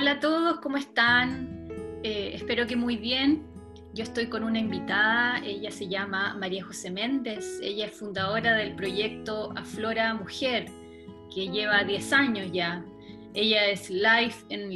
Hola 0.00 0.12
a 0.12 0.20
todos, 0.20 0.60
¿cómo 0.60 0.78
están? 0.78 1.68
Eh, 2.02 2.30
espero 2.32 2.66
que 2.66 2.74
muy 2.74 2.96
bien. 2.96 3.46
Yo 3.92 4.02
estoy 4.02 4.28
con 4.28 4.44
una 4.44 4.58
invitada, 4.58 5.44
ella 5.44 5.70
se 5.70 5.88
llama 5.88 6.34
María 6.40 6.64
José 6.64 6.90
Méndez, 6.90 7.60
ella 7.62 7.84
es 7.84 7.98
fundadora 7.98 8.54
del 8.54 8.74
proyecto 8.76 9.52
Aflora 9.56 10.14
Mujer, 10.14 10.70
que 11.34 11.50
lleva 11.50 11.84
10 11.84 12.12
años 12.14 12.50
ya. 12.50 12.82
Ella 13.34 13.66
es 13.66 13.90
Life 13.90 14.46
and 14.50 14.72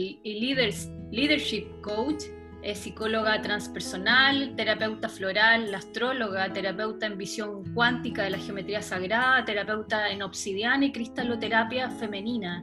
Leadership 1.11 1.81
Coach, 1.81 2.25
es 2.61 2.81
psicóloga 2.81 3.41
transpersonal, 3.41 4.55
terapeuta 4.57 5.09
floral, 5.09 5.75
astróloga, 5.75 6.53
terapeuta 6.53 7.07
en 7.07 7.17
visión 7.17 7.65
cuántica 7.73 8.25
de 8.25 8.31
la 8.31 8.39
geometría 8.39 8.83
sagrada, 8.83 9.43
terapeuta 9.47 10.11
en 10.11 10.21
obsidiana 10.21 10.85
y 10.85 10.93
cristaloterapia 10.93 11.89
femenina. 11.89 12.63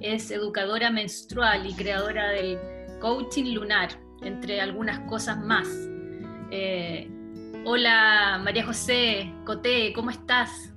Es 0.00 0.30
educadora 0.30 0.90
menstrual 0.90 1.66
y 1.66 1.74
creadora 1.74 2.30
del 2.30 2.58
coaching 3.00 3.54
lunar 3.54 3.88
entre 4.22 4.60
algunas 4.60 5.00
cosas 5.08 5.38
más. 5.38 5.68
Eh, 6.50 7.10
hola 7.64 8.40
María 8.42 8.64
José 8.64 9.32
Coté, 9.44 9.92
¿cómo 9.92 10.10
estás? 10.10 10.72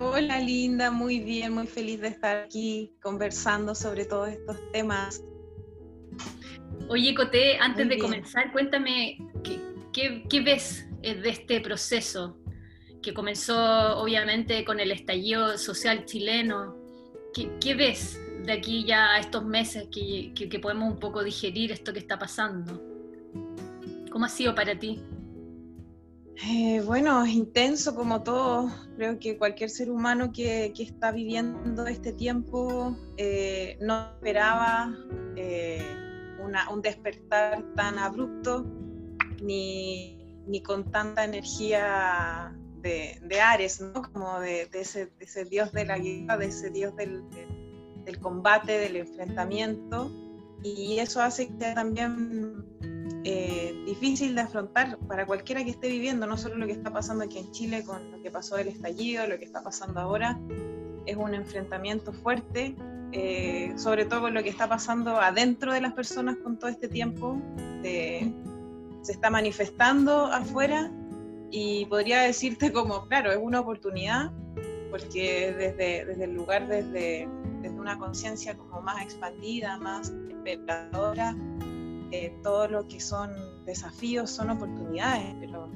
Hola 0.00 0.40
Linda, 0.40 0.90
muy 0.90 1.20
bien, 1.20 1.54
muy 1.54 1.68
feliz 1.68 2.00
de 2.00 2.08
estar 2.08 2.36
aquí 2.44 2.92
conversando 3.00 3.74
sobre 3.74 4.06
todos 4.06 4.30
estos 4.30 4.58
temas. 4.72 5.22
Oye 6.88 7.14
Coté, 7.14 7.58
antes 7.58 7.88
de 7.88 7.98
comenzar, 7.98 8.50
cuéntame 8.52 9.18
¿qué, 9.92 10.40
ves 10.44 10.88
eh, 11.02 11.14
de 11.14 11.30
este 11.30 11.60
proceso 11.60 12.36
que 13.02 13.14
comenzó 13.14 13.98
obviamente 13.98 14.64
con 14.64 14.80
el 14.80 14.90
estallido 14.90 15.58
social 15.58 16.04
chileno. 16.06 16.81
Qué 17.32 17.74
ves 17.74 18.18
de 18.44 18.52
aquí 18.52 18.84
ya 18.84 19.12
a 19.12 19.20
estos 19.20 19.44
meses 19.44 19.88
que, 19.90 20.58
podemos 20.60 20.92
un 20.92 20.98
poco 20.98 21.22
digerir 21.22 21.72
esto 21.72 21.92
que 21.92 21.98
está 21.98 22.18
pasando? 22.18 22.80
¿Cómo 24.10 24.24
ha 24.24 24.28
sido 24.28 24.54
para 24.54 24.78
ti? 24.78 25.00
Eh, 26.44 26.82
bueno, 26.84 27.24
es 27.24 27.32
intenso 27.32 27.94
como 27.94 28.22
todo. 28.22 28.70
Creo 28.96 29.18
que 29.18 29.38
cualquier 29.38 29.70
ser 29.70 29.90
humano 29.90 30.32
que, 30.32 30.72
está 30.78 31.12
viviendo 31.12 31.86
este 31.86 32.12
tiempo 32.12 32.96
eh, 33.16 33.78
no 33.80 34.08
esperaba 34.14 34.94
eh, 35.36 35.82
un 36.70 36.82
despertar 36.82 37.62
tan 37.76 37.98
abrupto 37.98 38.66
ni, 39.42 40.18
con 40.64 40.90
tanta 40.90 41.24
energía 41.24 42.54
de, 42.82 43.40
Ares, 43.40 43.80
¿no? 43.80 44.02
como 44.12 44.40
de, 44.40 44.68
ese, 44.72 45.08
dios 45.44 45.72
de 45.72 45.84
la 45.86 45.98
guerra, 45.98 46.36
de 46.36 46.46
ese 46.46 46.70
dios 46.70 46.94
del 46.96 47.22
del 48.04 48.18
combate, 48.18 48.78
del 48.78 48.96
enfrentamiento, 48.96 50.10
y 50.62 50.98
eso 50.98 51.20
hace 51.20 51.48
que 51.48 51.58
sea 51.58 51.74
también 51.74 52.64
eh, 53.24 53.74
difícil 53.86 54.34
de 54.34 54.42
afrontar 54.42 54.98
para 55.08 55.26
cualquiera 55.26 55.64
que 55.64 55.70
esté 55.70 55.88
viviendo, 55.88 56.26
no 56.26 56.36
solo 56.36 56.56
lo 56.56 56.66
que 56.66 56.72
está 56.72 56.92
pasando 56.92 57.24
aquí 57.24 57.38
en 57.38 57.50
Chile 57.52 57.84
con 57.84 58.10
lo 58.10 58.22
que 58.22 58.30
pasó 58.30 58.56
del 58.56 58.68
estallido, 58.68 59.26
lo 59.26 59.38
que 59.38 59.44
está 59.44 59.62
pasando 59.62 60.00
ahora, 60.00 60.38
es 61.06 61.16
un 61.16 61.34
enfrentamiento 61.34 62.12
fuerte, 62.12 62.76
eh, 63.12 63.72
sobre 63.76 64.04
todo 64.04 64.22
con 64.22 64.34
lo 64.34 64.42
que 64.42 64.48
está 64.48 64.68
pasando 64.68 65.20
adentro 65.20 65.72
de 65.72 65.80
las 65.80 65.92
personas 65.92 66.36
con 66.36 66.58
todo 66.58 66.70
este 66.70 66.88
tiempo, 66.88 67.40
se 67.82 69.10
está 69.10 69.30
manifestando 69.30 70.26
afuera 70.26 70.92
y 71.52 71.86
podría 71.86 72.22
decirte 72.22 72.72
como, 72.72 73.06
claro, 73.06 73.30
es 73.30 73.38
una 73.40 73.60
oportunidad, 73.60 74.32
porque 74.90 75.54
desde, 75.56 76.04
desde 76.04 76.24
el 76.24 76.34
lugar, 76.34 76.66
desde 76.66 77.28
desde 77.62 77.78
una 77.78 77.96
conciencia 77.96 78.56
como 78.56 78.82
más 78.82 79.00
expandida, 79.02 79.78
más 79.78 80.12
esperadora, 80.28 81.34
eh, 82.10 82.36
todo 82.42 82.68
lo 82.68 82.86
que 82.88 83.00
son 83.00 83.30
desafíos 83.64 84.30
son 84.30 84.50
oportunidades, 84.50 85.34
pero 85.40 85.70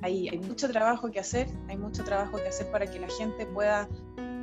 hay, 0.00 0.28
hay, 0.28 0.38
mucho 0.38 0.68
trabajo 0.70 1.10
que 1.10 1.20
hacer, 1.20 1.48
hay 1.68 1.76
mucho 1.76 2.04
trabajo 2.04 2.36
que 2.38 2.48
hacer 2.48 2.70
para 2.70 2.86
que 2.86 2.98
la 2.98 3.08
gente 3.08 3.46
pueda 3.46 3.88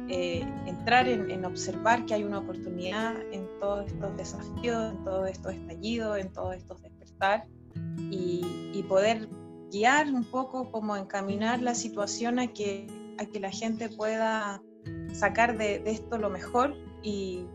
eh, 0.09 0.46
entrar 0.66 1.07
en, 1.07 1.44
observar 1.46 2.06
que 2.06 2.13
hay 2.13 2.23
una 2.23 2.40
oportunidad 2.40 3.16
en 3.31 3.47
todos 3.59 3.88
estos 3.88 4.16
desafíos, 4.18 4.91
en 4.91 5.03
todos 5.03 5.29
estos 5.29 5.53
estallidos, 5.53 6.18
en 6.18 6.31
todos 6.31 6.56
estos 6.56 6.81
despertar 6.81 7.46
y, 8.12 8.72
y 8.73 8.84
poder 8.84 9.28
guiar 9.72 10.07
un 10.07 10.24
poco, 10.24 10.72
como 10.72 10.96
encaminar 10.96 11.62
la 11.62 11.75
situación 11.75 12.40
a 12.40 12.47
que, 12.47 12.88
a 13.18 13.25
que 13.25 13.40
la 13.40 13.52
gente 13.52 13.90
pueda 13.90 14.62
sacar 15.13 15.57
de, 15.57 15.84
esto 15.85 16.18
lo 16.18 16.30
mejor 16.30 16.75
y, 17.03 17.46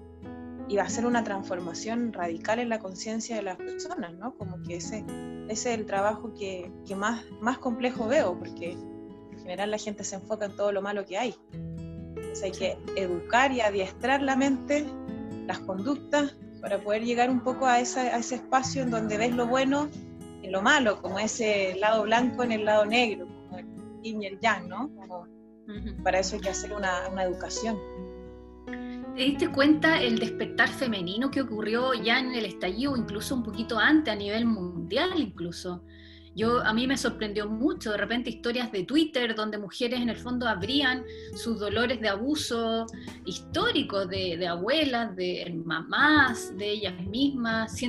y, 0.69 0.77
va 0.77 0.85
a 0.85 0.89
ser 0.89 1.07
una 1.07 1.25
transformación 1.25 2.13
radical 2.13 2.59
en 2.59 2.69
la 2.69 2.79
conciencia 2.79 3.37
de 3.37 3.43
las 3.43 3.57
personas, 3.57 4.15
¿no? 4.15 4.37
Como 4.37 4.63
que 4.63 4.77
ese, 4.77 5.05
ese 5.49 5.73
es 5.73 5.79
el 5.79 5.87
trabajo 5.87 6.35
que, 6.35 6.71
que, 6.87 6.95
más, 6.95 7.25
más 7.41 7.59
complejo 7.59 8.07
veo, 8.07 8.39
porque 8.39 8.73
en 8.73 9.39
general 9.39 9.71
la 9.71 9.79
gente 9.79 10.05
se 10.05 10.17
enfoca 10.17 10.47
en 10.47 10.57
todo 10.57 10.73
lo 10.73 10.83
malo 10.83 11.05
que 11.05 11.19
hay. 11.19 11.35
Entonces 11.53 12.43
hay 12.43 12.53
que 12.53 12.79
educar 12.97 13.53
y 13.53 13.61
adiestrar 13.61 14.23
la 14.23 14.37
mente, 14.37 14.87
las 15.47 15.59
conductas, 15.61 16.37
para 16.61 16.83
poder 16.83 17.05
llegar 17.05 17.29
un 17.29 17.41
poco 17.41 17.67
a, 17.67 17.79
esa, 17.79 18.01
a 18.01 18.17
ese 18.17 18.37
espacio 18.37 18.83
en 18.83 18.91
donde 18.91 19.19
ves 19.19 19.35
lo 19.35 19.47
bueno 19.47 19.91
en 20.45 20.53
lo 20.53 20.63
malo, 20.63 21.01
como 21.01 21.19
ese 21.19 21.77
lado 21.81 22.03
blanco 22.03 22.43
en 22.43 22.53
el 22.53 22.65
lado 22.65 22.85
negro, 22.85 23.27
como 23.27 23.59
el 23.59 23.67
yin 24.03 24.23
y 24.23 24.27
el 24.27 24.39
yang, 24.41 24.69
¿no? 24.69 24.91
Como 24.95 25.27
para 26.03 26.19
eso 26.19 26.37
hay 26.37 26.43
que 26.43 26.51
hacer 26.51 26.73
una, 26.73 27.09
una 27.11 27.25
educación. 27.25 27.79
¿Te 29.17 29.23
diste 29.23 29.49
cuenta 29.49 30.03
el 30.03 30.19
despertar 30.19 30.69
femenino 30.69 31.31
que 31.31 31.41
ocurrió 31.41 31.95
ya 31.95 32.19
en 32.19 32.35
el 32.35 32.45
estallido, 32.45 32.97
incluso 32.97 33.35
un 33.35 33.43
poquito 33.43 33.79
antes, 33.79 34.13
a 34.13 34.17
nivel 34.17 34.45
mundial 34.45 35.13
incluso? 35.17 35.85
Yo, 36.35 36.61
a 36.61 36.73
mí 36.73 36.87
me 36.87 36.97
sorprendió 36.97 37.49
mucho, 37.49 37.93
de 37.93 37.97
repente 37.97 38.31
historias 38.31 38.73
de 38.73 38.85
Twitter 38.85 39.35
donde 39.35 39.57
mujeres 39.57 40.01
en 40.01 40.09
el 40.09 40.17
fondo 40.17 40.49
abrían 40.49 41.05
sus 41.37 41.61
dolores 41.61 42.01
de 42.01 42.09
abuso 42.09 42.87
históricos 43.25 44.09
de, 44.09 44.47
abuelas, 44.47 45.15
de 45.15 45.55
mamás, 45.65 46.57
de 46.57 46.71
ellas 46.71 47.07
mismas. 47.07 47.81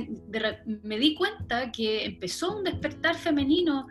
me 0.82 0.98
di 0.98 1.14
cuenta 1.14 1.72
que 1.72 2.04
empezó 2.04 2.56
un 2.56 2.64
despertar 2.64 3.16
femenino. 3.16 3.88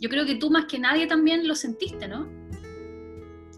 Yo 0.00 0.08
creo 0.08 0.26
que 0.26 0.34
tú 0.34 0.50
más 0.50 0.64
que 0.64 0.78
nadie 0.78 1.06
también 1.06 1.46
lo 1.46 1.54
sentiste, 1.54 2.08
¿no? 2.08 2.28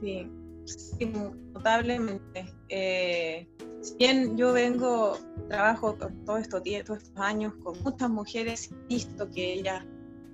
Sí, 0.01 0.29
sí 0.67 1.07
notablemente. 1.55 2.53
Eh, 2.69 3.49
si 3.81 3.97
bien 3.97 4.37
yo 4.37 4.53
vengo, 4.53 5.19
trabajo 5.49 5.95
todo 6.25 6.39
esto, 6.39 6.63
todos 6.63 6.99
estos 6.99 7.13
años 7.17 7.53
con 7.63 7.81
muchas 7.83 8.09
mujeres, 8.09 8.71
visto 8.89 9.31
que 9.31 9.55
ellas, 9.55 9.85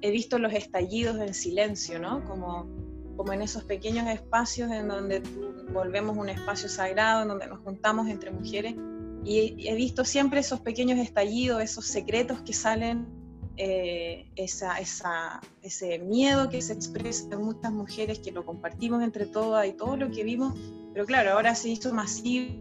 he 0.01 0.11
visto 0.11 0.39
los 0.39 0.53
estallidos 0.53 1.19
en 1.21 1.35
silencio, 1.35 1.99
¿no? 1.99 2.25
Como, 2.25 2.69
como 3.17 3.33
en 3.33 3.43
esos 3.43 3.65
pequeños 3.65 4.09
espacios 4.09 4.71
en 4.71 4.89
donde 4.89 5.23
volvemos 5.73 6.17
un 6.17 6.29
espacio 6.29 6.69
sagrado, 6.69 7.23
en 7.23 7.29
donde 7.29 7.47
nos 7.47 7.61
juntamos 7.61 8.09
entre 8.09 8.31
mujeres. 8.31 8.75
Y 9.25 9.69
he 9.69 9.75
visto 9.75 10.05
siempre 10.05 10.41
esos 10.41 10.61
pequeños 10.61 10.99
estallidos, 10.99 11.63
esos 11.63 11.85
secretos 11.85 12.41
que 12.41 12.55
salen 12.55 13.07
eh, 13.63 14.27
esa, 14.37 14.79
ese 15.61 15.99
miedo 15.99 16.49
que 16.49 16.63
se 16.63 16.73
expresa 16.73 17.29
en 17.33 17.43
muchas 17.43 17.71
mujeres, 17.71 18.21
que 18.21 18.33
lo 18.33 18.47
compartimos 18.47 19.03
entre 19.03 19.27
todas 19.27 19.67
y 19.67 19.73
todo 19.73 19.99
lo 19.99 20.11
que 20.11 20.25
vimos, 20.25 20.55
pero 20.95 21.05
claro, 21.05 21.33
ahora 21.33 21.55
se 21.55 21.69
hizo 21.69 21.93
masivo, 21.93 22.55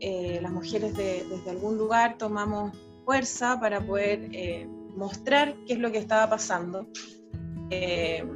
eh, 0.00 0.38
las 0.40 0.50
mujeres 0.50 0.96
desde 0.96 1.50
algún 1.50 1.76
lugar 1.76 2.16
tomamos 2.16 2.72
fuerza 3.04 3.60
para 3.60 3.84
poder 3.84 4.30
eh, 4.32 4.66
mostrar 4.98 5.54
qué 5.66 5.74
es 5.74 5.78
lo 5.78 5.90
que 5.90 5.98
estaba 5.98 6.28
pasando. 6.28 6.88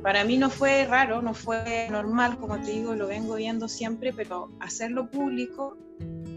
para 0.02 0.24
mí 0.24 0.36
no 0.38 0.48
fue 0.48 0.86
raro, 0.86 1.20
no 1.22 1.34
fue 1.34 1.88
normal, 1.90 2.38
como 2.38 2.60
te 2.60 2.70
digo, 2.70 2.94
lo 2.94 3.08
vengo 3.08 3.34
viendo 3.34 3.68
siempre, 3.68 4.12
pero 4.12 4.50
hacerlo 4.60 5.10
público 5.10 5.76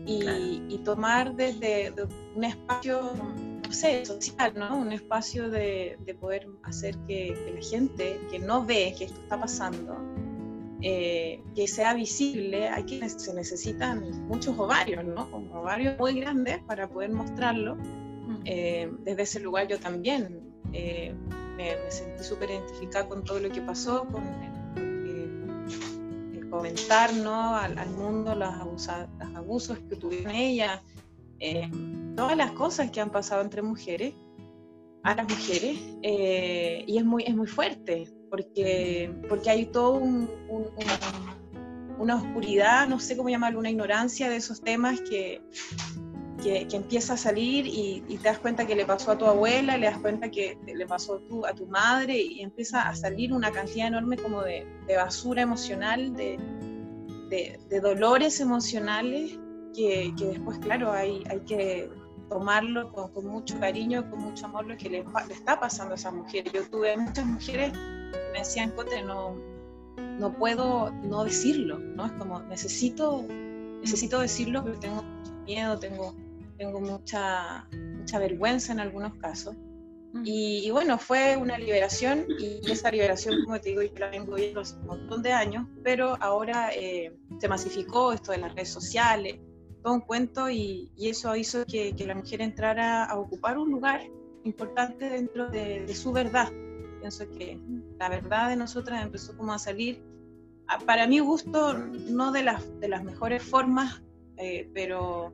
y, 0.06 0.80
tomar 0.84 1.36
desde 1.36 1.94
un 2.36 2.44
espacio 2.44 3.12
no 3.66 3.74
sé, 3.74 4.06
social, 4.06 4.54
¿no? 4.56 4.78
Un 4.78 4.92
espacio 4.92 5.50
de, 5.50 5.98
poder 6.20 6.48
hacer 6.64 6.96
que, 7.08 7.36
la 7.54 7.62
gente 7.62 8.20
que 8.30 8.40
no 8.40 8.64
ve 8.64 8.94
que 8.98 9.06
esto 9.06 9.20
está 9.22 9.40
pasando, 9.40 9.98
eh, 10.82 11.42
que 11.56 11.68
sea 11.68 11.94
visible, 11.94 12.70
hay 12.70 12.84
que 12.84 13.10
se 13.10 13.34
necesitan 13.34 14.28
muchos 14.28 14.58
ovarios, 14.60 15.04
¿no? 15.04 15.30
Como 15.32 15.62
ovarios 15.62 15.98
muy 15.98 16.20
grandes 16.20 16.60
para 16.64 16.88
poder 16.88 17.12
mostrarlo. 17.12 17.78
Eh, 18.46 18.92
desde 19.00 19.24
ese 19.24 19.40
lugar 19.40 19.68
yo 19.68 19.80
también 19.80 20.54
eh, 20.72 21.14
me, 21.58 21.92
sentí 21.92 22.24
súper 22.24 22.52
identificada 22.52 23.08
con 23.08 23.24
todo 23.24 23.40
lo 23.40 23.50
que 23.50 23.62
pasó, 23.62 24.06
con 24.08 24.24
el, 24.24 24.56
comentar 26.50 27.14
¿no? 27.14 27.56
al, 27.56 27.90
mundo 27.90 28.34
los, 28.34 28.54
los 28.56 29.36
abusos 29.36 29.78
que 29.90 29.98
tuvieron 29.98 30.32
ella 30.34 30.82
todas 32.16 32.38
las 32.38 32.52
cosas 32.52 32.90
que 32.92 33.02
han 33.02 33.12
pasado 33.12 33.42
entre 33.42 33.62
mujeres, 33.62 34.14
a 35.04 35.14
las 35.16 35.28
mujeres, 35.30 35.78
eh, 36.02 36.84
y 36.88 36.98
es 36.98 37.06
muy, 37.06 37.24
es 37.24 37.36
muy 37.36 37.48
fuerte, 37.48 38.08
porque, 38.30 39.14
porque 39.30 39.50
hay 39.50 39.66
todo 39.68 40.02
una 42.00 42.16
oscuridad, 42.16 42.88
no 42.88 43.00
sé 43.00 43.16
cómo 43.16 43.30
llamarlo, 43.30 43.60
una 43.60 43.70
ignorancia 43.70 44.30
de 44.30 44.38
esos 44.38 44.62
temas 44.62 45.02
que, 45.02 45.42
que, 46.42 46.68
empieza 46.72 47.14
a 47.14 47.18
salir 47.18 47.66
y, 47.68 48.02
te 48.18 48.30
das 48.30 48.40
cuenta 48.40 48.66
que 48.66 48.76
le 48.76 48.86
pasó 48.86 49.12
a 49.12 49.18
tu 49.18 49.26
abuela, 49.26 49.78
le 49.78 49.88
das 49.88 49.98
cuenta 50.00 50.30
que 50.30 50.58
le 50.66 50.86
pasó 50.86 51.20
tu, 51.20 51.46
a 51.46 51.54
tu 51.54 51.66
madre 51.68 52.18
y 52.18 52.42
empieza 52.42 52.88
a 52.88 52.96
salir 52.96 53.34
una 53.34 53.52
cantidad 53.52 53.88
enorme 53.88 54.18
como 54.18 54.42
de, 54.42 54.66
basura 54.96 55.42
emocional, 55.42 56.14
de, 56.16 56.40
dolores 57.82 58.40
emocionales 58.40 59.40
que, 59.76 60.14
después, 60.18 60.60
claro, 60.60 60.92
hay, 60.92 61.24
hay 61.30 61.40
que 61.42 61.90
tomarlo 62.30 62.92
con, 62.92 63.26
mucho 63.28 63.60
cariño, 63.60 64.10
con 64.10 64.20
mucho 64.20 64.46
amor 64.46 64.66
lo 64.66 64.78
que 64.78 64.90
le, 64.90 65.04
le, 65.28 65.34
está 65.34 65.60
pasando 65.60 65.94
a 65.94 65.96
esas 65.96 66.14
mujeres. 66.14 66.52
Yo 66.54 66.64
tuve 66.70 66.96
muchas 66.98 67.26
mujeres 67.26 67.72
que 67.72 68.30
me 68.32 68.40
decían, 68.40 68.72
Cote, 68.72 69.04
no, 69.04 69.36
no 70.20 70.34
puedo 70.34 70.92
no 71.04 71.24
decirlo, 71.24 71.78
¿no? 71.80 72.06
Es 72.06 72.12
como, 72.14 72.40
necesito, 72.44 73.26
necesito 73.82 74.20
decirlo, 74.20 74.64
pero 74.64 74.80
tengo 74.80 75.04
miedo, 75.46 75.78
tengo 75.78 76.16
tengo 76.58 76.80
mucha, 76.80 77.68
mucha 77.72 78.20
vergüenza 78.20 78.74
en 78.74 78.80
algunos 78.80 79.16
casos. 79.16 79.56
Y, 80.24 80.72
bueno, 80.72 80.98
fue 80.98 81.36
una 81.36 81.58
liberación 81.58 82.26
y 82.40 82.72
esa 82.72 82.90
liberación, 82.90 83.44
como 83.44 83.60
te 83.60 83.70
digo, 83.70 83.82
yo 83.82 83.92
la 84.00 84.10
vengo 84.10 84.36
viendo 84.36 84.62
hace 84.62 84.78
un 84.78 84.86
montón 84.86 85.22
de 85.22 85.34
años, 85.34 85.68
pero 85.84 86.16
ahora 86.22 86.70
eh, 86.74 87.14
se 87.38 87.50
masificó 87.50 88.14
esto 88.14 88.32
de 88.32 88.38
las 88.38 88.56
redes 88.56 88.70
sociales, 88.70 89.40
todo 89.84 89.94
un 89.94 90.00
cuento 90.00 90.50
y, 90.50 90.90
eso 90.98 91.36
hizo 91.36 91.66
que, 91.66 91.94
que, 91.96 92.08
la 92.08 92.16
mujer 92.16 92.42
entrara 92.42 93.04
a 93.04 93.20
ocupar 93.20 93.58
un 93.58 93.70
lugar 93.72 94.10
importante 94.46 95.10
dentro 95.10 95.50
de, 95.50 95.94
su 95.94 96.14
verdad. 96.14 96.50
Pienso 97.02 97.30
que 97.30 97.60
la 98.00 98.08
verdad 98.08 98.50
de 98.50 98.56
nosotras 98.56 99.04
empezó 99.04 99.36
como 99.36 99.54
a 99.54 99.60
salir, 99.60 100.02
para 100.86 101.08
mi 101.08 101.20
gusto, 101.20 101.74
no 101.74 102.32
de 102.32 102.44
las, 102.44 102.80
de 102.80 102.88
las 102.88 103.04
mejores 103.04 103.44
formas, 103.44 104.02
eh, 104.38 104.70
pero 104.74 105.34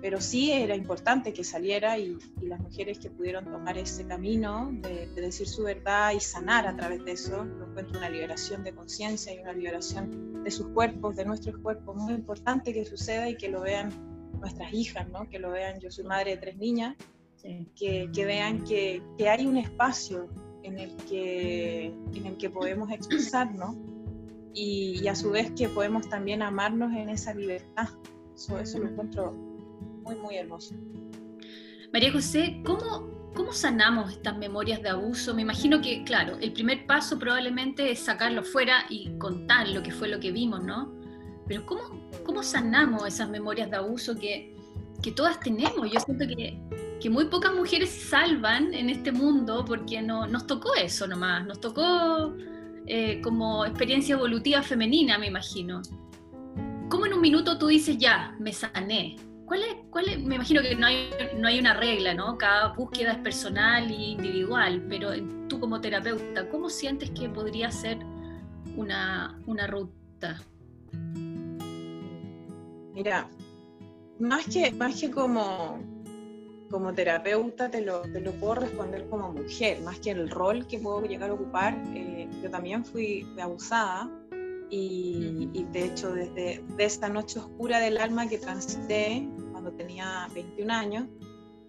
pero 0.00 0.20
sí 0.20 0.52
era 0.52 0.76
importante 0.76 1.32
que 1.32 1.42
saliera 1.42 1.98
y, 1.98 2.18
las 2.42 2.60
mujeres 2.60 2.98
que 2.98 3.10
pudieron 3.10 3.44
tomar 3.44 3.76
ese 3.76 4.06
camino 4.06 4.70
de, 4.72 5.08
decir 5.14 5.48
su 5.48 5.64
verdad 5.64 6.12
y 6.12 6.20
sanar 6.20 6.66
a 6.66 6.76
través 6.76 7.04
de 7.04 7.12
eso, 7.12 7.44
lo 7.44 7.66
encuentro 7.66 7.98
una 7.98 8.08
liberación 8.08 8.62
de 8.62 8.72
conciencia 8.72 9.34
y 9.34 9.40
una 9.40 9.52
liberación 9.52 10.44
de 10.44 10.50
sus 10.50 10.68
cuerpos, 10.68 11.16
de 11.16 11.24
nuestros 11.24 11.58
cuerpos, 11.58 11.96
muy 11.96 12.14
importante 12.14 12.72
que 12.72 12.84
suceda 12.84 13.28
y 13.28 13.36
que 13.36 13.48
lo 13.48 13.60
vean 13.60 13.90
nuestras 14.40 14.72
hijas, 14.72 15.08
¿no? 15.08 15.28
que 15.28 15.38
lo 15.38 15.50
vean, 15.50 15.80
yo 15.80 15.90
soy 15.90 16.04
madre 16.04 16.32
de 16.32 16.36
tres 16.38 16.56
niñas, 16.56 16.96
que, 17.74 18.10
que, 18.12 18.24
vean 18.24 18.64
que, 18.64 19.02
que, 19.16 19.28
hay 19.28 19.46
un 19.46 19.56
espacio 19.56 20.28
en 20.62 20.78
el 20.78 20.94
que, 21.08 21.86
en 22.14 22.26
el 22.26 22.36
que 22.36 22.50
podemos 22.50 22.90
expresarnos 22.90 23.76
y, 24.54 25.00
y, 25.02 25.08
a 25.08 25.14
su 25.14 25.30
vez 25.30 25.50
que 25.52 25.68
podemos 25.68 26.08
también 26.08 26.42
amarnos 26.42 26.92
en 26.94 27.08
esa 27.08 27.32
libertad. 27.34 27.88
Eso, 28.34 28.58
eso 28.58 28.78
lo 28.78 28.88
encuentro 28.88 29.47
muy, 30.08 30.16
muy 30.16 30.36
hermoso. 30.36 30.74
María 31.92 32.12
José, 32.12 32.60
¿cómo, 32.64 33.30
¿cómo 33.34 33.52
sanamos 33.52 34.12
estas 34.12 34.36
memorias 34.38 34.82
de 34.82 34.88
abuso? 34.88 35.34
Me 35.34 35.42
imagino 35.42 35.80
que, 35.80 36.02
claro, 36.04 36.38
el 36.40 36.52
primer 36.52 36.86
paso 36.86 37.18
probablemente 37.18 37.90
es 37.90 38.00
sacarlo 38.00 38.42
fuera 38.42 38.84
y 38.88 39.10
contar 39.18 39.68
lo 39.68 39.82
que 39.82 39.90
fue 39.90 40.08
lo 40.08 40.18
que 40.18 40.32
vimos, 40.32 40.64
¿no? 40.64 40.94
Pero 41.46 41.64
¿cómo, 41.66 41.82
cómo 42.24 42.42
sanamos 42.42 43.06
esas 43.06 43.28
memorias 43.28 43.70
de 43.70 43.76
abuso 43.76 44.14
que, 44.14 44.54
que 45.02 45.12
todas 45.12 45.40
tenemos? 45.40 45.90
Yo 45.90 46.00
siento 46.00 46.26
que, 46.26 46.58
que, 47.00 47.10
muy 47.10 47.26
pocas 47.26 47.54
mujeres 47.54 47.90
salvan 47.90 48.74
en 48.74 48.90
este 48.90 49.12
mundo 49.12 49.64
porque 49.66 50.02
no, 50.02 50.26
nos 50.26 50.46
tocó 50.46 50.74
eso 50.74 51.06
nomás, 51.06 51.46
nos 51.46 51.60
tocó 51.60 52.34
eh, 52.86 53.20
como 53.22 53.64
experiencia 53.64 54.14
evolutiva 54.14 54.62
femenina, 54.62 55.18
me 55.18 55.26
imagino. 55.26 55.80
¿Cómo 56.90 57.06
en 57.06 57.14
un 57.14 57.20
minuto 57.20 57.58
tú 57.58 57.66
dices, 57.66 57.98
ya, 57.98 58.34
me 58.38 58.52
sané? 58.52 59.16
¿Cuál 59.48 59.62
es, 59.62 59.76
Me 59.94 60.34
imagino 60.34 60.60
que 60.62 60.74
no 60.74 60.86
hay, 60.86 61.10
no 61.36 61.48
hay 61.48 61.58
una 61.58 61.74
regla, 61.74 62.14
¿no? 62.14 62.36
Cada 62.36 62.68
búsqueda 62.74 63.12
es 63.12 63.18
personal 63.18 63.90
e 63.90 64.10
individual, 64.10 64.84
pero 64.88 65.10
tú 65.48 65.58
como 65.58 65.80
terapeuta, 65.80 66.48
¿cómo 66.50 66.68
sientes 66.68 67.10
que 67.10 67.28
podría 67.28 67.70
ser 67.70 67.98
una, 68.76 69.40
una 69.46 69.66
ruta? 69.66 70.40
Mira, 72.94 73.28
más 74.20 74.46
que, 74.46 74.70
más 74.72 75.00
que 75.00 75.10
como, 75.10 75.78
como 76.70 76.92
terapeuta 76.92 77.70
te 77.70 77.80
lo, 77.80 78.02
te 78.02 78.20
lo 78.20 78.32
puedo 78.32 78.56
responder 78.56 79.08
como 79.08 79.32
mujer, 79.32 79.80
más 79.80 79.98
que 80.00 80.10
el 80.10 80.28
rol 80.30 80.66
que 80.66 80.78
puedo 80.78 81.02
llegar 81.02 81.30
a 81.30 81.34
ocupar. 81.34 81.74
Eh, 81.94 82.28
yo 82.42 82.50
también 82.50 82.84
fui 82.84 83.26
abusada 83.40 84.10
y, 84.70 85.48
y, 85.54 85.64
de 85.72 85.86
hecho 85.86 86.12
desde 86.12 86.62
de 86.76 86.84
esta 86.84 87.08
noche 87.08 87.38
oscura 87.38 87.80
del 87.80 87.96
alma 87.96 88.28
que 88.28 88.38
transité 88.38 89.26
cuando 89.60 89.72
tenía 89.72 90.28
21 90.34 90.72
años, 90.72 91.06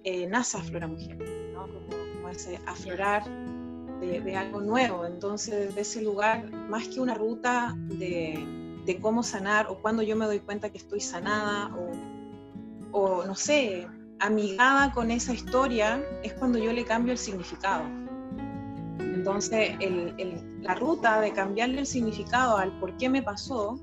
eh, 0.03 0.27
nace 0.27 0.57
Aflora 0.57 0.87
Mujer, 0.87 1.17
¿no? 1.53 1.65
como, 1.67 2.29
ese 2.29 2.59
aflorar 2.67 3.23
de, 3.99 4.35
algo 4.37 4.61
nuevo. 4.61 5.07
Entonces, 5.07 5.73
de 5.73 5.81
ese 5.81 6.03
lugar, 6.03 6.51
más 6.51 6.87
que 6.87 6.99
una 6.99 7.15
ruta 7.15 7.75
de, 7.75 8.45
de, 8.85 8.99
cómo 8.99 9.23
sanar 9.23 9.65
o 9.69 9.81
cuando 9.81 10.03
yo 10.03 10.15
me 10.15 10.27
doy 10.27 10.39
cuenta 10.39 10.69
que 10.69 10.77
estoy 10.77 10.99
sanada 10.99 11.75
o, 12.91 12.99
o, 12.99 13.25
no 13.25 13.33
sé, 13.33 13.87
amigada 14.19 14.91
con 14.91 15.09
esa 15.09 15.33
historia, 15.33 15.99
es 16.21 16.33
cuando 16.33 16.59
yo 16.59 16.71
le 16.71 16.85
cambio 16.85 17.13
el 17.13 17.17
significado. 17.17 17.85
Entonces, 18.99 19.71
el, 19.79 20.13
el, 20.19 20.61
la 20.61 20.75
ruta 20.75 21.19
de 21.21 21.33
cambiarle 21.33 21.79
el 21.79 21.87
significado 21.87 22.57
al 22.57 22.79
por 22.79 22.95
qué 22.97 23.09
me 23.09 23.23
pasó 23.23 23.79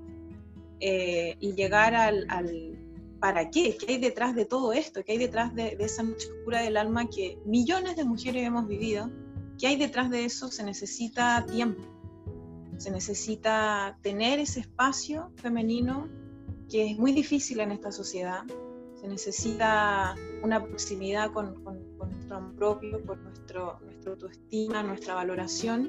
eh, 0.79 1.37
y 1.41 1.55
llegar 1.55 1.97
al, 1.97 2.25
al 2.29 2.86
¿para 3.21 3.51
qué? 3.51 3.77
¿Qué 3.77 3.93
hay 3.93 3.99
detrás 3.99 4.35
de 4.35 4.45
todo 4.45 4.73
esto? 4.73 5.03
¿Qué 5.05 5.13
hay 5.13 5.19
detrás 5.19 5.55
de, 5.55 5.77
esa 5.81 6.03
noche 6.03 6.29
oscura 6.31 6.61
del 6.61 6.77
alma 6.77 7.09
que 7.09 7.39
millones 7.45 7.97
de 7.97 8.05
mujeres 8.05 8.47
hemos 8.47 8.67
vivido? 8.67 9.11
¿Qué 9.59 9.69
hay 9.69 9.77
detrás 9.77 10.11
de 10.11 10.25
eso? 10.25 10.51
Se 10.51 10.63
necesita 10.65 11.47
tiempo, 11.51 11.83
se 12.77 12.91
necesita 12.91 13.99
tener 14.03 14.39
ese 14.39 14.61
espacio 14.61 15.33
femenino 15.37 16.09
que 16.69 16.91
es 16.91 16.99
muy 16.99 17.13
difícil 17.13 17.61
en 17.61 17.71
esta 17.71 17.93
sociedad, 17.93 18.43
se 19.01 19.09
necesita 19.09 20.15
una 20.43 20.63
proximidad 20.63 21.33
con, 21.33 21.63
nuestro 21.63 22.53
propio, 22.57 23.05
con 23.07 23.23
nuestro, 23.23 23.79
nuestra 23.85 24.13
autoestima, 24.13 24.83
nuestra 24.83 25.15
valoración. 25.15 25.89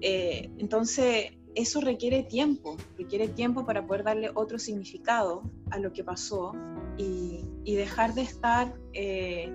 Eh, 0.00 0.50
entonces, 0.58 1.32
eso 1.56 1.80
requiere 1.80 2.22
tiempo, 2.22 2.76
requiere 2.98 3.28
tiempo 3.28 3.64
para 3.64 3.84
poder 3.84 4.04
darle 4.04 4.30
otro 4.34 4.58
significado 4.58 5.42
a 5.70 5.78
lo 5.78 5.90
que 5.90 6.04
pasó 6.04 6.52
y, 6.98 7.42
dejar 7.64 8.14
de 8.14 8.22
estar 8.22 8.74
eh, 8.92 9.50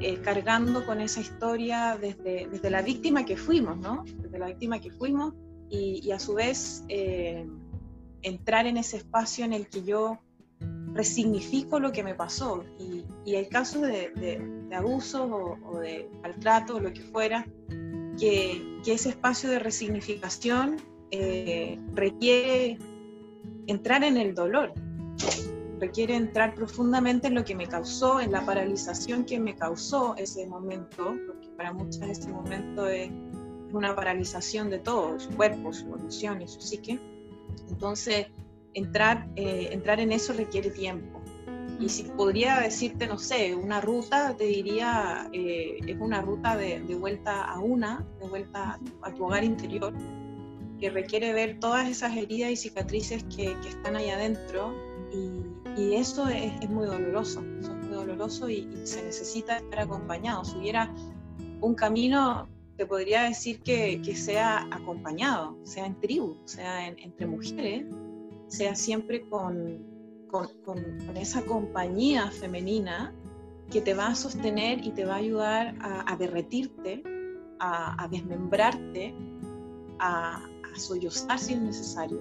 eh, 0.00 0.18
cargando 0.22 0.84
con 0.84 1.00
esa 1.00 1.20
historia 1.20 1.96
desde, 2.00 2.48
desde, 2.48 2.70
la 2.70 2.82
víctima 2.82 3.24
que 3.24 3.36
fuimos, 3.36 3.78
¿no? 3.78 4.04
Desde 4.04 4.38
la 4.38 4.46
víctima 4.46 4.80
que 4.80 4.90
fuimos 4.90 5.34
y, 5.70 6.10
a 6.10 6.18
su 6.18 6.34
vez 6.34 6.84
eh, 6.88 7.46
entrar 8.22 8.66
en 8.66 8.76
ese 8.76 8.98
espacio 8.98 9.44
en 9.44 9.52
el 9.52 9.68
que 9.68 9.82
yo 9.84 10.18
resignifico 10.92 11.80
lo 11.80 11.92
que 11.92 12.02
me 12.02 12.14
pasó 12.14 12.64
y, 12.78 13.04
y 13.24 13.36
el 13.36 13.48
caso 13.48 13.80
de, 13.80 14.10
de, 14.10 14.74
abuso 14.74 15.58
o, 15.64 15.78
de 15.78 16.08
maltrato 16.22 16.76
o 16.76 16.80
lo 16.80 16.92
que 16.92 17.02
fuera, 17.02 17.46
que 18.18 18.80
ese 18.86 19.10
espacio 19.10 19.50
de 19.50 19.58
resignificación 19.58 20.91
eh, 21.12 21.78
requiere 21.94 22.78
entrar 23.66 24.02
en 24.02 24.16
el 24.16 24.34
dolor, 24.34 24.72
requiere 25.78 26.16
entrar 26.16 26.54
profundamente 26.54 27.28
en 27.28 27.34
lo 27.34 27.44
que 27.44 27.54
me 27.54 27.66
causó, 27.66 28.20
en 28.20 28.32
la 28.32 28.44
paralización 28.46 29.24
que 29.24 29.38
me 29.38 29.54
causó 29.54 30.14
ese 30.16 30.46
momento, 30.46 31.14
porque 31.26 31.48
para 31.56 31.72
muchas 31.72 32.08
ese 32.08 32.30
momento 32.30 32.86
es 32.86 33.10
una 33.72 33.94
paralización 33.94 34.70
de 34.70 34.78
todo, 34.78 35.20
su 35.20 35.28
cuerpo, 35.30 35.72
su 35.72 35.94
emoción 35.94 36.40
y 36.40 36.48
su 36.48 36.60
psique. 36.60 36.98
Entonces, 37.68 38.28
entrar, 38.72 39.28
eh, 39.36 39.68
entrar 39.70 40.00
en 40.00 40.12
eso 40.12 40.32
requiere 40.32 40.70
tiempo. 40.70 41.20
Y 41.78 41.88
si 41.88 42.04
podría 42.04 42.60
decirte, 42.60 43.06
no 43.06 43.18
sé, 43.18 43.54
una 43.54 43.80
ruta, 43.80 44.34
te 44.36 44.44
diría, 44.44 45.28
eh, 45.32 45.78
es 45.86 45.96
una 46.00 46.22
ruta 46.22 46.56
de, 46.56 46.80
vuelta 46.98 47.42
a 47.42 47.58
una, 47.58 48.06
de 48.20 48.28
vuelta 48.28 48.78
a 49.02 49.12
tu 49.12 49.24
hogar 49.24 49.44
interior, 49.44 49.92
que 50.82 50.90
requiere 50.90 51.32
ver 51.32 51.60
todas 51.60 51.88
esas 51.88 52.16
heridas 52.16 52.50
y 52.50 52.56
cicatrices 52.56 53.22
que, 53.24 53.56
que 53.60 53.68
están 53.68 53.94
ahí 53.94 54.10
adentro 54.10 54.74
y, 55.12 55.80
y 55.80 55.94
eso 55.94 56.26
es, 56.26 56.52
es, 56.60 56.68
muy 56.68 56.86
doloroso, 56.86 57.40
es 57.60 57.68
muy 57.68 57.94
doloroso 57.94 58.50
y, 58.50 58.68
se 58.82 59.00
necesita 59.04 59.58
estar 59.58 59.78
acompañado. 59.78 60.44
Si 60.44 60.56
hubiera 60.56 60.92
un 61.60 61.76
camino, 61.76 62.48
te 62.76 62.84
podría 62.84 63.22
decir 63.22 63.60
que, 63.62 64.02
que 64.02 64.16
sea 64.16 64.66
acompañado, 64.72 65.56
sea 65.62 65.86
en 65.86 66.00
tribu, 66.00 66.36
sea 66.46 66.88
entre 66.88 67.28
mujeres, 67.28 67.86
sea 68.48 68.74
siempre 68.74 69.20
con, 69.28 69.86
con, 70.32 70.48
con, 70.64 71.16
esa 71.16 71.44
compañía 71.44 72.28
femenina 72.32 73.14
que 73.70 73.80
te 73.80 73.94
va 73.94 74.08
a 74.08 74.14
sostener 74.16 74.84
y 74.84 74.90
te 74.90 75.04
va 75.04 75.14
a 75.14 75.18
ayudar 75.18 75.76
a, 75.80 76.12
a 76.12 76.16
derretirte, 76.16 77.04
a, 77.60 78.02
a 78.02 78.08
desmembrarte, 78.08 79.14
a, 80.00 80.48
a 80.74 80.78
sollozar 80.78 81.38
si 81.38 81.54
es 81.54 81.60
necesario, 81.60 82.20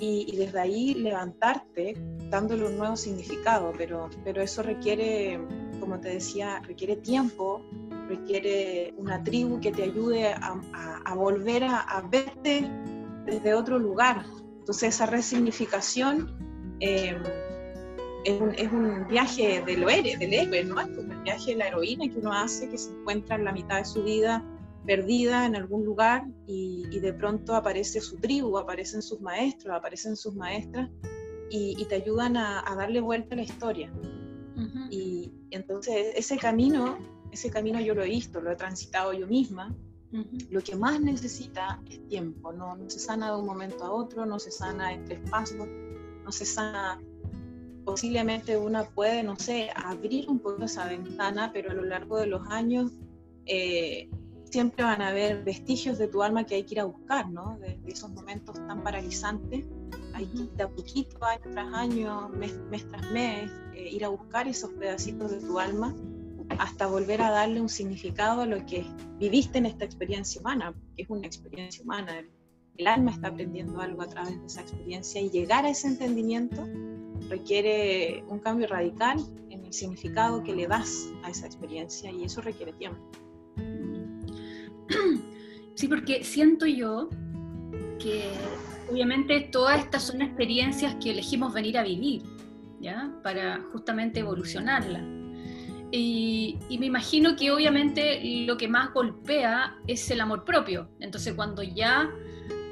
y, 0.00 0.36
desde 0.36 0.60
ahí 0.60 0.94
levantarte 0.94 1.96
dándole 2.30 2.66
un 2.66 2.78
nuevo 2.78 2.96
significado, 2.96 3.72
pero, 3.76 4.08
pero 4.24 4.42
eso 4.42 4.62
requiere, 4.62 5.40
como 5.80 5.98
te 5.98 6.10
decía, 6.10 6.60
requiere 6.60 6.96
tiempo, 6.96 7.62
requiere 8.08 8.94
una 8.96 9.22
tribu 9.24 9.60
que 9.60 9.72
te 9.72 9.84
ayude 9.84 10.34
a, 10.34 11.14
volver 11.14 11.64
a, 11.64 12.06
verte 12.10 12.70
desde 13.26 13.54
otro 13.54 13.78
lugar. 13.78 14.24
Entonces 14.60 14.94
esa 14.94 15.06
resignificación 15.06 16.36
eh, 16.80 17.16
es, 18.24 18.40
un, 18.40 18.54
es, 18.54 18.70
un, 18.70 19.06
viaje 19.08 19.62
del 19.62 19.82
héroe, 19.82 20.16
del 20.16 20.34
héroe, 20.34 20.64
¿no? 20.64 20.80
Es 20.80 20.88
como 20.88 21.12
el 21.12 21.22
viaje 21.22 21.52
de 21.52 21.56
la 21.56 21.68
heroína 21.68 22.08
que 22.08 22.18
uno 22.18 22.32
hace, 22.32 22.68
que 22.68 22.78
se 22.78 22.90
encuentra 22.90 23.36
en 23.36 23.44
la 23.44 23.52
mitad 23.52 23.78
de 23.78 23.84
su 23.84 24.02
vida 24.04 24.44
perdida 24.88 25.44
en 25.44 25.54
algún 25.54 25.84
lugar 25.84 26.26
y, 26.46 26.98
de 26.98 27.12
pronto 27.12 27.54
aparece 27.54 28.00
su 28.00 28.16
tribu, 28.16 28.56
aparecen 28.56 29.02
sus 29.02 29.20
maestros, 29.20 29.76
aparecen 29.76 30.16
sus 30.16 30.34
maestras 30.34 30.88
y, 31.50 31.84
te 31.90 31.96
ayudan 31.96 32.38
a, 32.38 32.64
darle 32.74 33.00
vuelta 33.00 33.34
a 33.34 33.36
la 33.36 33.42
historia. 33.42 33.92
y, 34.90 35.30
entonces 35.50 36.14
ese 36.16 36.38
camino, 36.38 36.98
ese 37.30 37.50
camino 37.50 37.78
yo 37.80 37.94
lo 37.94 38.02
he 38.02 38.08
visto, 38.08 38.40
lo 38.40 38.50
he 38.50 38.56
transitado 38.56 39.12
yo 39.12 39.26
misma. 39.26 39.76
Lo 40.48 40.62
que 40.62 40.74
más 40.74 40.98
necesita 41.02 41.82
es 41.90 42.08
tiempo, 42.08 42.50
no, 42.50 42.74
no 42.74 42.88
se 42.88 42.98
sana 42.98 43.30
de 43.30 43.40
un 43.40 43.44
momento 43.44 43.84
a 43.84 43.92
otro, 43.92 44.24
no 44.24 44.38
se 44.38 44.50
sana 44.50 44.94
en 44.94 45.04
tres 45.04 45.20
pasos, 45.30 45.68
no 46.24 46.32
se 46.32 46.46
sana 46.46 46.98
posiblemente 47.84 48.56
una 48.56 48.84
puede, 48.84 49.22
no 49.22 49.36
sé, 49.38 49.68
abrir 49.74 50.30
un 50.30 50.38
poco 50.38 50.64
esa 50.64 50.88
ventana, 50.88 51.50
pero 51.52 51.72
a 51.72 51.74
lo 51.74 51.84
largo 51.84 52.16
de 52.16 52.26
los 52.26 52.40
años 52.48 52.90
eh, 53.44 54.08
siempre 54.50 54.84
van 54.84 55.02
a 55.02 55.08
haber 55.08 55.44
vestigios 55.44 55.98
de 55.98 56.08
tu 56.08 56.22
alma 56.22 56.44
que 56.44 56.56
hay 56.56 56.64
que 56.64 56.74
ir 56.74 56.80
a 56.80 56.84
buscar, 56.84 57.28
¿no? 57.30 57.58
De, 57.58 57.78
esos 57.86 58.10
momentos 58.10 58.54
tan 58.66 58.82
paralizantes, 58.82 59.64
hay 60.14 60.26
que 60.26 60.42
ir 60.42 60.62
a 60.62 60.68
poquito, 60.68 61.24
año 61.24 61.40
tras 61.52 61.74
año, 61.74 62.28
mes, 62.30 62.58
tras 62.90 63.10
mes, 63.12 63.50
eh, 63.74 63.88
ir 63.92 64.04
a 64.04 64.08
buscar 64.08 64.48
esos 64.48 64.70
pedacitos 64.72 65.30
de 65.30 65.40
tu 65.40 65.58
alma 65.58 65.94
hasta 66.58 66.86
volver 66.86 67.20
a 67.20 67.30
darle 67.30 67.60
un 67.60 67.68
significado 67.68 68.42
a 68.42 68.46
lo 68.46 68.64
que 68.64 68.84
viviste 69.18 69.58
en 69.58 69.66
esta 69.66 69.84
experiencia 69.84 70.40
humana, 70.40 70.74
que 70.96 71.02
es 71.02 71.10
una 71.10 71.26
experiencia 71.26 71.84
humana. 71.84 72.24
El 72.76 72.86
alma 72.86 73.10
está 73.10 73.28
aprendiendo 73.28 73.80
algo 73.80 74.02
a 74.02 74.06
través 74.06 74.40
de 74.40 74.46
esa 74.46 74.62
experiencia 74.62 75.20
y 75.20 75.30
llegar 75.30 75.66
a 75.66 75.70
ese 75.70 75.88
entendimiento 75.88 76.64
requiere 77.28 78.24
un 78.28 78.38
cambio 78.38 78.66
radical 78.66 79.18
en 79.50 79.64
el 79.64 79.72
significado 79.72 80.42
que 80.42 80.54
le 80.54 80.66
das 80.66 81.08
a 81.24 81.30
esa 81.30 81.46
experiencia 81.46 82.10
y 82.10 82.24
eso 82.24 82.40
requiere 82.40 82.72
tiempo. 82.72 83.02
Sí, 85.74 85.86
porque 85.86 86.24
siento 86.24 86.66
yo 86.66 87.08
que 88.00 88.32
obviamente 88.90 89.48
todas 89.52 89.78
estas 89.78 90.02
son 90.02 90.22
experiencias 90.22 90.96
que 90.96 91.12
elegimos 91.12 91.54
venir 91.54 91.78
a 91.78 91.84
vivir, 91.84 92.24
¿ya? 92.80 93.12
Para 93.22 93.60
justamente 93.72 94.18
evolucionarla. 94.18 95.04
Y, 95.90 96.58
me 96.80 96.86
imagino 96.86 97.36
que 97.36 97.52
obviamente 97.52 98.20
lo 98.44 98.56
que 98.56 98.66
más 98.66 98.92
golpea 98.92 99.76
es 99.86 100.10
el 100.10 100.20
amor 100.20 100.44
propio. 100.44 100.88
Entonces 100.98 101.34
cuando 101.34 101.62
ya 101.62 102.10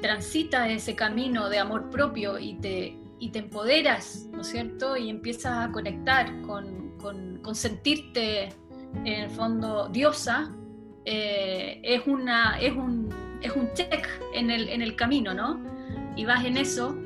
transitas 0.01 0.69
ese 0.69 0.93
camino 0.93 1.47
de 1.47 1.59
amor 1.59 1.89
propio 1.89 2.37
y 2.37 2.55
te, 2.55 2.97
y 3.19 3.29
te 3.29 3.39
empoderas, 3.39 4.27
¿no 4.33 4.41
es 4.41 4.47
cierto? 4.47 4.97
Y 4.97 5.09
empiezas 5.09 5.69
a 5.69 5.71
conectar 5.71 6.41
con, 6.41 6.97
con, 6.97 7.37
con 7.41 7.55
sentirte 7.55 8.49
en 9.05 9.07
el 9.07 9.29
fondo 9.29 9.87
diosa, 9.87 10.53
eh, 11.09 11.79
es, 11.83 12.05
una, 12.05 12.59
es, 12.59 12.75
un, 12.75 13.07
es 13.41 13.55
un 13.55 13.71
check 13.73 14.05
en 14.33 14.51
el, 14.51 14.67
en 14.67 14.81
el 14.81 14.97
camino, 14.97 15.33
¿no? 15.33 15.57
Y 16.17 16.25
vas 16.25 16.43
en 16.43 16.57
eso. 16.57 16.97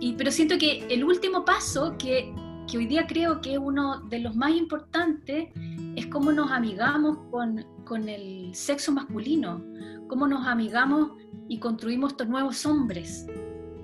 Y, 0.00 0.12
pero 0.18 0.30
siento 0.30 0.58
que 0.58 0.86
el 0.90 1.02
último 1.02 1.42
paso, 1.42 1.96
que, 1.96 2.30
que 2.70 2.76
hoy 2.76 2.84
día 2.84 3.06
creo 3.06 3.40
que 3.40 3.54
es 3.54 3.58
uno 3.58 4.00
de 4.00 4.18
los 4.18 4.36
más 4.36 4.50
importantes, 4.50 5.48
es 5.96 6.06
cómo 6.08 6.30
nos 6.30 6.50
amigamos 6.50 7.16
con, 7.30 7.64
con 7.86 8.06
el 8.10 8.54
sexo 8.54 8.92
masculino, 8.92 9.64
cómo 10.08 10.26
nos 10.26 10.46
amigamos 10.46 11.12
y 11.48 11.58
construimos 11.58 12.12
estos 12.12 12.28
nuevos 12.28 12.66
hombres, 12.66 13.26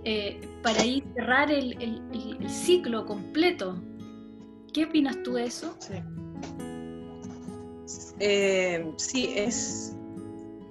eh, 0.05 0.39
para 0.63 0.85
ir 0.85 1.05
cerrar 1.15 1.51
el, 1.51 1.73
el, 1.81 2.03
el, 2.39 2.51
ciclo 2.51 3.07
completo. 3.07 3.83
¿Qué 4.75 4.85
opinas 4.85 5.23
tú 5.23 5.35
de 5.35 5.45
eso? 5.45 5.75
Sí. 5.79 5.95
Eh, 8.21 8.93
sí, 8.97 9.33
es. 9.37 9.97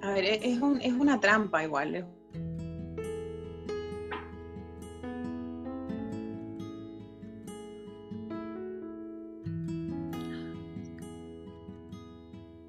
A 0.02 0.12
ver, 0.12 0.24
es, 0.24 0.60
un, 0.60 0.80
es 0.80 0.92
una 0.92 1.18
trampa 1.18 1.64
igual. 1.64 2.06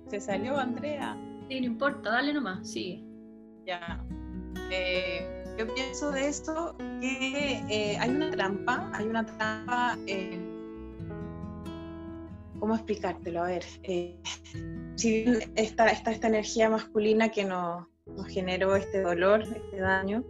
¿Se 0.10 0.20
salió 0.20 0.58
Andrea? 0.58 1.16
Sí, 1.50 1.60
no 1.62 1.68
importa, 1.68 2.10
dale 2.10 2.34
nomás, 2.34 2.68
sigue. 2.68 3.04
Ya. 3.66 4.04
Eh, 4.72 5.44
yo 5.58 5.72
pienso 5.76 6.12
de 6.12 6.28
esto 6.28 6.76
que 7.00 7.64
eh, 7.70 7.98
hay 8.00 8.10
una 8.10 8.32
trampa, 8.32 8.90
hay 8.94 9.06
una 9.06 9.26
trampa 9.26 9.98
en 10.08 10.49
¿Cómo 12.60 12.76
explicártelo? 12.76 13.44
A 13.44 13.48
ver, 13.48 13.64
eh, 13.84 14.18
si 14.96 15.26
esta, 15.56 15.88
esta, 15.88 16.12
esta 16.12 16.28
energía 16.28 16.70
masculina 16.70 17.30
que 17.30 17.46
nos, 17.46 17.88
nos, 18.06 18.28
generó 18.28 18.76
este 18.76 19.02
dolor, 19.02 19.44
este 19.44 19.80
daño, 19.80 20.24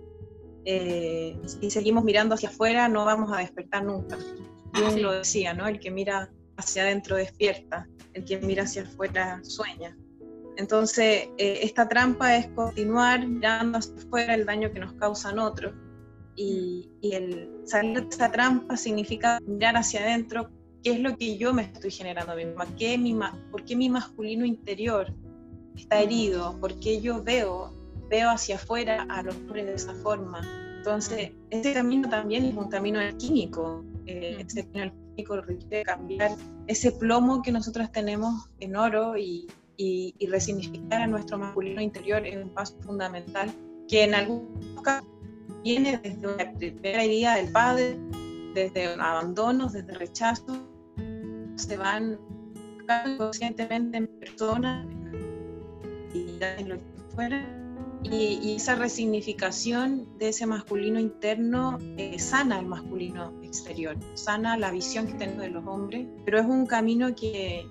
eh, 0.66 1.40
si 1.46 1.72
seguimos 1.72 2.04
mirando 2.04 2.36
hacia 2.36 2.50
afuera 2.50 2.88
no 2.90 3.06
vamos 3.06 3.32
a 3.32 3.40
despertar 3.40 3.84
nunca. 3.84 4.18
Jung 4.76 5.00
lo 5.00 5.14
decía, 5.14 5.54
¿no? 5.54 5.68
El 5.68 5.80
que 5.80 5.90
mira 5.90 6.30
hacia 6.58 6.84
adentro 6.84 7.16
despierta, 7.16 7.88
el 8.14 8.26
que 8.26 8.38
mira 8.38 8.64
hacia 8.64 8.84
afuera 8.84 9.40
sueña. 9.44 9.98
Entonces, 10.58 11.30
eh, 11.38 11.60
esta 11.64 11.88
trampa 11.88 12.36
es 12.36 12.48
continuar 12.50 13.26
mirando 13.26 13.78
hacia 13.78 13.96
afuera 13.96 14.36
el 14.36 14.46
daño 14.46 14.72
que 14.72 14.80
nos 14.80 14.94
causan 14.94 15.40
otros. 15.40 15.74
Y, 16.36 16.90
y 17.02 17.14
el 17.14 17.50
salir 17.66 18.02
de 18.02 18.10
esa 18.10 18.32
trampa 18.32 18.78
significa 18.78 19.40
mirar 19.46 19.76
hacia 19.76 20.02
adentro 20.02 20.50
qué 20.84 20.92
es 20.92 21.00
lo 21.00 21.16
que 21.18 21.38
yo 21.38 21.54
me 21.54 21.64
estoy 21.64 21.92
generando 21.92 22.34
a 22.34 22.36
mí 22.36 22.46
misma, 22.46 22.66
¿Qué 22.78 22.98
mi, 22.98 23.18
por 23.52 23.64
qué 23.66 23.76
mi 23.76 23.90
masculino 23.90 24.46
interior 24.46 25.14
está 25.76 26.02
herido, 26.02 26.58
por 26.60 26.80
qué 26.80 27.02
yo 27.02 27.24
veo, 27.24 27.74
veo 28.10 28.30
hacia 28.30 28.56
afuera 28.56 29.06
a 29.10 29.24
los 29.24 29.36
hombres 29.36 29.66
de 29.66 29.74
esa 29.76 29.94
forma. 29.96 30.42
Entonces, 30.78 31.32
este 31.50 31.74
camino 31.74 32.10
también 32.10 32.46
es 32.46 32.56
un 32.56 32.70
camino 32.70 33.00
alquímico, 33.00 33.84
eh, 34.06 34.38
este 34.40 34.64
camino 34.64 34.92
alquímico 34.92 35.42
requiere 35.42 35.84
cambiar 35.84 36.32
ese 36.68 36.92
plomo 36.92 37.42
que 37.42 37.52
nosotros 37.52 37.92
tenemos 37.92 38.50
en 38.60 38.76
oro 38.76 39.18
y, 39.18 39.48
y, 39.78 40.16
y 40.18 40.28
resignificar 40.28 41.02
a 41.02 41.08
nuestro 41.08 41.38
masculino 41.38 41.82
interior 41.82 42.26
es 42.26 42.38
un 42.38 42.50
paso 42.50 42.76
fundamental 42.82 43.52
que 43.88 44.04
en 44.04 44.14
algunos 44.14 44.82
casos 44.82 45.10
viene 45.64 45.98
desde 45.98 46.38
la 46.38 46.54
primera 46.54 47.04
herida 47.04 47.36
del 47.36 47.52
padre, 47.52 47.98
desde 48.66 48.94
abandonos, 48.94 49.74
desde 49.74 49.94
rechazos, 49.94 50.58
se 51.56 51.78
van 51.78 52.20
conscientemente 53.18 53.98
en 53.98 54.08
personas 54.08 54.86
y 56.14 56.38
en 56.42 56.70
lo 56.70 56.76
que 56.76 57.16
fuera. 57.16 57.56
Y, 58.04 58.56
esa 58.56 58.76
resignificación 58.76 60.08
de 60.18 60.30
ese 60.30 60.46
masculino 60.46 61.00
interno 61.00 61.78
eh, 61.98 62.18
sana 62.18 62.60
el 62.60 62.66
masculino 62.66 63.34
exterior, 63.44 63.98
sana 64.14 64.58
la 64.58 64.72
visión 64.72 65.06
que 65.06 65.14
tenemos 65.16 65.42
de 65.42 65.50
los 65.50 65.68
hombres, 65.68 66.08
pero 66.24 66.40
es 66.40 66.46
un 66.46 66.66
camino 66.66 67.14
que, 67.14 67.68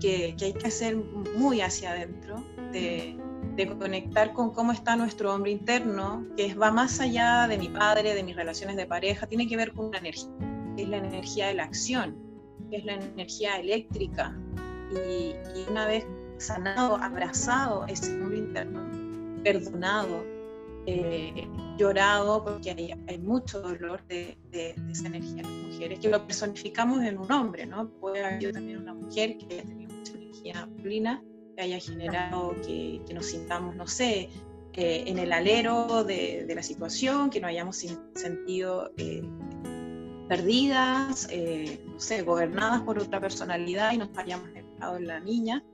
que, 0.00 0.36
que 0.38 0.44
hay 0.44 0.52
que 0.52 0.68
hacer 0.68 0.96
muy 1.36 1.60
hacia 1.62 1.90
adentro, 1.90 2.44
de, 2.70 3.18
de 3.56 3.68
conectar 3.78 4.32
con 4.32 4.50
cómo 4.52 4.72
está 4.72 4.96
nuestro 4.96 5.32
hombre 5.32 5.52
interno, 5.52 6.26
que 6.36 6.54
va 6.54 6.70
más 6.70 7.00
allá 7.00 7.46
de 7.46 7.56
mi 7.56 7.68
padre, 7.68 8.14
de 8.14 8.22
mis 8.22 8.34
relaciones 8.34 8.76
de 8.76 8.86
pareja, 8.86 9.26
tiene 9.26 9.46
que 9.46 9.56
ver 9.56 9.72
con 9.72 9.86
una 9.86 9.98
energía, 9.98 10.30
que 10.76 10.82
es 10.82 10.88
la 10.88 10.96
energía 10.96 11.46
de 11.48 11.54
la 11.54 11.64
acción, 11.64 12.16
que 12.70 12.78
es 12.78 12.84
la 12.84 12.94
energía 12.94 13.56
eléctrica. 13.56 14.36
Y, 14.92 15.34
una 15.70 15.86
vez 15.86 16.04
sanado, 16.38 16.96
abrazado 16.96 17.86
ese 17.86 18.12
hombre 18.20 18.38
interno, 18.38 18.80
perdonado, 19.42 20.24
eh, 20.86 21.48
llorado, 21.78 22.44
porque 22.44 22.70
hay, 23.06 23.18
mucho 23.18 23.60
dolor 23.60 24.04
de, 24.08 24.36
esa 24.52 25.06
energía 25.06 25.36
de 25.36 25.42
las 25.42 25.72
mujeres, 25.72 26.00
que 26.00 26.08
lo 26.08 26.26
personificamos 26.26 27.02
en 27.02 27.18
un 27.18 27.30
hombre, 27.30 27.66
¿no? 27.66 27.88
Puede 27.88 28.24
haber 28.24 28.52
también 28.52 28.78
una 28.82 28.94
mujer 28.94 29.38
que 29.38 29.54
haya 29.54 29.62
tenido 29.62 29.94
mucha 29.94 30.12
energía 30.12 30.66
masculina 30.66 31.22
que 31.54 31.62
haya 31.62 31.78
generado 31.78 32.54
que, 32.66 33.00
nos 33.14 33.26
sintamos, 33.26 33.76
no 33.76 33.86
sé, 33.86 34.30
eh, 34.72 35.04
en 35.06 35.18
el 35.18 35.32
alero 35.32 36.04
de, 36.04 36.50
la 36.54 36.62
situación, 36.62 37.30
que 37.30 37.40
no 37.40 37.46
hayamos 37.46 37.84
sentido 38.14 38.90
eh, 38.96 39.22
perdidas, 40.28 41.28
eh, 41.30 41.80
no 41.86 42.00
sé, 42.00 42.22
gobernadas 42.22 42.82
por 42.82 42.98
otra 42.98 43.20
personalidad 43.20 43.92
y 43.92 43.98
nos 43.98 44.16
hayamos 44.16 44.48
enfocado 44.54 44.96
en 44.96 45.06
la 45.06 45.20
niña. 45.20 45.64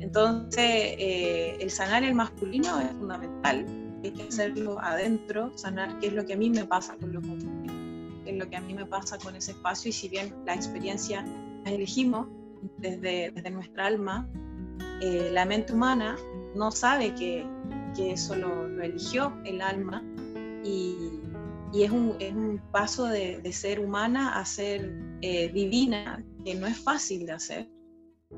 Entonces, 0.00 0.96
el 0.98 1.70
sanar 1.70 2.04
el 2.04 2.14
masculino 2.14 2.80
es 2.80 2.88
fundamental 2.92 3.66
hay 4.04 4.12
que 4.12 4.22
hacerlo 4.24 4.78
adentro, 4.80 5.56
sanar 5.56 5.98
qué 5.98 6.08
es 6.08 6.12
lo 6.12 6.24
que 6.24 6.34
a 6.34 6.36
mí 6.36 6.50
me 6.50 6.64
pasa 6.64 6.96
con 6.96 7.12
lo 7.12 7.20
que 7.20 8.30
es 8.30 8.36
lo 8.36 8.48
que 8.48 8.56
a 8.56 8.60
mí 8.60 8.74
me 8.74 8.86
pasa 8.86 9.18
con 9.18 9.36
ese 9.36 9.52
espacio 9.52 9.90
y 9.90 9.92
si 9.92 10.08
bien 10.08 10.34
la 10.46 10.54
experiencia 10.54 11.24
la 11.64 11.70
elegimos 11.70 12.26
desde, 12.78 13.30
desde 13.30 13.50
nuestra 13.50 13.86
alma, 13.86 14.28
eh, 15.00 15.30
la 15.32 15.44
mente 15.44 15.72
humana 15.72 16.16
no 16.54 16.70
sabe 16.70 17.14
que, 17.14 17.46
que 17.96 18.12
eso 18.12 18.34
lo, 18.36 18.64
eligió 18.82 19.32
el 19.44 19.60
alma 19.60 20.02
y, 20.62 21.20
y 21.72 21.82
es, 21.82 21.90
un, 21.90 22.16
es, 22.18 22.32
un, 22.34 22.60
paso 22.70 23.06
de, 23.06 23.40
de, 23.40 23.52
ser 23.52 23.80
humana 23.80 24.38
a 24.38 24.44
ser 24.44 24.92
eh, 25.22 25.48
divina 25.52 26.24
que 26.44 26.54
no 26.54 26.66
es 26.66 26.78
fácil 26.78 27.26
de 27.26 27.32
hacer 27.32 27.68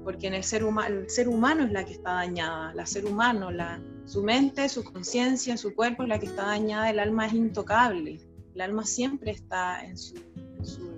porque 0.05 0.27
en 0.27 0.35
el 0.35 0.45
ser, 0.45 0.65
humano 0.65 1.01
el 1.01 1.11
ser 1.11 1.29
humano 1.29 1.65
es 1.65 1.73
la 1.73 1.85
que 1.85 1.93
está 1.93 2.13
dañada, 2.13 2.75
la 2.75 2.87
ser 2.87 3.07
humano, 3.07 3.51
la, 3.51 3.81
su 4.05 4.23
mente, 4.23 4.69
su 4.69 4.85
conciencia, 4.85 5.57
su 5.57 5.75
cuerpo 5.75 6.03
es 6.03 6.09
la 6.09 6.19
que 6.19 6.27
está 6.27 6.47
dañada, 6.47 6.91
el 6.91 6.99
alma 6.99 7.27
es 7.27 7.35
intocable, 7.35 8.21
el 8.55 8.61
alma 8.61 8.85
siempre 8.85 9.33
está 9.33 9.85
en 9.85 9.97
su, 9.97 10.17
en 10.37 10.65
su, 10.65 10.91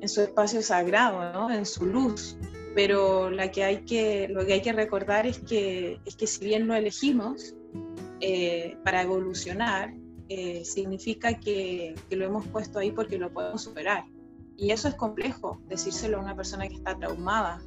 en 0.00 0.08
su 0.08 0.20
espacio 0.22 0.62
sagrado, 0.62 1.32
¿no? 1.32 1.50
en 1.50 1.66
su 1.66 1.86
luz, 1.86 2.36
pero 2.76 3.30
la 3.30 3.50
que 3.50 3.64
hay 3.64 3.78
que, 3.86 4.28
lo 4.28 4.44
que 4.44 4.52
hay 4.52 4.60
que 4.60 4.74
recordar 4.74 5.26
es 5.26 5.38
que, 5.38 5.98
es 6.04 6.14
que 6.14 6.26
si 6.26 6.44
bien 6.44 6.66
lo 6.66 6.74
elegimos 6.74 7.54
eh, 8.20 8.76
para 8.84 9.00
evolucionar, 9.00 9.94
eh, 10.28 10.62
significa 10.62 11.40
que, 11.40 11.94
que, 12.10 12.16
lo 12.16 12.26
hemos 12.26 12.46
puesto 12.48 12.78
ahí 12.78 12.90
porque 12.90 13.16
lo 13.16 13.32
podemos 13.32 13.62
superar. 13.62 14.04
Y 14.58 14.72
eso 14.72 14.88
es 14.88 14.94
complejo, 14.94 15.58
decírselo 15.68 16.18
a 16.18 16.20
una 16.20 16.36
persona 16.36 16.68
que 16.68 16.74
está 16.74 16.94
traumada. 16.98 17.62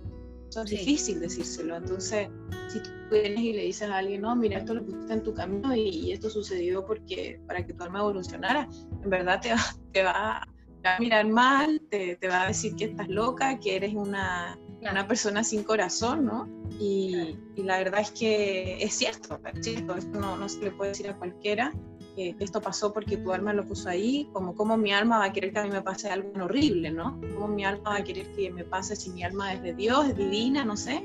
Eso 0.48 0.62
es 0.62 0.70
sí. 0.70 0.78
difícil 0.78 1.20
decírselo. 1.22 1.78
Entonces, 1.78 2.30
si 2.68 2.80
tú 2.80 2.90
vienes 3.10 3.40
y 3.40 3.54
le 3.54 3.64
dices 3.64 3.90
a 3.90 3.98
alguien, 3.98 4.22
no, 4.22 4.36
mira, 4.36 4.60
esto 4.60 4.76
lo 4.76 4.86
pusiste 4.86 5.12
en 5.12 5.24
tu 5.24 5.34
camino 5.34 5.76
y, 5.76 5.90
y 5.90 6.12
esto 6.12 6.30
sucedió 6.30 6.86
porque 6.86 7.42
para 7.48 7.66
que 7.66 7.74
tu 7.74 7.84
alma 7.84 8.02
evolucionara, 8.02 8.70
en 9.04 9.10
verdad 9.10 9.42
te 9.42 9.54
va, 9.54 9.76
te 9.92 10.04
va, 10.04 10.48
a 10.84 11.00
mirar 11.00 11.28
mal, 11.28 11.82
te, 11.90 12.16
te, 12.16 12.28
va 12.28 12.44
a 12.44 12.48
decir 12.50 12.76
que 12.76 12.86
estás 12.86 13.08
loca, 13.08 13.58
que 13.58 13.76
eres 13.76 13.96
una. 13.96 14.56
Una 14.82 15.08
persona 15.08 15.44
sin 15.44 15.64
corazón, 15.64 16.26
¿no? 16.26 16.48
Y, 16.80 17.38
y, 17.56 17.64
la 17.64 17.80
verdad 17.80 18.02
es 18.02 18.12
que 18.12 18.82
es 18.82 18.94
cierto, 18.94 19.40
es 19.54 19.66
cierto, 19.66 19.96
esto 19.96 20.20
no, 20.20 20.38
no 20.38 20.48
se 20.48 20.60
le 20.62 20.72
puede 20.72 20.92
decir 20.92 21.10
a 21.10 21.18
cualquiera 21.18 21.74
que 22.16 22.44
esto 22.44 22.62
pasó 22.62 22.92
porque 22.92 23.18
tu 23.18 23.32
alma 23.32 23.54
lo 23.54 23.66
puso 23.66 23.90
ahí, 23.90 24.30
como 24.34 24.56
cómo 24.56 24.78
mi 24.78 24.92
alma 24.92 25.20
va 25.20 25.26
a 25.26 25.34
querer 25.34 25.54
que 25.54 25.60
a 25.60 25.64
mí 25.64 25.70
me 25.72 25.82
pase 25.82 26.10
algo 26.10 26.32
horrible, 26.44 26.92
¿no? 26.92 27.20
Cómo 27.34 27.48
mi 27.48 27.64
alma 27.64 27.92
va 27.92 27.96
a 27.98 28.04
querer 28.04 28.32
que 28.34 28.52
me 28.52 28.64
pase 28.64 28.96
si 28.96 29.10
mi 29.12 29.24
alma 29.24 29.54
es 29.54 29.64
de 29.64 29.74
Dios, 29.74 30.10
es 30.10 30.18
divina, 30.18 30.66
no 30.66 30.76
sé. 30.76 31.04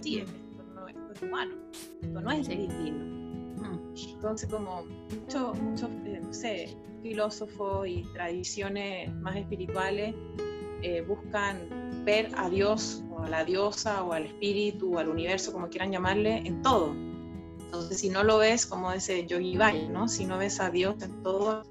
Sí, 0.00 0.18
esto 0.18 0.64
no, 0.74 0.88
esto 0.88 1.12
es 1.14 1.22
humano, 1.22 1.54
esto 2.02 2.20
no 2.20 2.30
es 2.30 2.48
divino. 2.48 3.18
Entonces, 4.14 4.48
como 4.48 4.84
muchos, 4.84 5.60
muchos 5.60 5.90
eh, 6.04 6.20
no 6.22 6.32
sé, 6.32 6.76
filósofos 7.02 7.86
y 7.86 8.02
tradiciones 8.12 9.12
más 9.14 9.36
espirituales 9.36 10.14
eh, 10.82 11.02
buscan 11.02 12.04
ver 12.04 12.30
a 12.36 12.48
Dios 12.48 13.02
o 13.10 13.20
a 13.20 13.28
la 13.28 13.44
diosa 13.44 14.02
o 14.04 14.12
al 14.12 14.26
espíritu 14.26 14.94
o 14.94 14.98
al 14.98 15.08
universo, 15.08 15.52
como 15.52 15.68
quieran 15.68 15.92
llamarle, 15.92 16.38
en 16.38 16.62
todo 16.62 16.94
entonces, 17.68 18.00
si 18.00 18.08
no 18.08 18.24
lo 18.24 18.38
ves, 18.38 18.64
como 18.64 18.92
ese 18.92 19.26
Yogi 19.26 19.58
Bhajan, 19.58 19.92
¿no? 19.92 20.08
Si 20.08 20.24
no 20.24 20.38
ves 20.38 20.58
a 20.58 20.70
Dios 20.70 21.02
en 21.02 21.22
todo, 21.22 21.64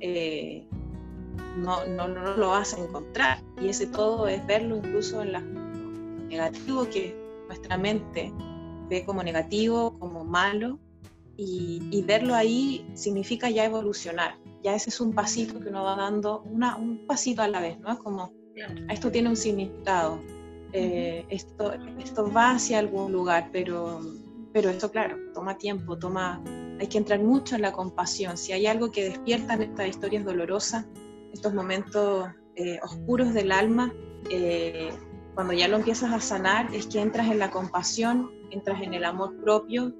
eh, 0.00 0.66
no, 1.58 1.84
no, 1.86 2.08
no, 2.08 2.38
lo 2.38 2.48
vas 2.48 2.72
a 2.72 2.82
encontrar. 2.82 3.42
Y 3.60 3.68
ese 3.68 3.86
todo 3.86 4.28
es 4.28 4.44
verlo 4.46 4.76
incluso 4.76 5.20
en 5.20 5.32
lo 5.34 5.40
negativo 5.40 6.88
que 6.88 7.14
nuestra 7.48 7.76
mente 7.76 8.32
ve 8.88 9.04
como 9.04 9.22
negativo, 9.22 9.98
como 9.98 10.24
malo, 10.24 10.78
y, 11.36 11.86
y, 11.90 12.00
verlo 12.00 12.34
ahí 12.34 12.90
significa 12.94 13.50
ya 13.50 13.66
evolucionar. 13.66 14.38
Ya 14.66 14.74
ese 14.74 14.90
es 14.90 15.00
un 15.00 15.12
pasito 15.12 15.60
que 15.60 15.68
uno 15.68 15.84
va 15.84 15.94
dando, 15.94 16.42
una, 16.42 16.76
un 16.76 17.06
pasito 17.06 17.40
a 17.40 17.48
la 17.48 17.60
vez, 17.60 17.78
¿no? 17.78 17.92
Es 17.92 17.98
como, 17.98 18.32
esto 18.90 19.12
tiene 19.12 19.28
un 19.28 19.36
significado, 19.36 20.20
eh, 20.72 21.24
esto, 21.30 21.72
esto 22.00 22.32
va 22.32 22.50
hacia 22.50 22.80
algún 22.80 23.12
lugar, 23.12 23.50
pero 23.52 24.00
pero 24.56 24.70
esto, 24.70 24.90
claro, 24.90 25.18
toma 25.34 25.58
tiempo, 25.58 25.98
toma, 25.98 26.42
hay 26.80 26.86
que 26.86 26.96
entrar 26.96 27.20
mucho 27.20 27.56
en 27.56 27.60
la 27.60 27.72
compasión. 27.72 28.38
Si 28.38 28.52
hay 28.52 28.66
algo 28.66 28.90
que 28.90 29.04
despierta 29.04 29.52
en 29.52 29.62
estas 29.64 29.88
historias 29.88 30.24
dolorosas, 30.24 30.86
estos 31.30 31.52
momentos 31.52 32.28
eh, 32.54 32.80
oscuros 32.82 33.34
del 33.34 33.52
alma, 33.52 33.92
eh, 34.30 34.88
cuando 35.34 35.52
ya 35.52 35.68
lo 35.68 35.76
empiezas 35.76 36.10
a 36.10 36.20
sanar, 36.20 36.74
es 36.74 36.86
que 36.86 37.02
entras 37.02 37.30
en 37.30 37.38
la 37.38 37.50
compasión, 37.50 38.30
entras 38.50 38.80
en 38.80 38.94
el 38.94 39.04
amor 39.04 39.36
propio, 39.42 39.94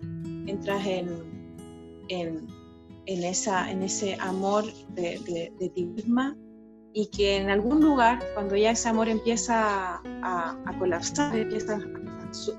entras 0.46 0.86
en, 0.86 1.60
en, 2.08 2.46
en 3.06 3.24
esa, 3.24 3.70
en 3.70 3.82
ese 3.82 4.16
amor 4.20 4.64
de, 4.90 5.18
de, 5.24 5.52
de, 5.58 5.70
ti 5.70 5.84
misma 5.84 6.36
y 6.92 7.06
que 7.06 7.36
en 7.36 7.50
algún 7.50 7.80
lugar, 7.80 8.20
cuando 8.34 8.56
ya 8.56 8.70
ese 8.70 8.88
amor 8.88 9.08
empieza 9.08 10.00
a, 10.22 10.62
a 10.64 10.78
colapsar, 10.78 11.36
empieza 11.36 11.78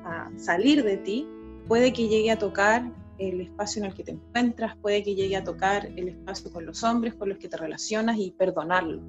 a, 0.05 0.27
a 0.27 0.39
salir 0.39 0.83
de 0.83 0.97
ti, 0.97 1.27
puede 1.67 1.91
que 1.91 2.07
llegue 2.07 2.31
a 2.31 2.37
tocar 2.37 2.91
el 3.17 3.41
espacio 3.41 3.81
en 3.81 3.89
el 3.89 3.95
que 3.95 4.03
te 4.03 4.11
encuentras, 4.11 4.77
puede 4.77 5.03
que 5.03 5.15
llegue 5.15 5.35
a 5.35 5.43
tocar 5.43 5.87
el 5.95 6.09
espacio 6.09 6.51
con 6.51 6.65
los 6.65 6.83
hombres 6.83 7.15
con 7.15 7.29
los 7.29 7.39
que 7.39 7.49
te 7.49 7.57
relacionas 7.57 8.17
y 8.17 8.31
perdonarlo. 8.31 9.01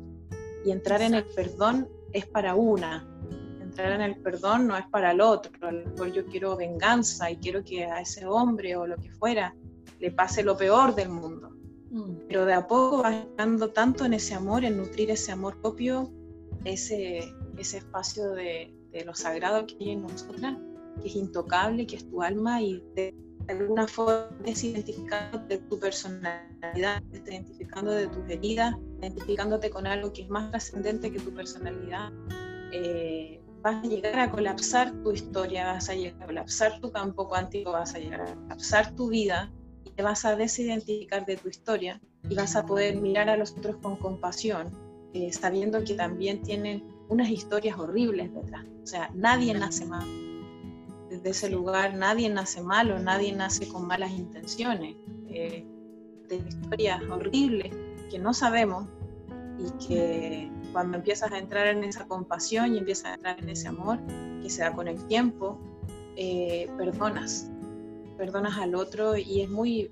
Y 0.64 0.70
entrar 0.70 1.02
en 1.02 1.14
el 1.14 1.24
perdón 1.24 1.88
es 2.12 2.26
para 2.26 2.54
una, 2.54 3.06
entrar 3.78 3.92
en 3.92 4.00
el 4.00 4.16
perdón 4.16 4.66
no 4.66 4.76
es 4.76 4.86
para 4.86 5.12
el 5.12 5.20
otro. 5.20 5.52
A 5.60 5.70
lo 5.70 5.90
mejor 5.90 6.12
yo 6.12 6.26
quiero 6.26 6.56
venganza 6.56 7.30
y 7.30 7.36
quiero 7.36 7.62
que 7.62 7.84
a 7.84 8.00
ese 8.00 8.26
hombre 8.26 8.74
o 8.76 8.86
lo 8.86 8.96
que 8.96 9.10
fuera 9.12 9.54
le 9.98 10.10
pase 10.10 10.42
lo 10.42 10.56
peor 10.56 10.94
del 10.94 11.08
mundo. 11.08 11.50
Mm. 11.90 12.26
Pero 12.28 12.44
de 12.44 12.52
a 12.52 12.66
poco 12.66 13.02
vas 13.02 13.14
estando 13.14 13.70
tanto 13.70 14.04
en 14.04 14.14
ese 14.14 14.34
amor, 14.34 14.64
en 14.64 14.76
nutrir 14.76 15.10
ese 15.10 15.32
amor 15.32 15.60
propio, 15.60 16.12
ese, 16.64 17.32
ese 17.56 17.78
espacio 17.78 18.30
de, 18.30 18.74
de 18.92 19.04
lo 19.04 19.14
sagrado 19.14 19.66
que 19.66 19.76
hay 19.80 19.90
en 19.90 20.02
nosotras, 20.02 20.56
que 21.00 21.08
es 21.08 21.16
intocable, 21.16 21.86
que 21.86 21.96
es 21.96 22.08
tu 22.08 22.22
alma 22.22 22.60
y 22.62 22.82
de, 22.94 23.14
alguna 23.48 23.86
forma 23.86 24.28
desidentificando 24.44 25.38
de 25.38 25.58
tu 25.58 25.78
personalidad, 25.78 27.02
identificando 27.12 27.92
de 27.92 28.06
tus 28.08 28.28
heridas, 28.28 28.74
identificándote 28.98 29.70
con 29.70 29.86
algo 29.86 30.12
que 30.12 30.22
es 30.22 30.28
más 30.28 30.50
trascendente 30.50 31.10
que 31.10 31.18
tu 31.18 31.32
personalidad, 31.32 32.12
eh, 32.72 33.40
vas 33.62 33.82
a 33.82 33.88
llegar 33.88 34.18
a 34.18 34.30
colapsar 34.30 34.92
tu 35.02 35.12
historia, 35.12 35.72
vas 35.72 35.88
a 35.88 35.94
llegar 35.94 36.22
a 36.22 36.26
colapsar 36.26 36.78
tu 36.80 36.92
campo 36.92 37.28
cuántico, 37.28 37.72
vas 37.72 37.94
a 37.94 37.98
llegar 37.98 38.20
a 38.20 38.34
colapsar 38.34 38.94
tu 38.94 39.08
vida 39.08 39.50
te 39.98 40.04
vas 40.04 40.24
a 40.24 40.36
desidentificar 40.36 41.26
de 41.26 41.36
tu 41.36 41.48
historia 41.48 42.00
y 42.30 42.36
vas 42.36 42.54
a 42.54 42.64
poder 42.64 43.00
mirar 43.00 43.28
a 43.28 43.36
los 43.36 43.50
otros 43.50 43.78
con 43.82 43.96
compasión, 43.96 44.68
eh, 45.12 45.32
sabiendo 45.32 45.82
que 45.82 45.94
también 45.94 46.40
tienen 46.42 46.84
unas 47.08 47.28
historias 47.28 47.76
horribles 47.76 48.32
detrás. 48.32 48.64
O 48.84 48.86
sea, 48.86 49.10
nadie 49.12 49.52
nace 49.54 49.84
mal 49.84 50.06
desde 51.08 51.30
ese 51.30 51.50
lugar 51.50 51.94
nadie 51.94 52.28
nace 52.28 52.62
malo, 52.62 52.98
nadie 52.98 53.32
nace 53.32 53.66
con 53.68 53.86
malas 53.86 54.12
intenciones. 54.12 54.96
Eh, 55.28 55.64
de 56.28 56.36
historias 56.36 57.02
horribles 57.10 57.74
que 58.10 58.18
no 58.18 58.34
sabemos 58.34 58.86
y 59.58 59.86
que 59.86 60.50
cuando 60.72 60.98
empiezas 60.98 61.32
a 61.32 61.38
entrar 61.38 61.66
en 61.68 61.82
esa 61.84 62.06
compasión 62.06 62.74
y 62.74 62.78
empiezas 62.78 63.06
a 63.06 63.14
entrar 63.14 63.38
en 63.40 63.48
ese 63.48 63.68
amor 63.68 63.98
que 64.42 64.50
se 64.50 64.60
da 64.60 64.74
con 64.74 64.88
el 64.88 65.02
tiempo, 65.06 65.58
eh, 66.16 66.70
perdonas, 66.76 67.50
perdonas 68.18 68.58
al 68.58 68.74
otro 68.74 69.16
y 69.16 69.40
es 69.42 69.48
muy, 69.48 69.90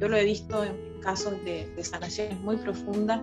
yo 0.00 0.08
lo 0.08 0.16
he 0.16 0.24
visto 0.24 0.64
en 0.64 1.00
casos 1.00 1.32
de, 1.44 1.68
de 1.76 1.84
sanaciones 1.84 2.40
muy 2.40 2.56
profundas, 2.56 3.20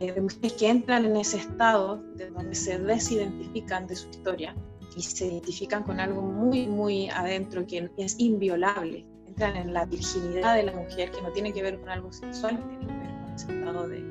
eh, 0.00 0.12
de 0.12 0.20
mujeres 0.20 0.54
que 0.54 0.68
entran 0.68 1.04
en 1.04 1.16
ese 1.16 1.36
estado 1.36 2.02
de 2.16 2.30
donde 2.30 2.54
se 2.56 2.78
desidentifican 2.78 3.86
de 3.86 3.94
su 3.94 4.08
historia 4.08 4.56
y 4.96 5.02
se 5.02 5.26
identifican 5.26 5.84
con 5.84 6.00
algo 6.00 6.22
muy, 6.22 6.66
muy 6.66 7.08
adentro 7.10 7.66
que 7.66 7.88
es 7.96 8.18
inviolable. 8.18 9.06
Entran 9.26 9.56
en 9.56 9.72
la 9.72 9.84
virginidad 9.86 10.56
de 10.56 10.64
la 10.64 10.72
mujer, 10.72 11.10
que 11.10 11.22
no 11.22 11.30
tiene 11.32 11.52
que 11.52 11.62
ver 11.62 11.78
con 11.80 11.88
algo 11.88 12.12
sexual, 12.12 12.58
tiene 12.68 12.86
que 12.86 12.98
ver 12.98 13.10
con 13.14 13.34
ese 13.34 13.58
estado 13.58 13.88
de, 13.88 14.02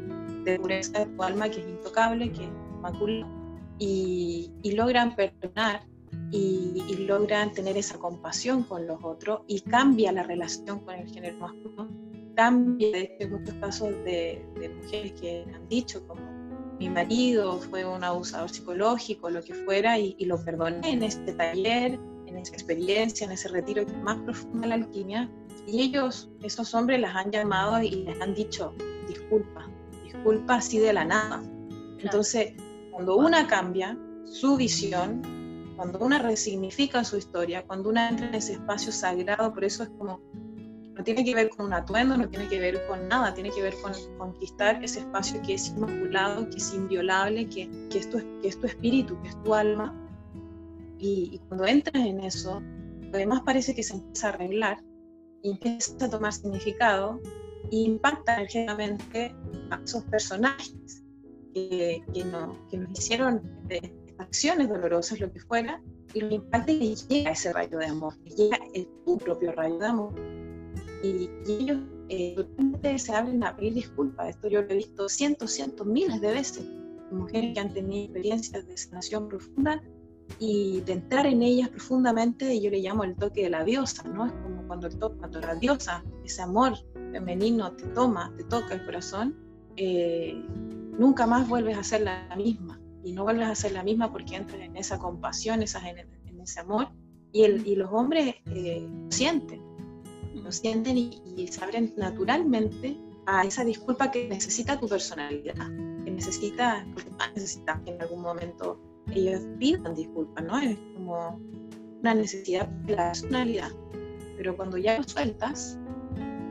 de 0.44 0.60
pureza 0.60 1.00
de 1.00 1.06
tu 1.08 1.24
alma 1.24 1.50
que 1.50 1.60
es 1.60 1.68
intocable, 1.68 2.32
que 2.32 2.44
es 2.44 2.50
inmaculado, 2.76 3.28
y, 3.78 4.52
y 4.64 4.72
logran 4.72 5.16
perdonar 5.16 5.91
y, 6.32 6.84
y, 6.88 6.96
logran 7.06 7.52
tener 7.52 7.78
esa 7.78 7.98
compasión 7.98 8.64
con 8.64 8.88
los 8.88 9.04
otros 9.04 9.42
y 9.48 9.62
cambia 9.62 10.12
la 10.12 10.24
relación 10.24 10.80
con 10.80 10.96
el 10.96 11.10
género 11.10 11.38
masculino. 11.40 11.90
Cambia, 12.36 12.92
de 12.92 13.02
hecho, 13.02 13.30
muchos 13.30 13.56
casos 13.56 13.90
de, 14.06 14.46
de 14.60 14.70
mujeres 14.70 15.14
que 15.20 15.46
han 15.54 15.68
dicho 15.68 16.08
como 16.08 16.22
mi 16.80 16.90
marido 16.90 17.60
fue 17.60 17.86
un 17.86 18.04
abusador 18.04 18.50
psicológico, 18.50 19.30
lo 19.30 19.44
que 19.44 19.54
fuera, 19.54 20.00
y, 20.00 20.16
y, 20.18 20.26
lo 20.26 20.44
perdoné 20.44 20.92
en 20.92 21.04
este 21.04 21.34
taller, 21.34 22.00
en 22.26 22.38
esa 22.38 22.54
experiencia, 22.54 23.26
en 23.26 23.34
ese 23.34 23.50
retiro 23.50 23.86
más 24.04 24.18
profundo 24.18 24.62
de 24.62 24.68
la 24.68 24.76
alquimia. 24.76 25.30
Y 25.68 25.82
ellos, 25.82 26.32
esos 26.42 26.74
hombres, 26.74 27.00
las 27.00 27.16
han 27.16 27.30
llamado 27.30 27.84
y 27.84 27.92
les 27.92 28.20
han 28.20 28.34
dicho, 28.34 28.74
disculpa, 29.08 29.70
disculpa 30.04 30.56
así 30.56 30.80
de 30.80 30.94
la 30.94 31.06
nada. 31.06 31.44
Entonces, 32.00 32.54
cuando 32.90 33.18
una 33.18 33.46
cambia 33.46 33.96
su 34.26 34.58
visión, 34.58 35.22
cuando 35.82 35.98
una 36.06 36.20
resignifica 36.20 37.04
su 37.04 37.18
historia, 37.18 37.66
cuando 37.66 37.90
una 37.90 38.08
entra 38.08 38.28
en 38.28 38.36
ese 38.36 38.54
espacio 38.54 38.92
sagrado, 38.92 39.52
por 39.52 39.64
eso 39.64 39.82
es 39.82 39.90
como 39.98 40.22
No 40.96 41.04
tiene 41.04 41.26
que 41.26 41.34
ver 41.34 41.50
con 41.50 41.66
un 41.66 41.74
atuendo, 41.74 42.16
no 42.16 42.30
tiene 42.30 42.48
que 42.48 42.60
ver 42.60 42.86
con 42.86 43.08
nada, 43.08 43.34
tiene 43.34 43.50
que 43.50 43.64
ver 43.64 43.74
con 43.82 43.92
conquistar 44.20 44.84
ese 44.84 45.00
espacio 45.00 45.42
que 45.42 45.56
es 45.56 45.70
inmaculado, 45.70 46.48
que 46.52 46.58
es 46.58 46.72
inviolable, 46.76 47.50
que, 47.50 47.68
que, 47.90 47.98
es, 47.98 48.08
tu, 48.12 48.20
que 48.42 48.48
es 48.50 48.60
tu 48.60 48.68
espíritu, 48.68 49.20
que 49.24 49.30
es 49.30 49.44
tu 49.44 49.56
alma. 49.56 49.92
Y, 51.00 51.32
y 51.34 51.40
cuando 51.48 51.66
entras 51.66 52.06
en 52.06 52.20
eso, 52.20 52.62
lo 53.02 53.18
demás 53.18 53.42
parece 53.44 53.74
que 53.74 53.82
se 53.82 53.96
empieza 53.96 54.28
a 54.28 54.34
arreglar 54.34 54.78
y 55.42 55.50
empieza 55.50 56.06
a 56.06 56.10
tomar 56.12 56.32
significado 56.32 57.20
e 57.72 57.78
impacta 57.78 58.36
energéticamente 58.36 59.34
a 59.72 59.82
esos 59.84 60.04
personajes 60.04 61.04
que, 61.56 62.04
que, 62.14 62.24
no, 62.24 62.68
que 62.70 62.78
nos 62.78 62.92
hicieron 63.00 63.42
eh, 63.70 63.92
acciones 64.22 64.70
dolorosas, 64.70 65.20
lo 65.20 65.32
que 65.32 65.40
fuera, 65.40 65.82
y 66.14 66.22
lo 66.22 66.32
impacta 66.32 66.72
y 66.72 66.96
llega 66.96 67.32
ese 67.32 67.54
rayo 67.54 67.78
de 67.78 67.86
amor, 67.86 68.18
llega 68.38 68.60
el, 68.74 68.88
tu 69.06 69.18
propio 69.18 69.52
rayo 69.54 69.78
de 69.78 69.86
amor. 69.86 70.14
Y, 71.04 71.30
ellos 71.48 71.80
eh, 72.10 72.46
se 72.98 73.14
abren 73.14 73.44
a 73.44 73.56
pedir 73.56 73.74
disculpas. 73.74 74.30
Esto 74.30 74.50
yo 74.50 74.62
lo 74.62 74.70
he 74.70 74.76
visto 74.76 75.10
cientos, 75.10 75.52
cientos, 75.52 75.86
miles 75.88 76.22
de 76.22 76.32
veces. 76.32 76.66
Mujeres 77.12 77.54
que 77.54 77.60
han 77.60 77.74
tenido 77.74 78.06
experiencias 78.06 78.68
de 78.68 78.78
sanación 78.78 79.28
profunda 79.28 79.82
y 80.40 80.82
de 80.82 80.94
entrar 80.94 81.26
en 81.26 81.42
ellas 81.42 81.70
profundamente, 81.70 82.60
yo 82.62 82.70
le 82.70 82.80
llamo 82.80 83.04
el 83.04 83.16
toque 83.16 83.44
de 83.44 83.50
la 83.50 83.64
diosa, 83.64 84.04
¿no? 84.04 84.28
Es 84.28 84.32
como 84.32 84.66
cuando, 84.68 84.88
el 84.88 84.98
toque, 84.98 85.18
cuando 85.18 85.40
la 85.42 85.56
diosa, 85.56 86.04
ese 86.24 86.42
amor 86.42 86.74
femenino 87.12 87.72
te 87.74 87.88
toma, 87.88 88.34
te 88.38 88.44
toca 88.46 88.76
el 88.76 88.86
corazón, 88.86 89.36
eh, 89.76 90.42
nunca 90.98 91.28
más 91.28 91.48
vuelves 91.48 91.78
a 91.78 91.84
ser 91.84 92.02
la 92.02 92.34
misma. 92.38 92.81
Y 93.04 93.14
no 93.14 93.24
vuelves 93.24 93.48
a 93.48 93.56
ser 93.56 93.72
la 93.72 93.84
misma 93.84 94.12
porque 94.12 94.36
entras 94.36 94.62
en 94.62 94.78
esa 94.78 95.00
compasión, 95.00 95.62
esa, 95.62 95.88
en, 95.88 96.08
ese 96.42 96.60
amor. 96.60 96.90
Y, 97.32 97.44
el, 97.44 97.66
y 97.66 97.76
los 97.76 97.90
hombres 97.92 98.36
eh, 98.48 98.88
lo 98.90 99.12
sienten, 99.12 99.62
lo 100.34 100.52
sienten 100.52 100.98
y, 100.98 101.48
se 101.50 101.64
abren 101.64 101.94
naturalmente 101.98 102.98
a 103.26 103.44
esa 103.44 103.64
disculpa 103.64 104.12
que 104.12 104.28
necesita 104.28 104.80
tu 104.80 104.88
personalidad, 104.88 105.56
que 106.04 106.12
necesita, 106.12 106.86
porque 106.94 107.10
necesitas 107.36 107.80
que 107.82 107.92
en 107.92 108.02
algún 108.02 108.22
momento 108.22 108.80
ellos 109.14 109.42
pidan 109.60 109.96
disculpas, 109.96 110.44
¿no? 110.44 110.60
Es 110.60 110.78
como 110.96 111.40
una 112.02 112.16
necesidad 112.16 112.68
de 112.68 112.96
la 112.96 113.08
personalidad. 113.08 113.72
Pero 114.38 114.56
cuando 114.58 114.78
ya 114.78 114.98
lo 114.98 115.04
sueltas, 115.04 115.78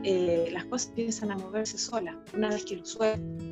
eh, 0.03 0.49
las 0.51 0.65
cosas 0.65 0.89
empiezan 0.89 1.31
a 1.31 1.37
moverse 1.37 1.77
solas. 1.77 2.15
Una 2.33 2.49
vez 2.49 2.65
que 2.65 2.77
lo 2.77 2.85
sueltas, 2.85 3.45